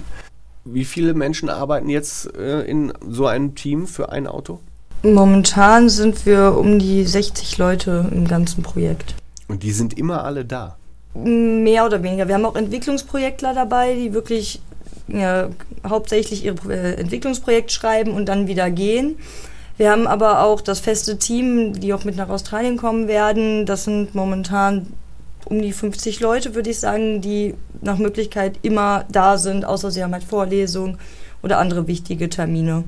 Wie 0.65 0.86
viele 0.86 1.13
Menschen 1.13 1.49
arbeiten 1.49 1.88
jetzt 1.88 2.36
äh, 2.36 2.62
in 2.63 2.91
so 3.07 3.27
einem 3.27 3.55
Team 3.55 3.88
für 3.88 4.12
ein 4.12 4.27
Auto? 4.27 4.59
Momentan 5.03 5.88
sind 5.88 6.25
wir 6.25 6.57
um 6.57 6.79
die 6.79 7.05
60 7.05 7.57
Leute 7.57 8.09
im 8.13 8.27
ganzen 8.27 8.62
Projekt. 8.62 9.15
Und 9.47 9.63
die 9.63 9.71
sind 9.71 9.97
immer 9.97 10.23
alle 10.23 10.43
da? 10.43 10.77
Mehr 11.15 11.86
oder 11.86 12.02
weniger. 12.02 12.28
Wir 12.28 12.36
haben 12.36 12.45
auch 12.45 12.56
Entwicklungsprojektler 12.56 13.54
dabei, 13.54 13.93
die 13.93 14.13
wirklich 14.13 14.62
ja, 15.08 15.49
hauptsächlich 15.88 16.45
ihr 16.45 16.56
äh, 16.69 16.93
Entwicklungsprojekt 16.95 17.71
schreiben 17.71 18.12
und 18.12 18.28
dann 18.28 18.47
wieder 18.47 18.71
gehen. 18.71 19.17
Wir 19.78 19.91
haben 19.91 20.08
aber 20.08 20.43
auch 20.43 20.62
das 20.62 20.80
feste 20.80 21.17
Team, 21.17 21.73
die 21.73 21.93
auch 21.93 22.04
mit 22.04 22.15
nach 22.15 22.30
Australien 22.30 22.78
kommen 22.78 23.08
werden. 23.08 23.65
Das 23.65 23.86
sind 23.86 24.15
momentan 24.15 24.88
um 25.45 25.62
die 25.62 25.73
50 25.73 26.19
Leute, 26.19 26.56
würde 26.56 26.69
ich 26.69 26.80
sagen, 26.80 27.21
die 27.21 27.56
nach 27.82 27.97
Möglichkeit 27.97 28.60
immer 28.62 29.06
da 29.12 29.38
sind, 29.38 29.65
außer 29.65 29.91
sie 29.91 30.04
haben 30.04 30.13
halt 30.13 30.23
Vorlesungen 30.23 30.97
oder 31.41 31.58
andere 31.58 31.88
wichtige 31.88 32.30
Termine. 32.30 32.86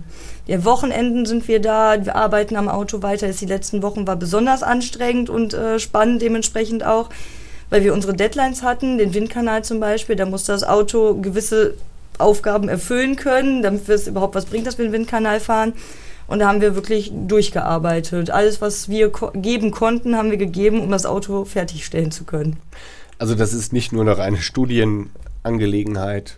Die 0.48 0.64
Wochenenden 0.64 1.26
sind 1.26 1.48
wir 1.48 1.60
da, 1.60 2.06
wir 2.06 2.16
arbeiten 2.16 2.56
am 2.56 2.70
Auto 2.70 3.02
weiter. 3.02 3.28
Die 3.28 3.46
letzten 3.46 3.84
Wochen 3.84 4.08
war 4.08 4.16
besonders 4.16 4.64
anstrengend 4.64 5.30
und 5.30 5.54
äh, 5.54 5.80
spannend 5.80 6.22
dementsprechend 6.22 6.86
auch 6.86 7.10
weil 7.70 7.84
wir 7.84 7.94
unsere 7.94 8.14
Deadlines 8.14 8.64
hatten, 8.64 8.98
den 8.98 9.14
Windkanal 9.14 9.64
zum 9.64 9.80
Beispiel, 9.80 10.16
da 10.16 10.26
muss 10.26 10.46
das 10.46 10.64
Auto 10.64 11.16
gewisse 11.16 11.76
Aufgaben 12.18 12.70
erfüllen 12.70 13.16
können, 13.16 13.62
damit 13.62 13.88
es 13.90 14.08
überhaupt 14.08 14.36
was 14.36 14.46
bringt, 14.46 14.68
dass 14.68 14.78
wir 14.78 14.86
den 14.86 14.94
Windkanal 14.94 15.40
fahren. 15.40 15.74
Und 16.28 16.40
da 16.40 16.48
haben 16.48 16.62
wir 16.62 16.76
wirklich 16.76 17.12
durchgearbeitet. 17.14 18.32
Alles, 18.32 18.62
was 18.62 18.90
wir 18.90 19.12
ko 19.12 19.32
geben 19.36 19.72
konnten, 19.72 20.16
haben 20.16 20.32
wir 20.32 20.38
gegeben, 20.38 20.82
um 20.82 20.90
das 20.90 21.06
Auto 21.06 21.46
fertigstellen 21.46 22.12
zu 22.12 22.24
können. 22.24 22.58
Also 23.20 23.36
das 23.36 23.54
ist 23.54 23.74
nicht 23.74 23.92
nur 23.92 24.02
eine 24.02 24.18
reine 24.18 24.38
Studienangelegenheit, 24.38 26.38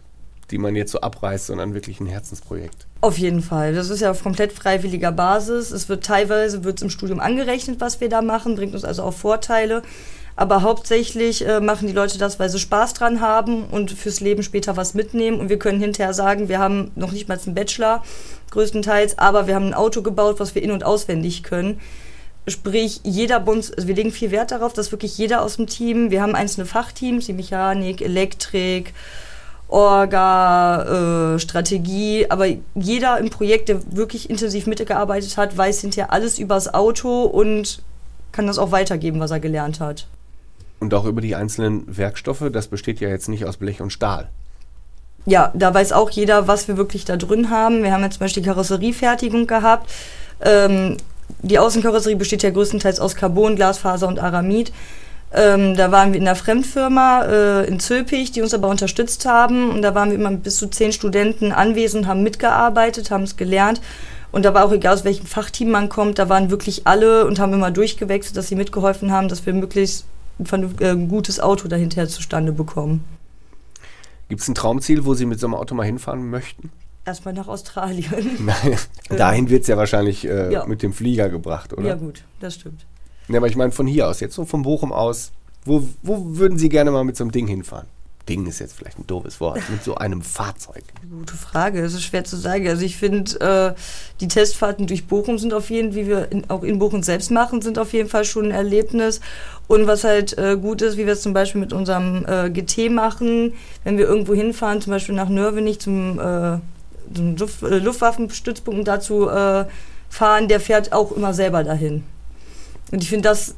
die 0.52 0.58
man 0.58 0.76
jetzt 0.76 0.92
so 0.92 1.00
abreißt, 1.00 1.48
sondern 1.48 1.74
wirklich 1.74 2.00
ein 2.00 2.06
Herzensprojekt. 2.06 2.86
Auf 3.00 3.18
jeden 3.18 3.42
Fall. 3.42 3.74
Das 3.74 3.90
ist 3.90 4.02
ja 4.02 4.12
auf 4.12 4.24
komplett 4.24 4.52
freiwilliger 4.52 5.12
Basis. 5.12 5.72
Es 5.72 5.88
wird 5.88 6.04
teilweise 6.04 6.64
wird's 6.64 6.82
im 6.82 6.90
Studium 6.90 7.20
angerechnet, 7.20 7.80
was 7.80 8.02
wir 8.02 8.10
da 8.10 8.22
machen, 8.22 8.56
bringt 8.56 8.74
uns 8.74 8.84
also 8.84 9.04
auch 9.04 9.14
Vorteile. 9.14 9.84
Aber 10.38 10.62
hauptsächlich 10.62 11.46
äh, 11.46 11.60
machen 11.60 11.88
die 11.88 11.94
Leute 11.94 12.20
das, 12.20 12.40
weil 12.40 12.50
sie 12.50 12.60
Spaß 12.60 12.94
dran 12.94 13.22
haben 13.22 13.66
und 13.66 13.92
fürs 13.92 14.20
Leben 14.20 14.44
später 14.44 14.78
was 14.78 14.94
mitnehmen. 14.94 15.40
Und 15.40 15.50
wir 15.50 15.58
können 15.58 15.82
hinterher 15.82 16.14
sagen, 16.14 16.48
wir 16.48 16.60
haben 16.60 16.92
noch 16.96 17.12
nicht 17.12 17.28
mal 17.28 17.40
einen 17.44 17.56
Bachelor, 17.56 18.04
größtenteils, 18.52 19.18
aber 19.18 19.48
wir 19.48 19.56
haben 19.56 19.66
ein 19.66 19.74
Auto 19.74 20.04
gebaut, 20.04 20.40
was 20.40 20.54
wir 20.54 20.62
in- 20.62 20.72
und 20.72 20.86
auswendig 20.86 21.42
können. 21.42 21.82
Sprich, 22.48 23.02
jeder 23.04 23.40
bei 23.40 23.54
also 23.54 23.88
wir 23.88 23.96
legen 23.96 24.12
viel 24.12 24.30
Wert 24.30 24.52
darauf, 24.52 24.74
dass 24.74 24.92
wirklich 24.92 25.18
jeder 25.18 25.42
aus 25.42 25.58
dem 25.58 25.66
Team, 25.66 26.12
wir 26.12 26.22
haben 26.22 26.36
einzelne 26.36 26.68
Fachteams, 26.68 27.26
die 27.26 27.34
Mechanik, 27.34 28.02
Elektrik, 28.02 28.94
Orga, 29.68 31.34
äh, 31.34 31.40
Strategie, 31.40 32.28
aber 32.30 32.46
jeder 32.76 33.18
im 33.18 33.32
Projekt, 33.32 33.70
der 33.70 33.80
wirklich 33.92 34.30
intensiv 34.30 34.68
mitgearbeitet 34.68 35.36
hat, 35.36 35.58
weiß 35.58 35.82
hinterher 35.82 36.14
alles 36.14 36.38
übers 36.38 36.74
Auto 36.74 37.24
und 37.24 37.82
kann 38.32 38.46
das 38.46 38.60
auch 38.60 38.72
weitergeben, 38.72 39.20
was 39.20 39.32
er 39.32 39.40
gelernt 39.40 39.80
hat. 39.80 40.08
Und 40.80 40.94
auch 40.94 41.06
über 41.06 41.22
die 41.22 41.36
einzelnen 41.36 41.84
Werkstoffe, 41.98 42.44
das 42.52 42.68
besteht 42.68 43.00
ja 43.00 43.10
jetzt 43.10 43.30
nicht 43.30 43.46
aus 43.46 43.58
Blech 43.58 43.82
und 43.82 43.92
Stahl. 43.92 44.30
Ja, 45.26 45.52
da 45.54 45.74
weiß 45.74 45.92
auch 45.92 46.10
jeder, 46.10 46.48
was 46.48 46.68
wir 46.68 46.78
wirklich 46.78 47.04
da 47.04 47.18
drin 47.18 47.50
haben. 47.50 47.84
Wir 47.84 47.92
haben 47.92 48.04
jetzt 48.04 48.14
zum 48.14 48.22
Beispiel 48.22 48.44
die 48.44 48.50
Karosseriefertigung 48.50 49.48
gehabt. 49.48 49.92
Ähm, 50.42 50.98
die 51.42 51.60
Außenkarosserie 51.60 52.16
besteht 52.16 52.44
ja 52.44 52.50
größtenteils 52.50 53.00
aus 53.00 53.16
Carbon, 53.16 53.56
Glasfaser 53.56 54.08
und 54.08 54.20
Aramid. 54.20 54.72
Ähm, 55.34 55.76
da 55.76 55.92
waren 55.92 56.14
wir 56.14 56.22
in 56.22 56.28
einer 56.28 56.38
Fremdfirma 56.38 57.26
äh, 57.26 57.68
in 57.68 57.82
Zülpich, 57.82 58.32
die 58.32 58.42
uns 58.42 58.54
aber 58.54 58.70
unterstützt 58.70 59.26
haben. 59.26 59.72
Und 59.72 59.82
da 59.82 59.94
waren 59.94 60.12
wir 60.12 60.18
immer 60.18 60.32
bis 60.32 60.58
zu 60.58 60.68
zehn 60.68 60.94
Studenten 60.94 61.52
anwesend, 61.52 62.08
haben 62.08 62.24
mitgearbeitet, 62.24 63.12
haben 63.12 63.24
es 63.24 63.36
gelernt. 63.36 63.82
Und 64.32 64.46
da 64.46 64.54
war 64.54 64.66
auch 64.66 64.72
egal, 64.72 64.94
aus 64.94 65.04
welchem 65.04 65.26
Fachteam 65.26 65.72
man 65.72 65.90
kommt, 65.90 66.20
da 66.20 66.30
waren 66.30 66.50
wirklich 66.50 66.88
alle 66.88 67.26
und 67.26 67.40
haben 67.40 67.54
immer 67.54 67.72
durchgewechselt, 67.72 68.38
dass 68.38 68.48
sie 68.48 68.56
mitgeholfen 68.56 69.12
haben, 69.12 69.28
dass 69.28 69.46
wir 69.46 69.54
möglichst 69.54 70.06
ein, 70.40 70.76
ein 70.82 71.08
gutes 71.08 71.40
Auto 71.40 71.68
dahinter 71.68 72.08
zustande 72.08 72.52
bekommen. 72.52 73.04
Gibt 74.30 74.42
es 74.42 74.48
ein 74.48 74.56
Traumziel, 74.56 75.06
wo 75.06 75.14
Sie 75.14 75.26
mit 75.26 75.40
so 75.40 75.48
einem 75.48 75.56
Auto 75.56 75.74
mal 75.74 75.86
hinfahren 75.86 76.30
möchten? 76.30 76.72
Erstmal 77.06 77.34
nach 77.34 77.48
Australien. 77.48 78.30
Nein, 78.40 78.78
dahin 79.10 79.50
wird 79.50 79.62
es 79.62 79.68
ja 79.68 79.78
wahrscheinlich 79.78 80.28
äh, 80.28 80.52
ja. 80.52 80.66
mit 80.66 80.84
dem 80.84 80.92
Flieger 80.92 81.30
gebracht, 81.30 81.72
oder? 81.74 81.88
Ja, 81.88 81.96
gut, 81.96 82.24
das 82.42 82.56
stimmt. 82.56 82.86
Ja, 83.30 83.38
aber 83.38 83.48
ich 83.48 83.56
meine 83.56 83.72
von 83.72 83.88
hier 83.88 84.08
aus, 84.08 84.20
jetzt 84.20 84.36
so 84.36 84.46
von 84.46 84.64
Bochum 84.64 84.92
aus, 84.92 85.32
wo, 85.64 85.84
wo 86.02 86.38
würden 86.38 86.58
Sie 86.58 86.70
gerne 86.70 86.92
mal 86.92 87.04
mit 87.04 87.16
so 87.16 87.24
einem 87.24 87.32
Ding 87.32 87.48
hinfahren? 87.48 87.88
Ding 88.28 88.46
ist 88.46 88.60
jetzt 88.60 88.74
vielleicht 88.74 89.00
ein 89.00 89.08
doofes 89.08 89.40
Wort, 89.40 89.62
mit 89.70 89.84
so 89.84 89.96
einem 89.96 90.22
Fahrzeug? 90.22 90.84
Gute 91.10 91.36
Frage, 91.36 91.80
es 91.82 91.94
ist 91.94 92.04
schwer 92.04 92.24
zu 92.24 92.36
sagen. 92.36 92.68
Also 92.68 92.84
ich 92.84 92.98
finde, 92.98 93.40
äh, 93.76 93.80
die 94.20 94.28
Testfahrten 94.28 94.88
durch 94.88 95.08
Bochum 95.08 95.38
sind 95.38 95.54
auf 95.54 95.70
jeden 95.70 95.94
Fall, 95.94 96.02
wie 96.02 96.08
wir 96.08 96.32
in, 96.32 96.50
auch 96.50 96.64
in 96.64 96.80
Bochum 96.80 97.04
selbst 97.04 97.32
machen, 97.32 97.62
sind 97.62 97.80
auf 97.80 97.94
jeden 97.94 98.10
Fall 98.10 98.26
schon 98.26 98.46
ein 98.46 98.52
Erlebnis. 98.52 99.22
Und 99.68 99.88
was 99.88 100.04
halt 100.04 100.38
äh, 100.38 100.58
gut 100.58 100.82
ist, 100.82 100.98
wie 100.98 101.06
wir 101.06 101.14
es 101.14 101.22
zum 101.22 101.34
Beispiel 101.34 101.62
mit 101.62 101.74
unserem 101.74 102.26
äh, 102.26 102.50
GT 102.50 102.92
machen, 102.92 103.54
wenn 103.84 103.98
wir 103.98 104.06
irgendwo 104.06 104.34
hinfahren, 104.34 104.82
zum 104.82 104.92
Beispiel 104.92 105.16
nach 105.16 105.30
Nörvenich 105.30 105.80
zum, 105.80 106.20
äh, 106.20 106.60
zum 107.14 107.36
Luft, 107.38 107.64
äh, 107.64 107.80
Luftwaffenstützpunkt 107.80 108.80
und 108.80 108.88
dazu 108.88 109.30
äh, 109.30 109.66
fahren, 110.10 110.48
der 110.48 110.60
fährt 110.60 110.94
auch 110.94 111.12
immer 111.12 111.34
selber 111.34 111.64
dahin. 111.64 112.04
Und 112.92 113.04
ich 113.04 113.10
finde, 113.10 113.30
das 113.30 113.56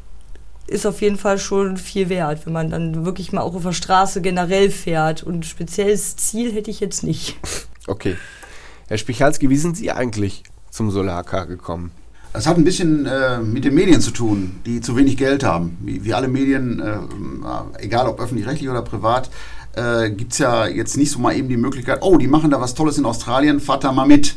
ist 0.70 0.86
auf 0.86 1.02
jeden 1.02 1.18
Fall 1.18 1.38
schon 1.38 1.78
viel 1.78 2.10
wert, 2.10 2.46
wenn 2.46 2.54
man 2.54 2.70
dann 2.70 3.06
wirklich 3.06 3.32
mal 3.32 3.42
auch 3.42 3.56
auf 3.56 3.64
der 3.64 3.74
Straße 3.74 4.22
generell 4.22 4.70
fährt. 4.70 5.24
Und 5.24 5.46
spezielles 5.46 6.16
Ziel 6.16 6.54
hätte 6.54 6.72
ich 6.72 6.80
jetzt 6.80 7.04
nicht. 7.04 7.38
Okay. 7.88 8.18
Herr 8.88 8.98
Spichalski, 8.98 9.50
wie 9.50 9.58
sind 9.58 9.78
Sie 9.78 9.92
eigentlich 9.92 10.44
zum 10.70 10.92
Solarcar 10.92 11.48
gekommen? 11.48 11.92
Es 12.34 12.46
hat 12.46 12.58
ein 12.58 12.64
bisschen 12.64 13.08
äh, 13.08 13.40
mit 13.40 13.66
den 13.66 13.74
Medien 13.74 14.02
zu 14.02 14.12
tun, 14.12 14.60
die 14.66 14.82
zu 14.82 14.96
wenig 14.96 15.18
Geld 15.18 15.44
haben. 15.44 15.78
Wie, 15.82 16.04
wie 16.06 16.14
alle 16.14 16.28
Medien, 16.28 16.80
äh, 16.80 17.00
egal 17.80 18.08
ob 18.08 18.20
öffentlich-rechtlich 18.20 18.70
oder 18.70 18.84
privat, 18.84 19.32
äh, 19.76 20.12
gibt 20.12 20.34
es 20.34 20.38
ja 20.38 20.68
jetzt 20.68 20.98
nicht 20.98 21.12
so 21.12 21.20
mal 21.20 21.36
eben 21.36 21.50
die 21.50 21.58
Möglichkeit, 21.58 22.00
oh, 22.02 22.18
die 22.18 22.28
machen 22.28 22.52
da 22.52 22.62
was 22.62 22.76
Tolles 22.76 22.98
in 22.98 23.06
Australien, 23.06 23.60
fahrt 23.60 23.84
da 23.84 23.92
mal 23.92 24.06
mit. 24.06 24.36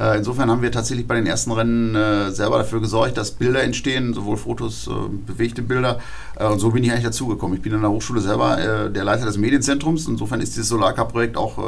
Äh, 0.00 0.16
insofern 0.16 0.50
haben 0.50 0.62
wir 0.62 0.72
tatsächlich 0.72 1.06
bei 1.06 1.14
den 1.14 1.26
ersten 1.26 1.52
Rennen 1.52 1.94
äh, 1.94 2.30
selber 2.30 2.58
dafür 2.58 2.80
gesorgt, 2.80 3.18
dass 3.18 3.32
Bilder 3.32 3.62
entstehen, 3.62 4.14
sowohl 4.14 4.38
Fotos, 4.38 4.88
äh, 4.88 4.90
bewegte 5.26 5.60
Bilder. 5.60 6.00
und 6.38 6.58
so 6.58 6.70
bin 6.70 6.82
ich 6.82 6.90
eigentlich 6.90 7.04
dazugekommen. 7.04 7.56
Ich 7.56 7.62
bin 7.62 7.74
an 7.74 7.82
der 7.82 7.90
Hochschule 7.90 8.22
selber 8.22 8.88
der 8.88 9.04
Leiter 9.04 9.26
des 9.26 9.36
Medienzentrums. 9.36 10.06
Insofern 10.06 10.40
ist 10.40 10.56
dieses 10.56 10.68
Solarcar-Projekt 10.68 11.36
auch, 11.36 11.58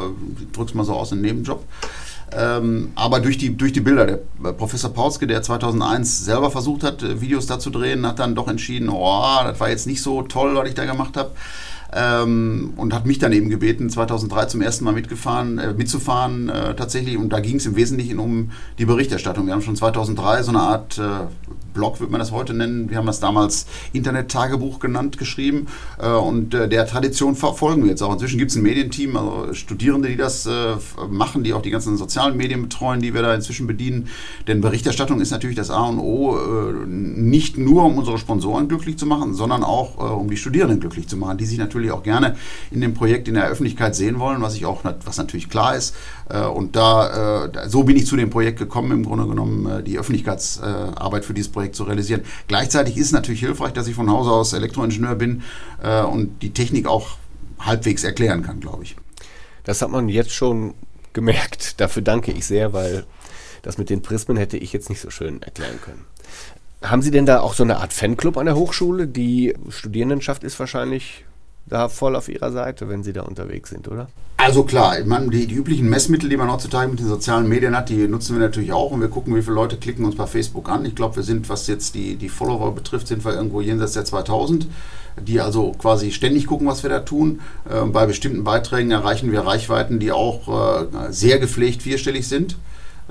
ich 0.41 0.51
drück's 0.53 0.73
mal 0.73 0.85
so 0.85 0.95
aus, 0.95 1.13
ein 1.13 1.21
Nebenjob. 1.21 1.63
Ähm, 2.37 2.93
aber 2.95 3.21
durch 3.21 3.39
die, 3.39 3.57
durch 3.57 3.73
die 3.73 3.81
Bilder, 3.81 4.07
der 4.07 4.53
Professor 4.53 4.93
Pauske, 4.93 5.27
der 5.27 5.43
2001 5.43 6.25
selber 6.25 6.51
versucht 6.51 6.83
hat, 6.83 7.21
Videos 7.21 7.47
da 7.47 7.59
zu 7.59 7.71
drehen, 7.71 8.07
hat 8.07 8.19
dann 8.19 8.35
doch 8.35 8.49
entschieden, 8.49 8.89
oh, 8.89 9.41
das 9.45 9.61
war 9.61 9.69
jetzt 9.69 9.87
nicht 9.87 10.03
so 10.03 10.23
toll, 10.23 10.55
was 10.55 10.69
ich 10.69 10.75
da 10.75 10.85
gemacht 10.85 11.17
habe 11.17 11.33
ähm, 11.95 12.73
und 12.77 12.95
hat 12.95 13.07
mich 13.07 13.19
dann 13.19 13.33
eben 13.33 13.51
gebeten, 13.51 13.91
2003 13.91 14.47
zum 14.47 14.63
ersten 14.63 14.85
Mal 14.85 14.95
mitgefahren, 14.95 15.59
äh, 15.59 15.75
mitzufahren 15.75 16.49
äh, 16.49 16.75
tatsächlich. 16.75 17.19
Und 17.19 17.31
da 17.31 17.41
ging 17.41 17.57
es 17.57 17.67
im 17.67 17.77
Wesentlichen 17.77 18.19
um 18.19 18.51
die 18.79 18.87
Berichterstattung. 18.87 19.47
Wir 19.47 19.53
haben 19.53 19.63
schon 19.63 19.77
2003 19.77 20.43
so 20.43 20.51
eine 20.51 20.61
Art 20.61 20.99
äh, 20.99 21.03
Blog, 21.73 22.01
würde 22.01 22.13
man 22.13 22.19
das 22.19 22.33
heute 22.33 22.55
nennen. 22.55 22.91
Wir 22.91 22.99
haben 22.99 23.07
das 23.07 23.21
damals 23.21 23.67
Internet-Tagebuch 23.93 24.79
genannt, 24.79 25.19
geschrieben. 25.19 25.67
Äh, 26.01 26.09
und 26.09 26.55
äh, 26.55 26.69
der 26.69 26.87
Tradition 26.87 27.35
verfolgen 27.35 27.83
wir 27.83 27.91
jetzt 27.91 28.03
auch. 28.03 28.13
Inzwischen 28.13 28.39
gibt 28.39 28.51
es 28.51 28.57
ein 28.57 28.63
Medienteam, 28.63 29.17
also 29.17 29.55
Studierende, 29.55 30.09
die 30.09 30.17
das 30.17 30.47
äh, 30.47 30.77
machen, 31.11 31.45
die 31.45 31.55
auch 31.55 31.63
die 31.63 31.71
ganzen 31.71 31.97
sozialen 31.97 32.37
Medien 32.37 32.63
betreuen, 32.63 33.01
die 33.01 33.15
wir 33.15 33.23
da 33.23 33.35
inzwischen 33.35 33.67
bedienen. 33.67 34.09
Denn 34.47 34.61
Berichterstattung 34.61 35.21
ist 35.21 35.31
natürlich 35.31 35.57
das 35.57 35.71
A 35.71 35.85
und 35.85 35.99
O, 35.99 36.37
nicht 36.87 37.59
nur 37.59 37.85
um 37.85 37.99
unsere 37.99 38.19
Sponsoren 38.19 38.69
glücklich 38.69 38.99
zu 38.99 39.07
machen, 39.07 39.35
sondern 39.35 39.65
auch 39.65 40.19
um 40.19 40.29
die 40.29 40.37
Studierenden 40.37 40.81
glücklich 40.81 41.09
zu 41.09 41.17
machen, 41.17 41.39
die 41.39 41.45
sich 41.45 41.59
natürlich 41.59 41.91
auch 41.91 42.03
gerne 42.03 42.37
in 42.71 42.81
dem 42.81 42.95
Projekt 42.95 43.29
in 43.29 43.35
der 43.35 43.49
Öffentlichkeit 43.49 43.95
sehen 43.95 44.19
wollen, 44.19 44.43
was 44.43 44.55
ich 44.55 44.67
auch, 44.67 44.83
was 45.05 45.17
natürlich 45.17 45.49
klar 45.49 45.77
ist. 45.77 45.95
Und 46.55 46.77
da, 46.77 47.51
so 47.69 47.85
bin 47.85 47.97
ich 47.97 48.07
zu 48.07 48.17
dem 48.17 48.31
Projekt 48.31 48.59
gekommen, 48.59 48.93
im 48.93 49.05
Grunde 49.05 49.27
genommen 49.27 49.85
die 49.85 49.99
Öffentlichkeitsarbeit 49.99 51.25
für 51.25 51.35
dieses 51.35 51.51
Projekt 51.51 51.62
Projekt 51.63 51.77
zu 51.77 51.85
realisieren. 51.85 52.23
Gleichzeitig 52.49 52.97
ist 52.97 53.07
es 53.07 53.13
natürlich 53.13 53.41
hilfreich, 53.41 53.73
dass 53.73 53.87
ich 53.87 53.95
von 53.95 54.11
Hause 54.11 54.31
aus 54.31 54.53
Elektroingenieur 54.53 55.15
bin 55.15 55.43
äh, 55.83 56.03
und 56.03 56.43
die 56.43 56.53
Technik 56.53 56.87
auch 56.87 57.17
halbwegs 57.61 58.05
erklären 58.05 58.43
kann, 58.43 58.61
glaube 58.61 58.85
ich. 58.85 58.97
Das 59.65 59.81
hat 59.81 59.91
man 59.91 60.09
jetzt 60.09 60.33
schon 60.33 60.75
gemerkt. 61.13 61.75
Dafür 61.81 62.03
danke 62.03 62.33
ich 62.33 62.47
sehr, 62.47 62.73
weil 62.73 63.05
das 63.63 63.79
mit 63.79 63.91
den 63.91 64.03
Prismen 64.03 64.37
hätte 64.37 64.57
ich 64.57 64.73
jetzt 64.73 64.91
nicht 64.91 65.01
so 65.01 65.11
schön 65.11 65.43
erklären 65.43 65.81
können. 65.81 66.05
Haben 66.83 67.03
Sie 67.03 67.13
denn 67.13 67.27
da 67.27 67.41
auch 67.41 67.55
so 67.55 67.63
eine 67.63 67.77
Art 67.77 67.93
Fanclub 67.93 68.37
an 68.37 68.47
der 68.47 68.57
Hochschule? 68.57 69.07
Die 69.07 69.55
Studierendenschaft 69.69 70.43
ist 70.43 70.59
wahrscheinlich 70.59 71.25
da 71.67 71.89
voll 71.89 72.17
auf 72.17 72.29
ihrer 72.29 72.53
Seite, 72.53 72.89
wenn 72.89 73.03
sie 73.03 73.13
da 73.13 73.23
unterwegs 73.23 73.71
sind, 73.71 73.89
oder? 73.89 74.09
Also 74.37 74.65
klar, 74.65 74.99
ich 74.99 75.07
die, 75.31 75.47
die, 75.47 75.55
üblichen 75.55 75.89
Messmittel, 75.89 76.29
die 76.29 76.37
man 76.37 76.51
heutzutage 76.51 76.91
mit 76.91 76.99
den 76.99 77.07
sozialen 77.07 77.49
Medien 77.49 77.77
hat, 77.77 77.89
die 77.89 78.09
nutzen 78.09 78.35
wir 78.35 78.45
natürlich 78.45 78.73
auch 78.73 78.91
und 78.91 79.01
wir 79.01 79.07
gucken, 79.07 79.37
wie 79.37 79.43
viele 79.43 79.55
Leute 79.55 79.77
klicken 79.77 80.05
uns 80.05 80.17
bei 80.17 80.27
Facebook 80.27 80.69
an. 80.69 80.85
Ich 80.85 80.97
glaube, 80.97 81.17
wir 81.17 81.23
sind, 81.23 81.49
was 81.49 81.69
jetzt 81.69 81.95
die, 81.95 82.17
die 82.17 82.29
Follower 82.29 82.75
betrifft, 82.75 83.07
sind 83.07 83.25
wir 83.25 83.35
irgendwo 83.35 83.61
jenseits 83.61 83.93
der 83.93 84.05
2000, 84.05 84.67
die 85.21 85.41
also 85.41 85.71
quasi 85.73 86.11
ständig 86.11 86.49
gucken, 86.49 86.67
was 86.67 86.83
wir 86.83 86.91
da 86.91 87.01
tun. 87.01 87.41
Äh, 87.71 87.87
bei 87.87 88.05
bestimmten 88.07 88.43
Beiträgen 88.43 88.91
erreichen 88.91 89.31
wir 89.31 89.43
Reichweiten, 89.43 90.01
die 90.01 90.11
auch 90.11 90.83
äh, 90.83 91.13
sehr 91.13 91.39
gepflegt 91.39 91.83
vierstellig 91.83 92.27
sind. 92.27 92.57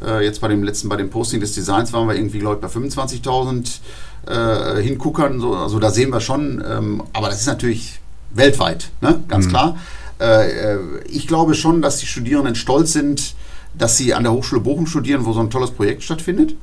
Äh, 0.05 0.25
jetzt 0.25 0.41
bei 0.41 0.49
dem 0.49 0.63
letzten, 0.63 0.89
bei 0.89 0.97
dem 0.97 1.09
Posting 1.09 1.39
des 1.39 1.53
Designs 1.53 1.93
waren 1.93 2.09
wir 2.09 2.15
irgendwie, 2.15 2.39
glaube 2.39 2.55
ich, 2.55 2.61
bei 2.61 2.67
25.000 2.67 3.79
äh, 4.27 4.81
Hinguckern. 4.81 5.39
So, 5.39 5.55
also 5.55 5.79
da 5.79 5.91
sehen 5.91 6.09
wir 6.09 6.19
schon, 6.19 6.61
ähm, 6.67 7.03
aber 7.13 7.29
das 7.29 7.39
ist 7.39 7.47
natürlich 7.47 8.00
weltweit, 8.33 8.89
ne? 9.01 9.23
ganz 9.27 9.45
mhm. 9.45 9.49
klar. 9.49 9.77
Äh, 10.19 10.75
äh, 10.75 10.79
ich 11.09 11.27
glaube 11.27 11.55
schon, 11.55 11.81
dass 11.81 11.97
die 11.97 12.05
Studierenden 12.05 12.55
stolz 12.55 12.93
sind, 12.93 13.35
dass 13.73 13.97
sie 13.97 14.13
an 14.13 14.23
der 14.23 14.33
Hochschule 14.33 14.61
Bochum 14.61 14.85
studieren, 14.85 15.25
wo 15.25 15.33
so 15.33 15.39
ein 15.39 15.49
tolles 15.49 15.71
Projekt 15.71 16.03
stattfindet. 16.03 16.55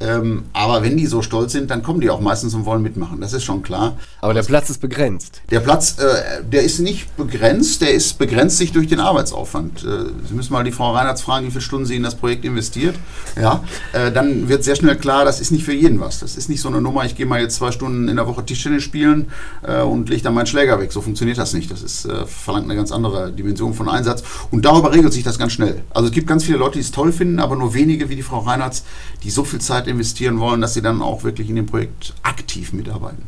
Ähm, 0.00 0.44
aber 0.52 0.82
wenn 0.82 0.96
die 0.96 1.06
so 1.06 1.22
stolz 1.22 1.52
sind, 1.52 1.70
dann 1.70 1.82
kommen 1.82 2.00
die 2.00 2.10
auch 2.10 2.20
meistens 2.20 2.54
und 2.54 2.64
wollen 2.66 2.82
mitmachen. 2.82 3.20
Das 3.20 3.32
ist 3.32 3.44
schon 3.44 3.62
klar. 3.62 3.96
Aber 4.20 4.34
der 4.34 4.42
Platz 4.42 4.70
ist 4.70 4.80
begrenzt. 4.80 5.42
Der 5.50 5.60
Platz, 5.60 5.96
äh, 5.98 6.42
der 6.44 6.62
ist 6.62 6.78
nicht 6.78 7.16
begrenzt, 7.16 7.80
der 7.82 7.92
ist 7.92 8.18
begrenzt 8.18 8.58
sich 8.58 8.72
durch 8.72 8.86
den 8.86 9.00
Arbeitsaufwand. 9.00 9.84
Äh, 9.84 9.88
Sie 10.28 10.34
müssen 10.34 10.52
mal 10.52 10.62
die 10.62 10.72
Frau 10.72 10.92
Reinhardt 10.92 11.20
fragen, 11.20 11.46
wie 11.46 11.50
viele 11.50 11.62
Stunden 11.62 11.86
sie 11.86 11.96
in 11.96 12.02
das 12.02 12.14
Projekt 12.14 12.44
investiert. 12.44 12.94
Ja, 13.40 13.64
äh, 13.92 14.12
dann 14.12 14.48
wird 14.48 14.62
sehr 14.62 14.76
schnell 14.76 14.96
klar, 14.96 15.24
das 15.24 15.40
ist 15.40 15.50
nicht 15.50 15.64
für 15.64 15.72
jeden 15.72 16.00
was. 16.00 16.20
Das 16.20 16.36
ist 16.36 16.48
nicht 16.48 16.60
so 16.60 16.68
eine 16.68 16.80
Nummer, 16.80 17.04
ich 17.04 17.16
gehe 17.16 17.26
mal 17.26 17.40
jetzt 17.40 17.56
zwei 17.56 17.72
Stunden 17.72 18.08
in 18.08 18.16
der 18.16 18.26
Woche 18.26 18.44
Tischtennis 18.44 18.82
spielen 18.82 19.28
äh, 19.62 19.82
und 19.82 20.08
lege 20.08 20.22
dann 20.22 20.34
meinen 20.34 20.46
Schläger 20.46 20.78
weg. 20.80 20.92
So 20.92 21.00
funktioniert 21.00 21.38
das 21.38 21.54
nicht. 21.54 21.70
Das 21.70 21.82
ist, 21.82 22.04
äh, 22.04 22.26
verlangt 22.26 22.66
eine 22.66 22.76
ganz 22.76 22.92
andere 22.92 23.32
Dimension 23.32 23.74
von 23.74 23.88
Einsatz. 23.88 24.22
Und 24.50 24.64
darüber 24.64 24.92
regelt 24.92 25.12
sich 25.12 25.24
das 25.24 25.38
ganz 25.38 25.52
schnell. 25.52 25.82
Also 25.90 26.08
es 26.08 26.14
gibt 26.14 26.28
ganz 26.28 26.44
viele 26.44 26.58
Leute, 26.58 26.74
die 26.74 26.80
es 26.80 26.92
toll 26.92 27.12
finden, 27.12 27.40
aber 27.40 27.56
nur 27.56 27.74
wenige 27.74 28.08
wie 28.08 28.16
die 28.16 28.22
Frau 28.22 28.38
Reinhardt, 28.38 28.82
die 29.24 29.30
so 29.30 29.44
viel 29.44 29.60
Zeit 29.60 29.87
investieren 29.88 30.40
wollen, 30.40 30.60
dass 30.60 30.74
sie 30.74 30.82
dann 30.82 31.02
auch 31.02 31.24
wirklich 31.24 31.48
in 31.48 31.56
dem 31.56 31.66
Projekt 31.66 32.14
aktiv 32.22 32.72
mitarbeiten. 32.72 33.22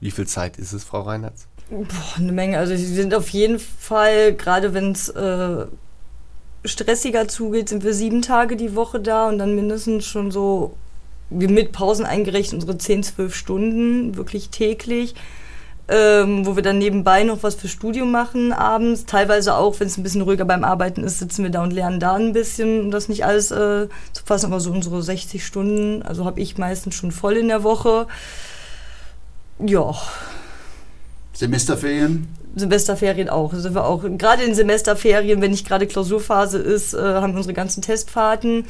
Wie 0.00 0.10
viel 0.10 0.26
Zeit 0.26 0.56
ist 0.56 0.72
es, 0.72 0.84
Frau 0.84 1.02
Reinhardt? 1.02 1.34
Boah, 1.70 2.16
eine 2.16 2.32
Menge. 2.32 2.58
Also 2.58 2.74
sie 2.74 2.86
sind 2.86 3.14
auf 3.14 3.28
jeden 3.28 3.58
Fall, 3.58 4.34
gerade 4.34 4.74
wenn 4.74 4.92
es 4.92 5.08
äh, 5.08 5.66
stressiger 6.64 7.28
zugeht, 7.28 7.68
sind 7.68 7.84
wir 7.84 7.94
sieben 7.94 8.22
Tage 8.22 8.56
die 8.56 8.74
Woche 8.74 9.00
da 9.00 9.28
und 9.28 9.38
dann 9.38 9.54
mindestens 9.54 10.06
schon 10.06 10.30
so, 10.30 10.74
mit 11.30 11.72
Pausen 11.72 12.06
eingerechnet, 12.06 12.62
unsere 12.62 12.78
10, 12.78 13.02
12 13.04 13.34
Stunden, 13.34 14.16
wirklich 14.16 14.48
täglich 14.50 15.14
ähm, 15.90 16.46
wo 16.46 16.54
wir 16.54 16.62
dann 16.62 16.78
nebenbei 16.78 17.24
noch 17.24 17.42
was 17.42 17.56
für 17.56 17.66
Studium 17.66 18.12
machen 18.12 18.52
abends. 18.52 19.06
Teilweise 19.06 19.56
auch, 19.56 19.80
wenn 19.80 19.88
es 19.88 19.98
ein 19.98 20.04
bisschen 20.04 20.22
ruhiger 20.22 20.44
beim 20.44 20.62
Arbeiten 20.62 21.02
ist, 21.02 21.18
sitzen 21.18 21.42
wir 21.42 21.50
da 21.50 21.64
und 21.64 21.72
lernen 21.72 21.98
da 21.98 22.14
ein 22.14 22.32
bisschen, 22.32 22.80
um 22.82 22.90
das 22.92 23.08
nicht 23.08 23.24
alles 23.24 23.50
äh, 23.50 23.88
zu 24.12 24.24
fassen, 24.24 24.46
aber 24.46 24.60
so 24.60 24.70
unsere 24.70 25.02
60 25.02 25.44
Stunden, 25.44 26.02
also 26.02 26.24
habe 26.24 26.40
ich 26.40 26.56
meistens 26.58 26.94
schon 26.94 27.10
voll 27.10 27.36
in 27.36 27.48
der 27.48 27.64
Woche. 27.64 28.06
Ja. 29.58 29.94
Semesterferien? 31.32 32.28
Semesterferien 32.54 33.28
auch. 33.28 33.52
Sind 33.52 33.74
wir 33.74 33.84
auch. 33.84 34.04
Gerade 34.16 34.44
in 34.44 34.54
Semesterferien, 34.54 35.40
wenn 35.40 35.50
nicht 35.50 35.66
gerade 35.66 35.88
Klausurphase 35.88 36.58
ist, 36.58 36.94
äh, 36.94 36.98
haben 36.98 37.32
wir 37.32 37.38
unsere 37.38 37.54
ganzen 37.54 37.82
Testfahrten, 37.82 38.64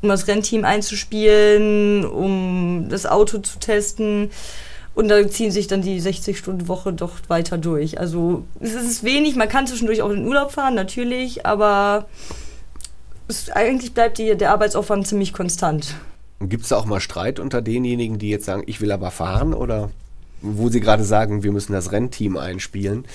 um 0.00 0.08
das 0.08 0.28
Rennteam 0.28 0.64
einzuspielen, 0.64 2.04
um 2.04 2.86
das 2.88 3.04
Auto 3.04 3.38
zu 3.38 3.58
testen. 3.58 4.30
Und 4.94 5.08
da 5.08 5.26
ziehen 5.28 5.50
sich 5.50 5.66
dann 5.66 5.82
die 5.82 6.00
60-Stunden-Woche 6.00 6.92
doch 6.92 7.12
weiter 7.28 7.56
durch. 7.56 7.98
Also 7.98 8.44
es 8.60 8.74
ist 8.74 9.04
wenig, 9.04 9.36
man 9.36 9.48
kann 9.48 9.66
zwischendurch 9.66 10.02
auch 10.02 10.10
in 10.10 10.16
den 10.16 10.26
Urlaub 10.26 10.52
fahren, 10.52 10.74
natürlich, 10.74 11.46
aber 11.46 12.06
es, 13.28 13.48
eigentlich 13.50 13.94
bleibt 13.94 14.18
die, 14.18 14.36
der 14.36 14.50
Arbeitsaufwand 14.50 15.06
ziemlich 15.06 15.32
konstant. 15.32 15.94
Gibt 16.40 16.64
es 16.64 16.70
da 16.70 16.76
auch 16.76 16.84
mal 16.84 17.00
Streit 17.00 17.38
unter 17.38 17.62
denjenigen, 17.62 18.18
die 18.18 18.28
jetzt 18.28 18.44
sagen, 18.44 18.64
ich 18.66 18.80
will 18.80 18.92
aber 18.92 19.10
fahren 19.10 19.54
oder 19.54 19.90
wo 20.42 20.68
sie 20.68 20.80
gerade 20.80 21.04
sagen, 21.04 21.42
wir 21.42 21.52
müssen 21.52 21.72
das 21.72 21.92
Rennteam 21.92 22.36
einspielen? 22.36 23.06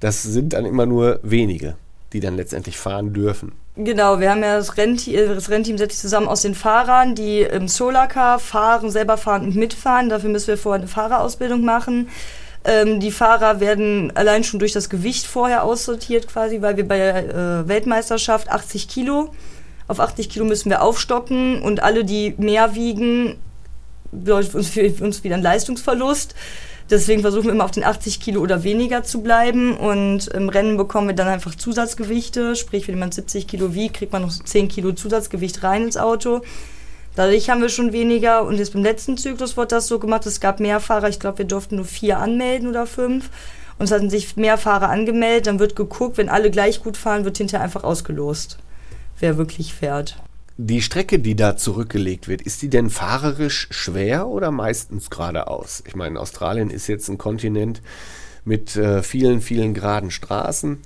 Das 0.00 0.22
sind 0.22 0.52
dann 0.52 0.66
immer 0.66 0.86
nur 0.86 1.18
wenige, 1.22 1.76
die 2.12 2.20
dann 2.20 2.36
letztendlich 2.36 2.76
fahren 2.76 3.12
dürfen. 3.12 3.52
Genau, 3.74 4.20
wir 4.20 4.30
haben 4.30 4.42
ja 4.42 4.56
das 4.56 4.76
Rennteam, 4.76 5.14
äh, 5.14 5.34
das 5.34 5.48
Rennteam 5.48 5.78
setzt 5.78 5.92
sich 5.92 6.02
zusammen 6.02 6.28
aus 6.28 6.42
den 6.42 6.54
Fahrern, 6.54 7.14
die 7.14 7.40
im 7.40 7.68
Solarcar 7.68 8.38
fahren, 8.38 8.90
selber 8.90 9.16
fahren 9.16 9.44
und 9.44 9.56
mitfahren. 9.56 10.10
Dafür 10.10 10.28
müssen 10.28 10.48
wir 10.48 10.58
vorher 10.58 10.80
eine 10.80 10.88
Fahrerausbildung 10.88 11.64
machen. 11.64 12.08
Ähm, 12.64 13.00
die 13.00 13.10
Fahrer 13.10 13.60
werden 13.60 14.14
allein 14.14 14.44
schon 14.44 14.60
durch 14.60 14.72
das 14.72 14.90
Gewicht 14.90 15.26
vorher 15.26 15.64
aussortiert 15.64 16.28
quasi, 16.28 16.60
weil 16.60 16.76
wir 16.76 16.86
bei 16.86 16.98
der 16.98 17.16
äh, 17.16 17.68
Weltmeisterschaft 17.68 18.50
80 18.50 18.88
Kilo, 18.88 19.32
auf 19.88 20.00
80 20.00 20.28
Kilo 20.28 20.44
müssen 20.44 20.68
wir 20.68 20.82
aufstocken 20.82 21.62
und 21.62 21.82
alle, 21.82 22.04
die 22.04 22.34
mehr 22.36 22.74
wiegen, 22.74 23.38
bedeutet 24.12 24.54
uns, 24.54 24.68
für 24.68 24.92
uns 25.00 25.24
wieder 25.24 25.36
ein 25.36 25.42
Leistungsverlust. 25.42 26.34
Deswegen 26.92 27.22
versuchen 27.22 27.46
wir 27.46 27.52
immer 27.52 27.64
auf 27.64 27.70
den 27.70 27.84
80 27.84 28.20
Kilo 28.20 28.42
oder 28.42 28.64
weniger 28.64 29.02
zu 29.02 29.22
bleiben. 29.22 29.74
Und 29.78 30.28
im 30.28 30.50
Rennen 30.50 30.76
bekommen 30.76 31.08
wir 31.08 31.14
dann 31.14 31.26
einfach 31.26 31.54
Zusatzgewichte. 31.54 32.54
Sprich, 32.54 32.86
wenn 32.86 32.98
man 32.98 33.10
70 33.10 33.48
Kilo 33.48 33.72
wiegt, 33.72 33.96
kriegt 33.96 34.12
man 34.12 34.20
noch 34.20 34.30
10 34.30 34.68
Kilo 34.68 34.92
Zusatzgewicht 34.92 35.62
rein 35.62 35.84
ins 35.84 35.96
Auto. 35.96 36.42
Dadurch 37.14 37.48
haben 37.48 37.62
wir 37.62 37.70
schon 37.70 37.94
weniger. 37.94 38.44
Und 38.44 38.58
jetzt 38.58 38.74
beim 38.74 38.82
letzten 38.82 39.16
Zyklus 39.16 39.56
wurde 39.56 39.68
das 39.68 39.86
so 39.86 39.98
gemacht. 39.98 40.26
Es 40.26 40.38
gab 40.38 40.60
mehr 40.60 40.80
Fahrer. 40.80 41.08
Ich 41.08 41.18
glaube, 41.18 41.38
wir 41.38 41.46
durften 41.46 41.76
nur 41.76 41.86
vier 41.86 42.18
anmelden 42.18 42.68
oder 42.68 42.84
fünf. 42.84 43.30
Und 43.78 43.86
es 43.86 43.90
hatten 43.90 44.10
sich 44.10 44.36
mehr 44.36 44.58
Fahrer 44.58 44.90
angemeldet. 44.90 45.46
Dann 45.46 45.60
wird 45.60 45.74
geguckt, 45.76 46.18
wenn 46.18 46.28
alle 46.28 46.50
gleich 46.50 46.82
gut 46.82 46.98
fahren, 46.98 47.24
wird 47.24 47.38
hinterher 47.38 47.64
einfach 47.64 47.84
ausgelost, 47.84 48.58
wer 49.18 49.38
wirklich 49.38 49.72
fährt. 49.72 50.18
Die 50.58 50.82
Strecke, 50.82 51.18
die 51.18 51.34
da 51.34 51.56
zurückgelegt 51.56 52.28
wird, 52.28 52.42
ist 52.42 52.60
die 52.60 52.68
denn 52.68 52.90
fahrerisch 52.90 53.68
schwer 53.70 54.28
oder 54.28 54.50
meistens 54.50 55.08
geradeaus? 55.08 55.82
Ich 55.86 55.96
meine, 55.96 56.20
Australien 56.20 56.68
ist 56.68 56.88
jetzt 56.88 57.08
ein 57.08 57.16
Kontinent 57.16 57.80
mit 58.44 58.76
äh, 58.76 59.02
vielen, 59.02 59.40
vielen 59.40 59.72
geraden 59.72 60.10
Straßen. 60.10 60.78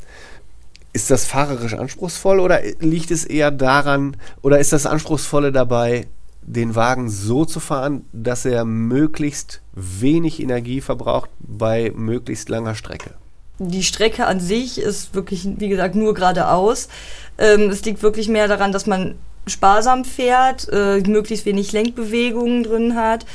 Ist 0.93 1.11
das 1.11 1.27
fahrerisch 1.27 1.75
anspruchsvoll 1.75 2.39
oder 2.39 2.61
liegt 2.79 3.11
es 3.11 3.25
eher 3.25 3.51
daran, 3.51 4.17
oder 4.41 4.61
ist 4.61 4.73
das 4.73 4.87
Anspruchsvolle 4.87 5.53
dabei, 5.53 6.07
den 6.43 6.77
Wagen 6.77 7.11
so 7.11 7.45
zu 7.45 7.59
fahren, 7.59 8.05
dass 8.13 8.45
er 8.45 8.65
möglichst 8.65 9.63
wenig 9.75 10.41
Energie 10.41 10.81
verbraucht 10.81 11.29
bei 11.41 11.93
möglichst 11.95 12.49
langer 12.49 12.77
Strecke? 12.77 13.11
Die 13.59 13.83
Strecke 13.83 14.27
an 14.27 14.39
sich 14.39 14.79
ist 14.79 15.15
wirklich, 15.15 15.49
wie 15.59 15.69
gesagt, 15.69 15.97
nur 15.97 16.15
geradeaus. 16.15 16.89
Ähm, 17.37 17.71
es 17.71 17.85
liegt 17.85 18.03
wirklich 18.03 18.29
mehr 18.29 18.49
daran, 18.49 18.71
dass 18.71 18.87
man 18.87 19.17
sparsam 19.47 20.05
fährt, 20.05 20.69
äh, 20.73 21.01
möglichst 21.01 21.47
wenig 21.47 21.73
Lenkbewegungen 21.73 22.63
drin 22.63 22.97
hat. 22.97 23.27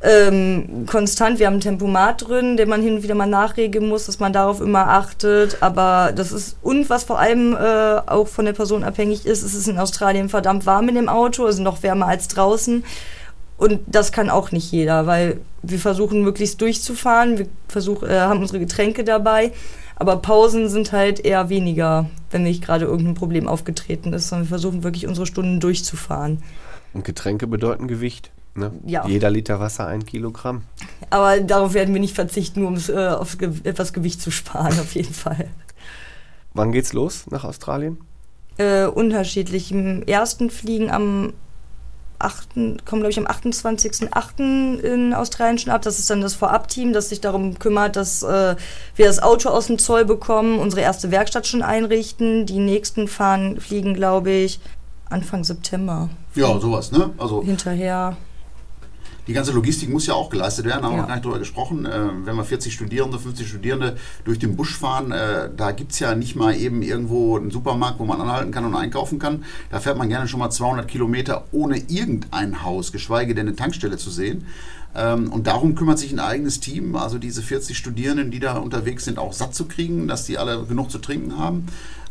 Ähm, 0.00 0.86
konstant, 0.88 1.40
wir 1.40 1.46
haben 1.46 1.54
ein 1.54 1.60
Tempomat 1.60 2.28
drin, 2.28 2.56
den 2.56 2.68
man 2.68 2.82
hin 2.82 2.96
und 2.96 3.02
wieder 3.02 3.16
mal 3.16 3.26
nachregeln 3.26 3.88
muss, 3.88 4.06
dass 4.06 4.20
man 4.20 4.32
darauf 4.32 4.60
immer 4.60 4.88
achtet. 4.88 5.60
Aber 5.60 6.12
das 6.14 6.30
ist, 6.30 6.56
und 6.62 6.88
was 6.88 7.02
vor 7.02 7.18
allem 7.18 7.56
äh, 7.56 8.00
auch 8.06 8.28
von 8.28 8.44
der 8.44 8.52
Person 8.52 8.84
abhängig 8.84 9.26
ist, 9.26 9.42
es 9.42 9.54
ist 9.54 9.66
in 9.66 9.78
Australien 9.78 10.28
verdammt 10.28 10.66
warm 10.66 10.88
in 10.88 10.94
dem 10.94 11.08
Auto, 11.08 11.46
also 11.46 11.62
noch 11.62 11.82
wärmer 11.82 12.06
als 12.06 12.28
draußen. 12.28 12.84
Und 13.58 13.80
das 13.86 14.12
kann 14.12 14.30
auch 14.30 14.52
nicht 14.52 14.70
jeder, 14.70 15.06
weil 15.06 15.40
wir 15.62 15.78
versuchen 15.80 16.22
möglichst 16.22 16.60
durchzufahren, 16.60 17.38
wir 17.38 17.46
versuch, 17.66 18.04
äh, 18.04 18.20
haben 18.20 18.40
unsere 18.40 18.60
Getränke 18.60 19.04
dabei. 19.04 19.52
Aber 19.96 20.16
Pausen 20.16 20.68
sind 20.68 20.92
halt 20.92 21.18
eher 21.24 21.48
weniger, 21.48 22.08
wenn 22.30 22.44
nicht 22.44 22.62
gerade 22.62 22.84
irgendein 22.84 23.14
Problem 23.14 23.48
aufgetreten 23.48 24.12
ist, 24.12 24.28
sondern 24.28 24.46
wir 24.46 24.50
versuchen 24.50 24.84
wirklich 24.84 25.08
unsere 25.08 25.26
Stunden 25.26 25.58
durchzufahren. 25.58 26.40
Und 26.94 27.04
Getränke 27.04 27.48
bedeuten 27.48 27.88
Gewicht. 27.88 28.30
Ne? 28.54 28.70
Ja. 28.86 29.06
Jeder 29.06 29.28
Liter 29.28 29.58
Wasser 29.58 29.88
ein 29.88 30.06
Kilogramm. 30.06 30.62
Aber 31.10 31.40
darauf 31.40 31.74
werden 31.74 31.92
wir 31.94 32.00
nicht 32.00 32.14
verzichten, 32.14 32.64
um 32.64 32.78
äh, 32.88 33.08
auf 33.08 33.38
ge 33.38 33.50
etwas 33.64 33.92
Gewicht 33.92 34.22
zu 34.22 34.30
sparen, 34.30 34.78
auf 34.78 34.94
jeden 34.94 35.12
Fall. 35.12 35.48
Wann 36.54 36.70
geht's 36.70 36.92
los 36.92 37.26
nach 37.30 37.44
Australien? 37.44 37.98
Äh, 38.56 38.86
unterschiedlich. 38.86 39.72
Im 39.72 40.02
ersten 40.04 40.50
Fliegen 40.50 40.90
am 40.90 41.32
8., 42.18 42.84
kommen, 42.84 43.02
glaube 43.02 43.10
ich, 43.10 43.18
am 43.18 43.26
28.08. 43.26 44.80
in 44.80 45.14
Australien 45.14 45.58
schon 45.58 45.72
ab. 45.72 45.82
Das 45.82 45.98
ist 45.98 46.10
dann 46.10 46.20
das 46.20 46.34
Vorabteam, 46.34 46.92
das 46.92 47.08
sich 47.08 47.20
darum 47.20 47.58
kümmert, 47.58 47.96
dass 47.96 48.22
äh, 48.22 48.56
wir 48.96 49.06
das 49.06 49.22
Auto 49.22 49.48
aus 49.50 49.68
dem 49.68 49.78
Zoll 49.78 50.04
bekommen, 50.04 50.58
unsere 50.58 50.82
erste 50.82 51.10
Werkstatt 51.10 51.46
schon 51.46 51.62
einrichten. 51.62 52.46
Die 52.46 52.58
nächsten 52.58 53.08
fahren, 53.08 53.60
fliegen, 53.60 53.94
glaube 53.94 54.30
ich, 54.30 54.60
Anfang 55.08 55.44
September. 55.44 56.10
Ja, 56.34 56.58
sowas, 56.58 56.92
ne? 56.92 57.10
Also 57.18 57.42
hinterher 57.42 58.16
die 59.28 59.34
ganze 59.34 59.52
Logistik 59.52 59.90
muss 59.90 60.06
ja 60.06 60.14
auch 60.14 60.30
geleistet 60.30 60.64
werden, 60.64 60.82
haben 60.82 60.92
wir 60.92 60.96
ja. 60.96 61.02
noch 61.02 61.08
gar 61.08 61.16
nicht 61.16 61.24
drüber 61.24 61.38
gesprochen. 61.38 61.84
Äh, 61.84 62.08
wenn 62.24 62.34
wir 62.34 62.44
40 62.44 62.72
Studierende, 62.72 63.18
50 63.18 63.46
Studierende 63.46 63.96
durch 64.24 64.38
den 64.38 64.56
Busch 64.56 64.74
fahren, 64.76 65.12
äh, 65.12 65.50
da 65.54 65.72
gibt 65.72 65.92
es 65.92 65.98
ja 65.98 66.14
nicht 66.14 66.34
mal 66.34 66.56
eben 66.56 66.80
irgendwo 66.82 67.36
einen 67.36 67.50
Supermarkt, 67.50 67.98
wo 67.98 68.06
man 68.06 68.20
anhalten 68.20 68.50
kann 68.50 68.64
und 68.64 68.74
einkaufen 68.74 69.18
kann. 69.18 69.44
Da 69.70 69.80
fährt 69.80 69.98
man 69.98 70.08
gerne 70.08 70.28
schon 70.28 70.40
mal 70.40 70.50
200 70.50 70.88
Kilometer 70.88 71.44
ohne 71.52 71.76
irgendein 71.76 72.64
Haus, 72.64 72.90
geschweige 72.90 73.34
denn 73.34 73.46
eine 73.46 73.56
Tankstelle 73.56 73.98
zu 73.98 74.10
sehen. 74.10 74.46
Ähm, 74.96 75.30
und 75.30 75.46
darum 75.46 75.74
kümmert 75.74 75.98
sich 75.98 76.10
ein 76.10 76.20
eigenes 76.20 76.60
Team, 76.60 76.96
also 76.96 77.18
diese 77.18 77.42
40 77.42 77.76
Studierenden, 77.76 78.30
die 78.30 78.40
da 78.40 78.56
unterwegs 78.56 79.04
sind, 79.04 79.18
auch 79.18 79.34
satt 79.34 79.54
zu 79.54 79.66
kriegen, 79.66 80.08
dass 80.08 80.24
die 80.24 80.38
alle 80.38 80.64
genug 80.64 80.90
zu 80.90 80.98
trinken 80.98 81.38
haben. 81.38 81.66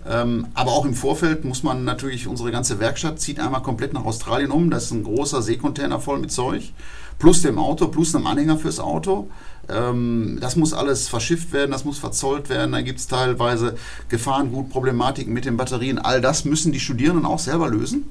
Ähm, 0.09 0.47
aber 0.53 0.71
auch 0.71 0.85
im 0.85 0.93
Vorfeld 0.93 1.43
muss 1.43 1.63
man 1.63 1.83
natürlich, 1.83 2.27
unsere 2.27 2.51
ganze 2.51 2.79
Werkstatt 2.79 3.19
zieht 3.19 3.39
einmal 3.39 3.61
komplett 3.61 3.93
nach 3.93 4.05
Australien 4.05 4.51
um. 4.51 4.69
Das 4.69 4.85
ist 4.85 4.91
ein 4.91 5.03
großer 5.03 5.41
Seekontainer 5.41 5.99
voll 5.99 6.19
mit 6.19 6.31
Zeug 6.31 6.73
plus 7.19 7.41
dem 7.41 7.57
Auto, 7.57 7.87
plus 7.87 8.15
einem 8.15 8.27
Anhänger 8.27 8.57
fürs 8.57 8.79
Auto. 8.79 9.29
Ähm, 9.69 10.37
das 10.39 10.55
muss 10.55 10.73
alles 10.73 11.07
verschifft 11.07 11.51
werden, 11.51 11.71
das 11.71 11.85
muss 11.85 11.97
verzollt 11.97 12.49
werden. 12.49 12.71
Da 12.71 12.81
gibt 12.81 12.99
es 12.99 13.07
teilweise 13.07 13.75
Gefahrengutproblematiken 14.09 15.33
mit 15.33 15.45
den 15.45 15.57
Batterien. 15.57 15.99
All 15.99 16.21
das 16.21 16.45
müssen 16.45 16.71
die 16.71 16.79
Studierenden 16.79 17.25
auch 17.25 17.39
selber 17.39 17.69
lösen. 17.69 18.05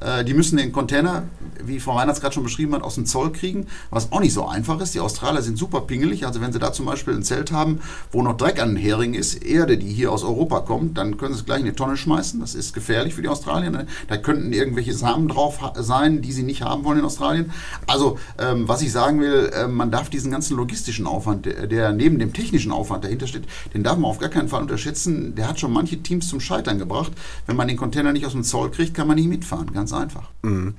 Äh, 0.00 0.24
die 0.24 0.34
müssen 0.34 0.56
den 0.56 0.72
Container, 0.72 1.24
wie 1.62 1.80
Frau 1.80 1.96
Reinhardt 1.96 2.20
gerade 2.20 2.34
schon 2.34 2.42
beschrieben 2.42 2.74
hat, 2.74 2.82
aus 2.82 2.94
dem 2.94 3.06
Zoll 3.06 3.32
kriegen, 3.32 3.66
was 3.90 4.12
auch 4.12 4.20
nicht 4.20 4.32
so 4.32 4.46
einfach 4.46 4.80
ist. 4.80 4.94
Die 4.94 5.00
Australier 5.00 5.42
sind 5.42 5.58
super 5.58 5.82
pingelig. 5.82 6.26
Also 6.26 6.40
wenn 6.40 6.52
sie 6.52 6.58
da 6.58 6.72
zum 6.72 6.86
Beispiel 6.86 7.14
ein 7.14 7.22
Zelt 7.22 7.52
haben, 7.52 7.80
wo 8.12 8.22
noch 8.22 8.36
Dreck 8.36 8.60
an 8.60 8.70
den 8.70 8.76
Heringen 8.76 9.14
ist, 9.14 9.34
Erde, 9.44 9.78
die 9.78 9.92
hier 9.92 10.12
aus 10.12 10.24
Europa 10.24 10.60
kommt, 10.60 10.98
dann 10.98 11.16
können 11.16 11.34
sie 11.34 11.40
es 11.40 11.46
gleich 11.46 11.60
in 11.60 11.66
die 11.66 11.72
Tonne 11.72 11.96
schmeißen. 11.96 12.40
Das 12.40 12.54
ist 12.54 12.74
gefährlich 12.74 13.14
für 13.14 13.22
die 13.22 13.28
Australier. 13.28 13.70
Ne? 13.70 13.86
Da 14.08 14.16
könnten 14.16 14.52
irgendwelche 14.52 14.94
Samen 14.94 15.28
drauf 15.28 15.58
sein, 15.76 16.22
die 16.22 16.32
sie 16.32 16.42
nicht 16.42 16.62
haben 16.62 16.84
wollen 16.84 16.98
in 16.98 17.04
Australien. 17.04 17.52
Also 17.86 18.18
ähm, 18.38 18.68
was 18.68 18.82
ich 18.82 18.92
sagen 18.92 19.20
will, 19.20 19.50
äh, 19.54 19.66
man 19.66 19.90
darf 19.90 20.10
diesen 20.10 20.30
ganzen 20.30 20.56
logistischen 20.56 21.06
Aufwand, 21.06 21.46
der, 21.46 21.66
der 21.66 21.92
neben 21.92 22.18
dem 22.18 22.32
technischen 22.32 22.72
Aufwand 22.72 23.04
dahinter 23.04 23.26
steht, 23.26 23.44
den 23.74 23.82
darf 23.82 23.96
man 23.96 24.10
auf 24.10 24.18
gar 24.18 24.28
keinen 24.28 24.48
Fall 24.48 24.62
unterschätzen. 24.62 25.34
Der 25.34 25.48
hat 25.48 25.60
schon 25.60 25.72
manche 25.72 26.02
Teams 26.02 26.28
zum 26.28 26.40
Scheitern 26.40 26.78
gebracht. 26.78 27.12
Wenn 27.46 27.56
man 27.56 27.68
den 27.68 27.76
Container 27.76 28.12
nicht 28.12 28.26
aus 28.26 28.32
dem 28.32 28.44
Zoll 28.44 28.70
kriegt, 28.70 28.94
kann 28.94 29.06
man 29.06 29.16
nicht 29.16 29.28
mitfahren. 29.28 29.72
Ganz 29.72 29.87
Ganz 29.88 30.02
einfach. 30.02 30.28
Mhm. 30.42 30.74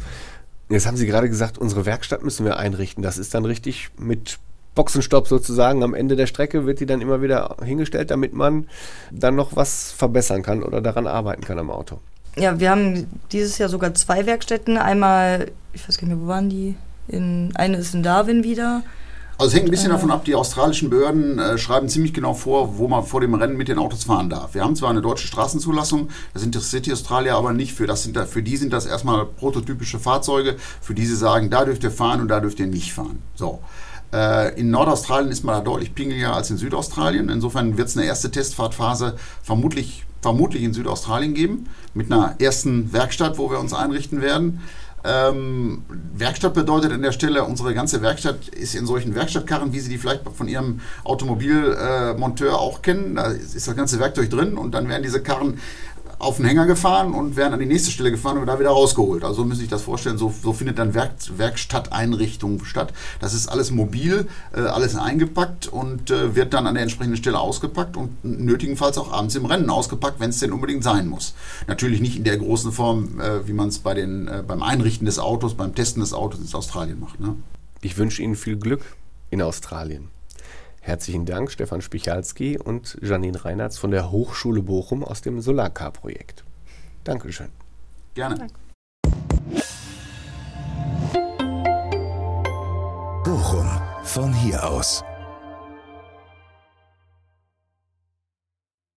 Jetzt 0.69 0.85
haben 0.85 0.97
Sie 0.97 1.07
gerade 1.07 1.29
gesagt, 1.29 1.57
unsere 1.57 1.85
Werkstatt 1.85 2.23
müssen 2.23 2.45
wir 2.45 2.57
einrichten. 2.57 3.01
Das 3.01 3.17
ist 3.17 3.33
dann 3.33 3.45
richtig 3.45 3.89
mit 3.97 4.37
Boxenstopp 4.75 5.27
sozusagen 5.27 5.83
am 5.83 5.93
Ende 5.93 6.15
der 6.15 6.27
Strecke 6.27 6.65
wird 6.65 6.79
die 6.79 6.85
dann 6.85 7.01
immer 7.01 7.21
wieder 7.21 7.57
hingestellt, 7.63 8.11
damit 8.11 8.33
man 8.33 8.67
dann 9.11 9.35
noch 9.35 9.55
was 9.55 9.91
verbessern 9.91 10.43
kann 10.43 10.63
oder 10.63 10.79
daran 10.79 11.07
arbeiten 11.07 11.43
kann 11.43 11.57
am 11.59 11.71
Auto. 11.71 11.99
Ja, 12.37 12.59
wir 12.59 12.69
haben 12.69 13.07
dieses 13.31 13.57
Jahr 13.57 13.67
sogar 13.67 13.95
zwei 13.95 14.25
Werkstätten. 14.25 14.77
Einmal, 14.77 15.51
ich 15.73 15.87
weiß 15.87 15.97
gar 15.97 16.07
nicht 16.07 16.15
mehr, 16.15 16.23
wo 16.23 16.29
waren 16.29 16.49
die? 16.49 16.75
In, 17.07 17.51
eine 17.55 17.77
ist 17.77 17.95
in 17.95 18.03
Darwin 18.03 18.43
wieder 18.43 18.83
also 19.39 19.47
es 19.47 19.53
hängt 19.53 19.69
ein 19.69 19.71
bisschen 19.71 19.91
davon 19.91 20.11
ab, 20.11 20.25
die 20.25 20.35
australischen 20.35 20.89
Behörden 20.89 21.39
äh, 21.39 21.57
schreiben 21.57 21.87
ziemlich 21.87 22.13
genau 22.13 22.33
vor, 22.33 22.77
wo 22.77 22.89
man 22.89 23.05
vor 23.05 23.21
dem 23.21 23.33
Rennen 23.33 23.55
mit 23.55 23.69
den 23.69 23.79
Autos 23.79 24.03
fahren 24.03 24.29
darf. 24.29 24.53
Wir 24.53 24.65
haben 24.65 24.75
zwar 24.75 24.89
eine 24.89 25.01
deutsche 25.01 25.27
Straßenzulassung, 25.27 26.09
das 26.33 26.43
interessiert 26.43 26.85
die 26.85 26.91
Australier 26.91 27.35
aber 27.35 27.53
nicht. 27.53 27.71
Für, 27.71 27.87
das 27.87 28.03
sind 28.03 28.17
da, 28.17 28.25
für 28.25 28.43
die 28.43 28.57
sind 28.57 28.73
das 28.73 28.85
erstmal 28.85 29.25
prototypische 29.25 29.97
Fahrzeuge, 29.97 30.57
für 30.81 30.93
die 30.93 31.05
sie 31.05 31.15
sagen, 31.15 31.49
da 31.49 31.63
dürft 31.63 31.83
ihr 31.83 31.91
fahren 31.91 32.19
und 32.19 32.27
da 32.27 32.41
dürft 32.41 32.59
ihr 32.59 32.67
nicht 32.67 32.91
fahren. 32.91 33.19
So. 33.33 33.59
Äh, 34.11 34.59
in 34.59 34.71
Nordaustralien 34.71 35.31
ist 35.31 35.45
man 35.45 35.55
da 35.55 35.61
deutlich 35.61 35.95
pingeliger 35.95 36.35
als 36.35 36.49
in 36.49 36.57
Südaustralien. 36.57 37.29
Insofern 37.29 37.77
wird 37.77 37.87
es 37.87 37.95
eine 37.95 38.07
erste 38.07 38.31
Testfahrtphase 38.31 39.15
vermutlich, 39.41 40.03
vermutlich 40.21 40.63
in 40.63 40.73
Südaustralien 40.73 41.33
geben, 41.33 41.67
mit 41.93 42.11
einer 42.11 42.35
ersten 42.39 42.91
Werkstatt, 42.91 43.37
wo 43.37 43.49
wir 43.49 43.59
uns 43.59 43.73
einrichten 43.73 44.21
werden. 44.21 44.59
Ähm, 45.03 45.83
Werkstatt 46.13 46.53
bedeutet 46.53 46.91
an 46.91 47.01
der 47.01 47.11
Stelle, 47.11 47.43
unsere 47.43 47.73
ganze 47.73 48.01
Werkstatt 48.01 48.49
ist 48.49 48.75
in 48.75 48.85
solchen 48.85 49.15
Werkstattkarren, 49.15 49.71
wie 49.71 49.79
Sie 49.79 49.89
die 49.89 49.97
vielleicht 49.97 50.23
von 50.29 50.47
Ihrem 50.47 50.81
Automobilmonteur 51.03 52.51
äh, 52.51 52.55
auch 52.55 52.81
kennen. 52.81 53.15
Da 53.15 53.27
ist 53.27 53.67
das 53.67 53.75
ganze 53.75 53.99
Werkzeug 53.99 54.29
drin 54.29 54.57
und 54.57 54.73
dann 54.73 54.89
werden 54.89 55.03
diese 55.03 55.21
Karren 55.21 55.59
auf 56.19 56.35
den 56.35 56.45
Hänger 56.45 56.65
gefahren 56.65 57.13
und 57.13 57.37
werden 57.37 57.53
an 57.53 57.59
die 57.59 57.65
nächste 57.65 57.91
Stelle 57.91 58.11
gefahren 58.11 58.37
und 58.37 58.45
da 58.45 58.59
wieder 58.59 58.69
rausgeholt. 58.69 59.23
Also 59.23 59.35
so 59.37 59.45
müssen 59.45 59.59
Sie 59.59 59.63
sich 59.63 59.71
das 59.71 59.81
vorstellen, 59.81 60.17
so, 60.17 60.33
so 60.43 60.51
findet 60.51 60.77
dann 60.77 60.93
Werk, 60.93 61.11
Werkstatteinrichtung 61.37 62.65
statt. 62.65 62.93
Das 63.21 63.33
ist 63.33 63.47
alles 63.47 63.71
mobil, 63.71 64.27
äh, 64.53 64.59
alles 64.59 64.95
eingepackt 64.95 65.67
und 65.67 66.11
äh, 66.11 66.35
wird 66.35 66.53
dann 66.53 66.67
an 66.67 66.75
der 66.75 66.83
entsprechenden 66.83 67.17
Stelle 67.17 67.39
ausgepackt 67.39 67.95
und 67.95 68.23
nötigenfalls 68.23 68.97
auch 68.97 69.13
abends 69.13 69.35
im 69.35 69.45
Rennen 69.45 69.69
ausgepackt, 69.69 70.19
wenn 70.19 70.29
es 70.29 70.39
denn 70.39 70.51
unbedingt 70.51 70.83
sein 70.83 71.07
muss. 71.07 71.33
Natürlich 71.67 72.01
nicht 72.01 72.17
in 72.17 72.25
der 72.25 72.37
großen 72.37 72.73
Form, 72.73 73.19
äh, 73.21 73.47
wie 73.47 73.53
man 73.53 73.69
es 73.69 73.79
bei 73.79 73.93
äh, 73.99 74.43
beim 74.45 74.61
Einrichten 74.61 75.05
des 75.05 75.19
Autos, 75.19 75.55
beim 75.55 75.73
Testen 75.73 76.01
des 76.01 76.13
Autos 76.13 76.39
in 76.41 76.53
Australien 76.53 76.99
macht. 76.99 77.19
Ne? 77.19 77.35
Ich 77.81 77.97
wünsche 77.97 78.21
Ihnen 78.21 78.35
viel 78.35 78.57
Glück 78.57 78.81
in 79.29 79.41
Australien. 79.41 80.09
Herzlichen 80.89 81.27
Dank, 81.27 81.51
Stefan 81.51 81.81
Spichalski 81.81 82.57
und 82.57 82.97
Janine 83.03 83.45
Reinhardt 83.45 83.75
von 83.75 83.91
der 83.91 84.09
Hochschule 84.09 84.63
Bochum 84.63 85.03
aus 85.03 85.21
dem 85.21 85.39
Solarcar-Projekt. 85.39 86.43
Dankeschön. 87.03 87.49
Gerne. 88.15 88.35
Danke. 88.35 88.55
Bochum, 93.23 93.69
von 94.01 94.33
hier 94.33 94.67
aus. 94.67 95.03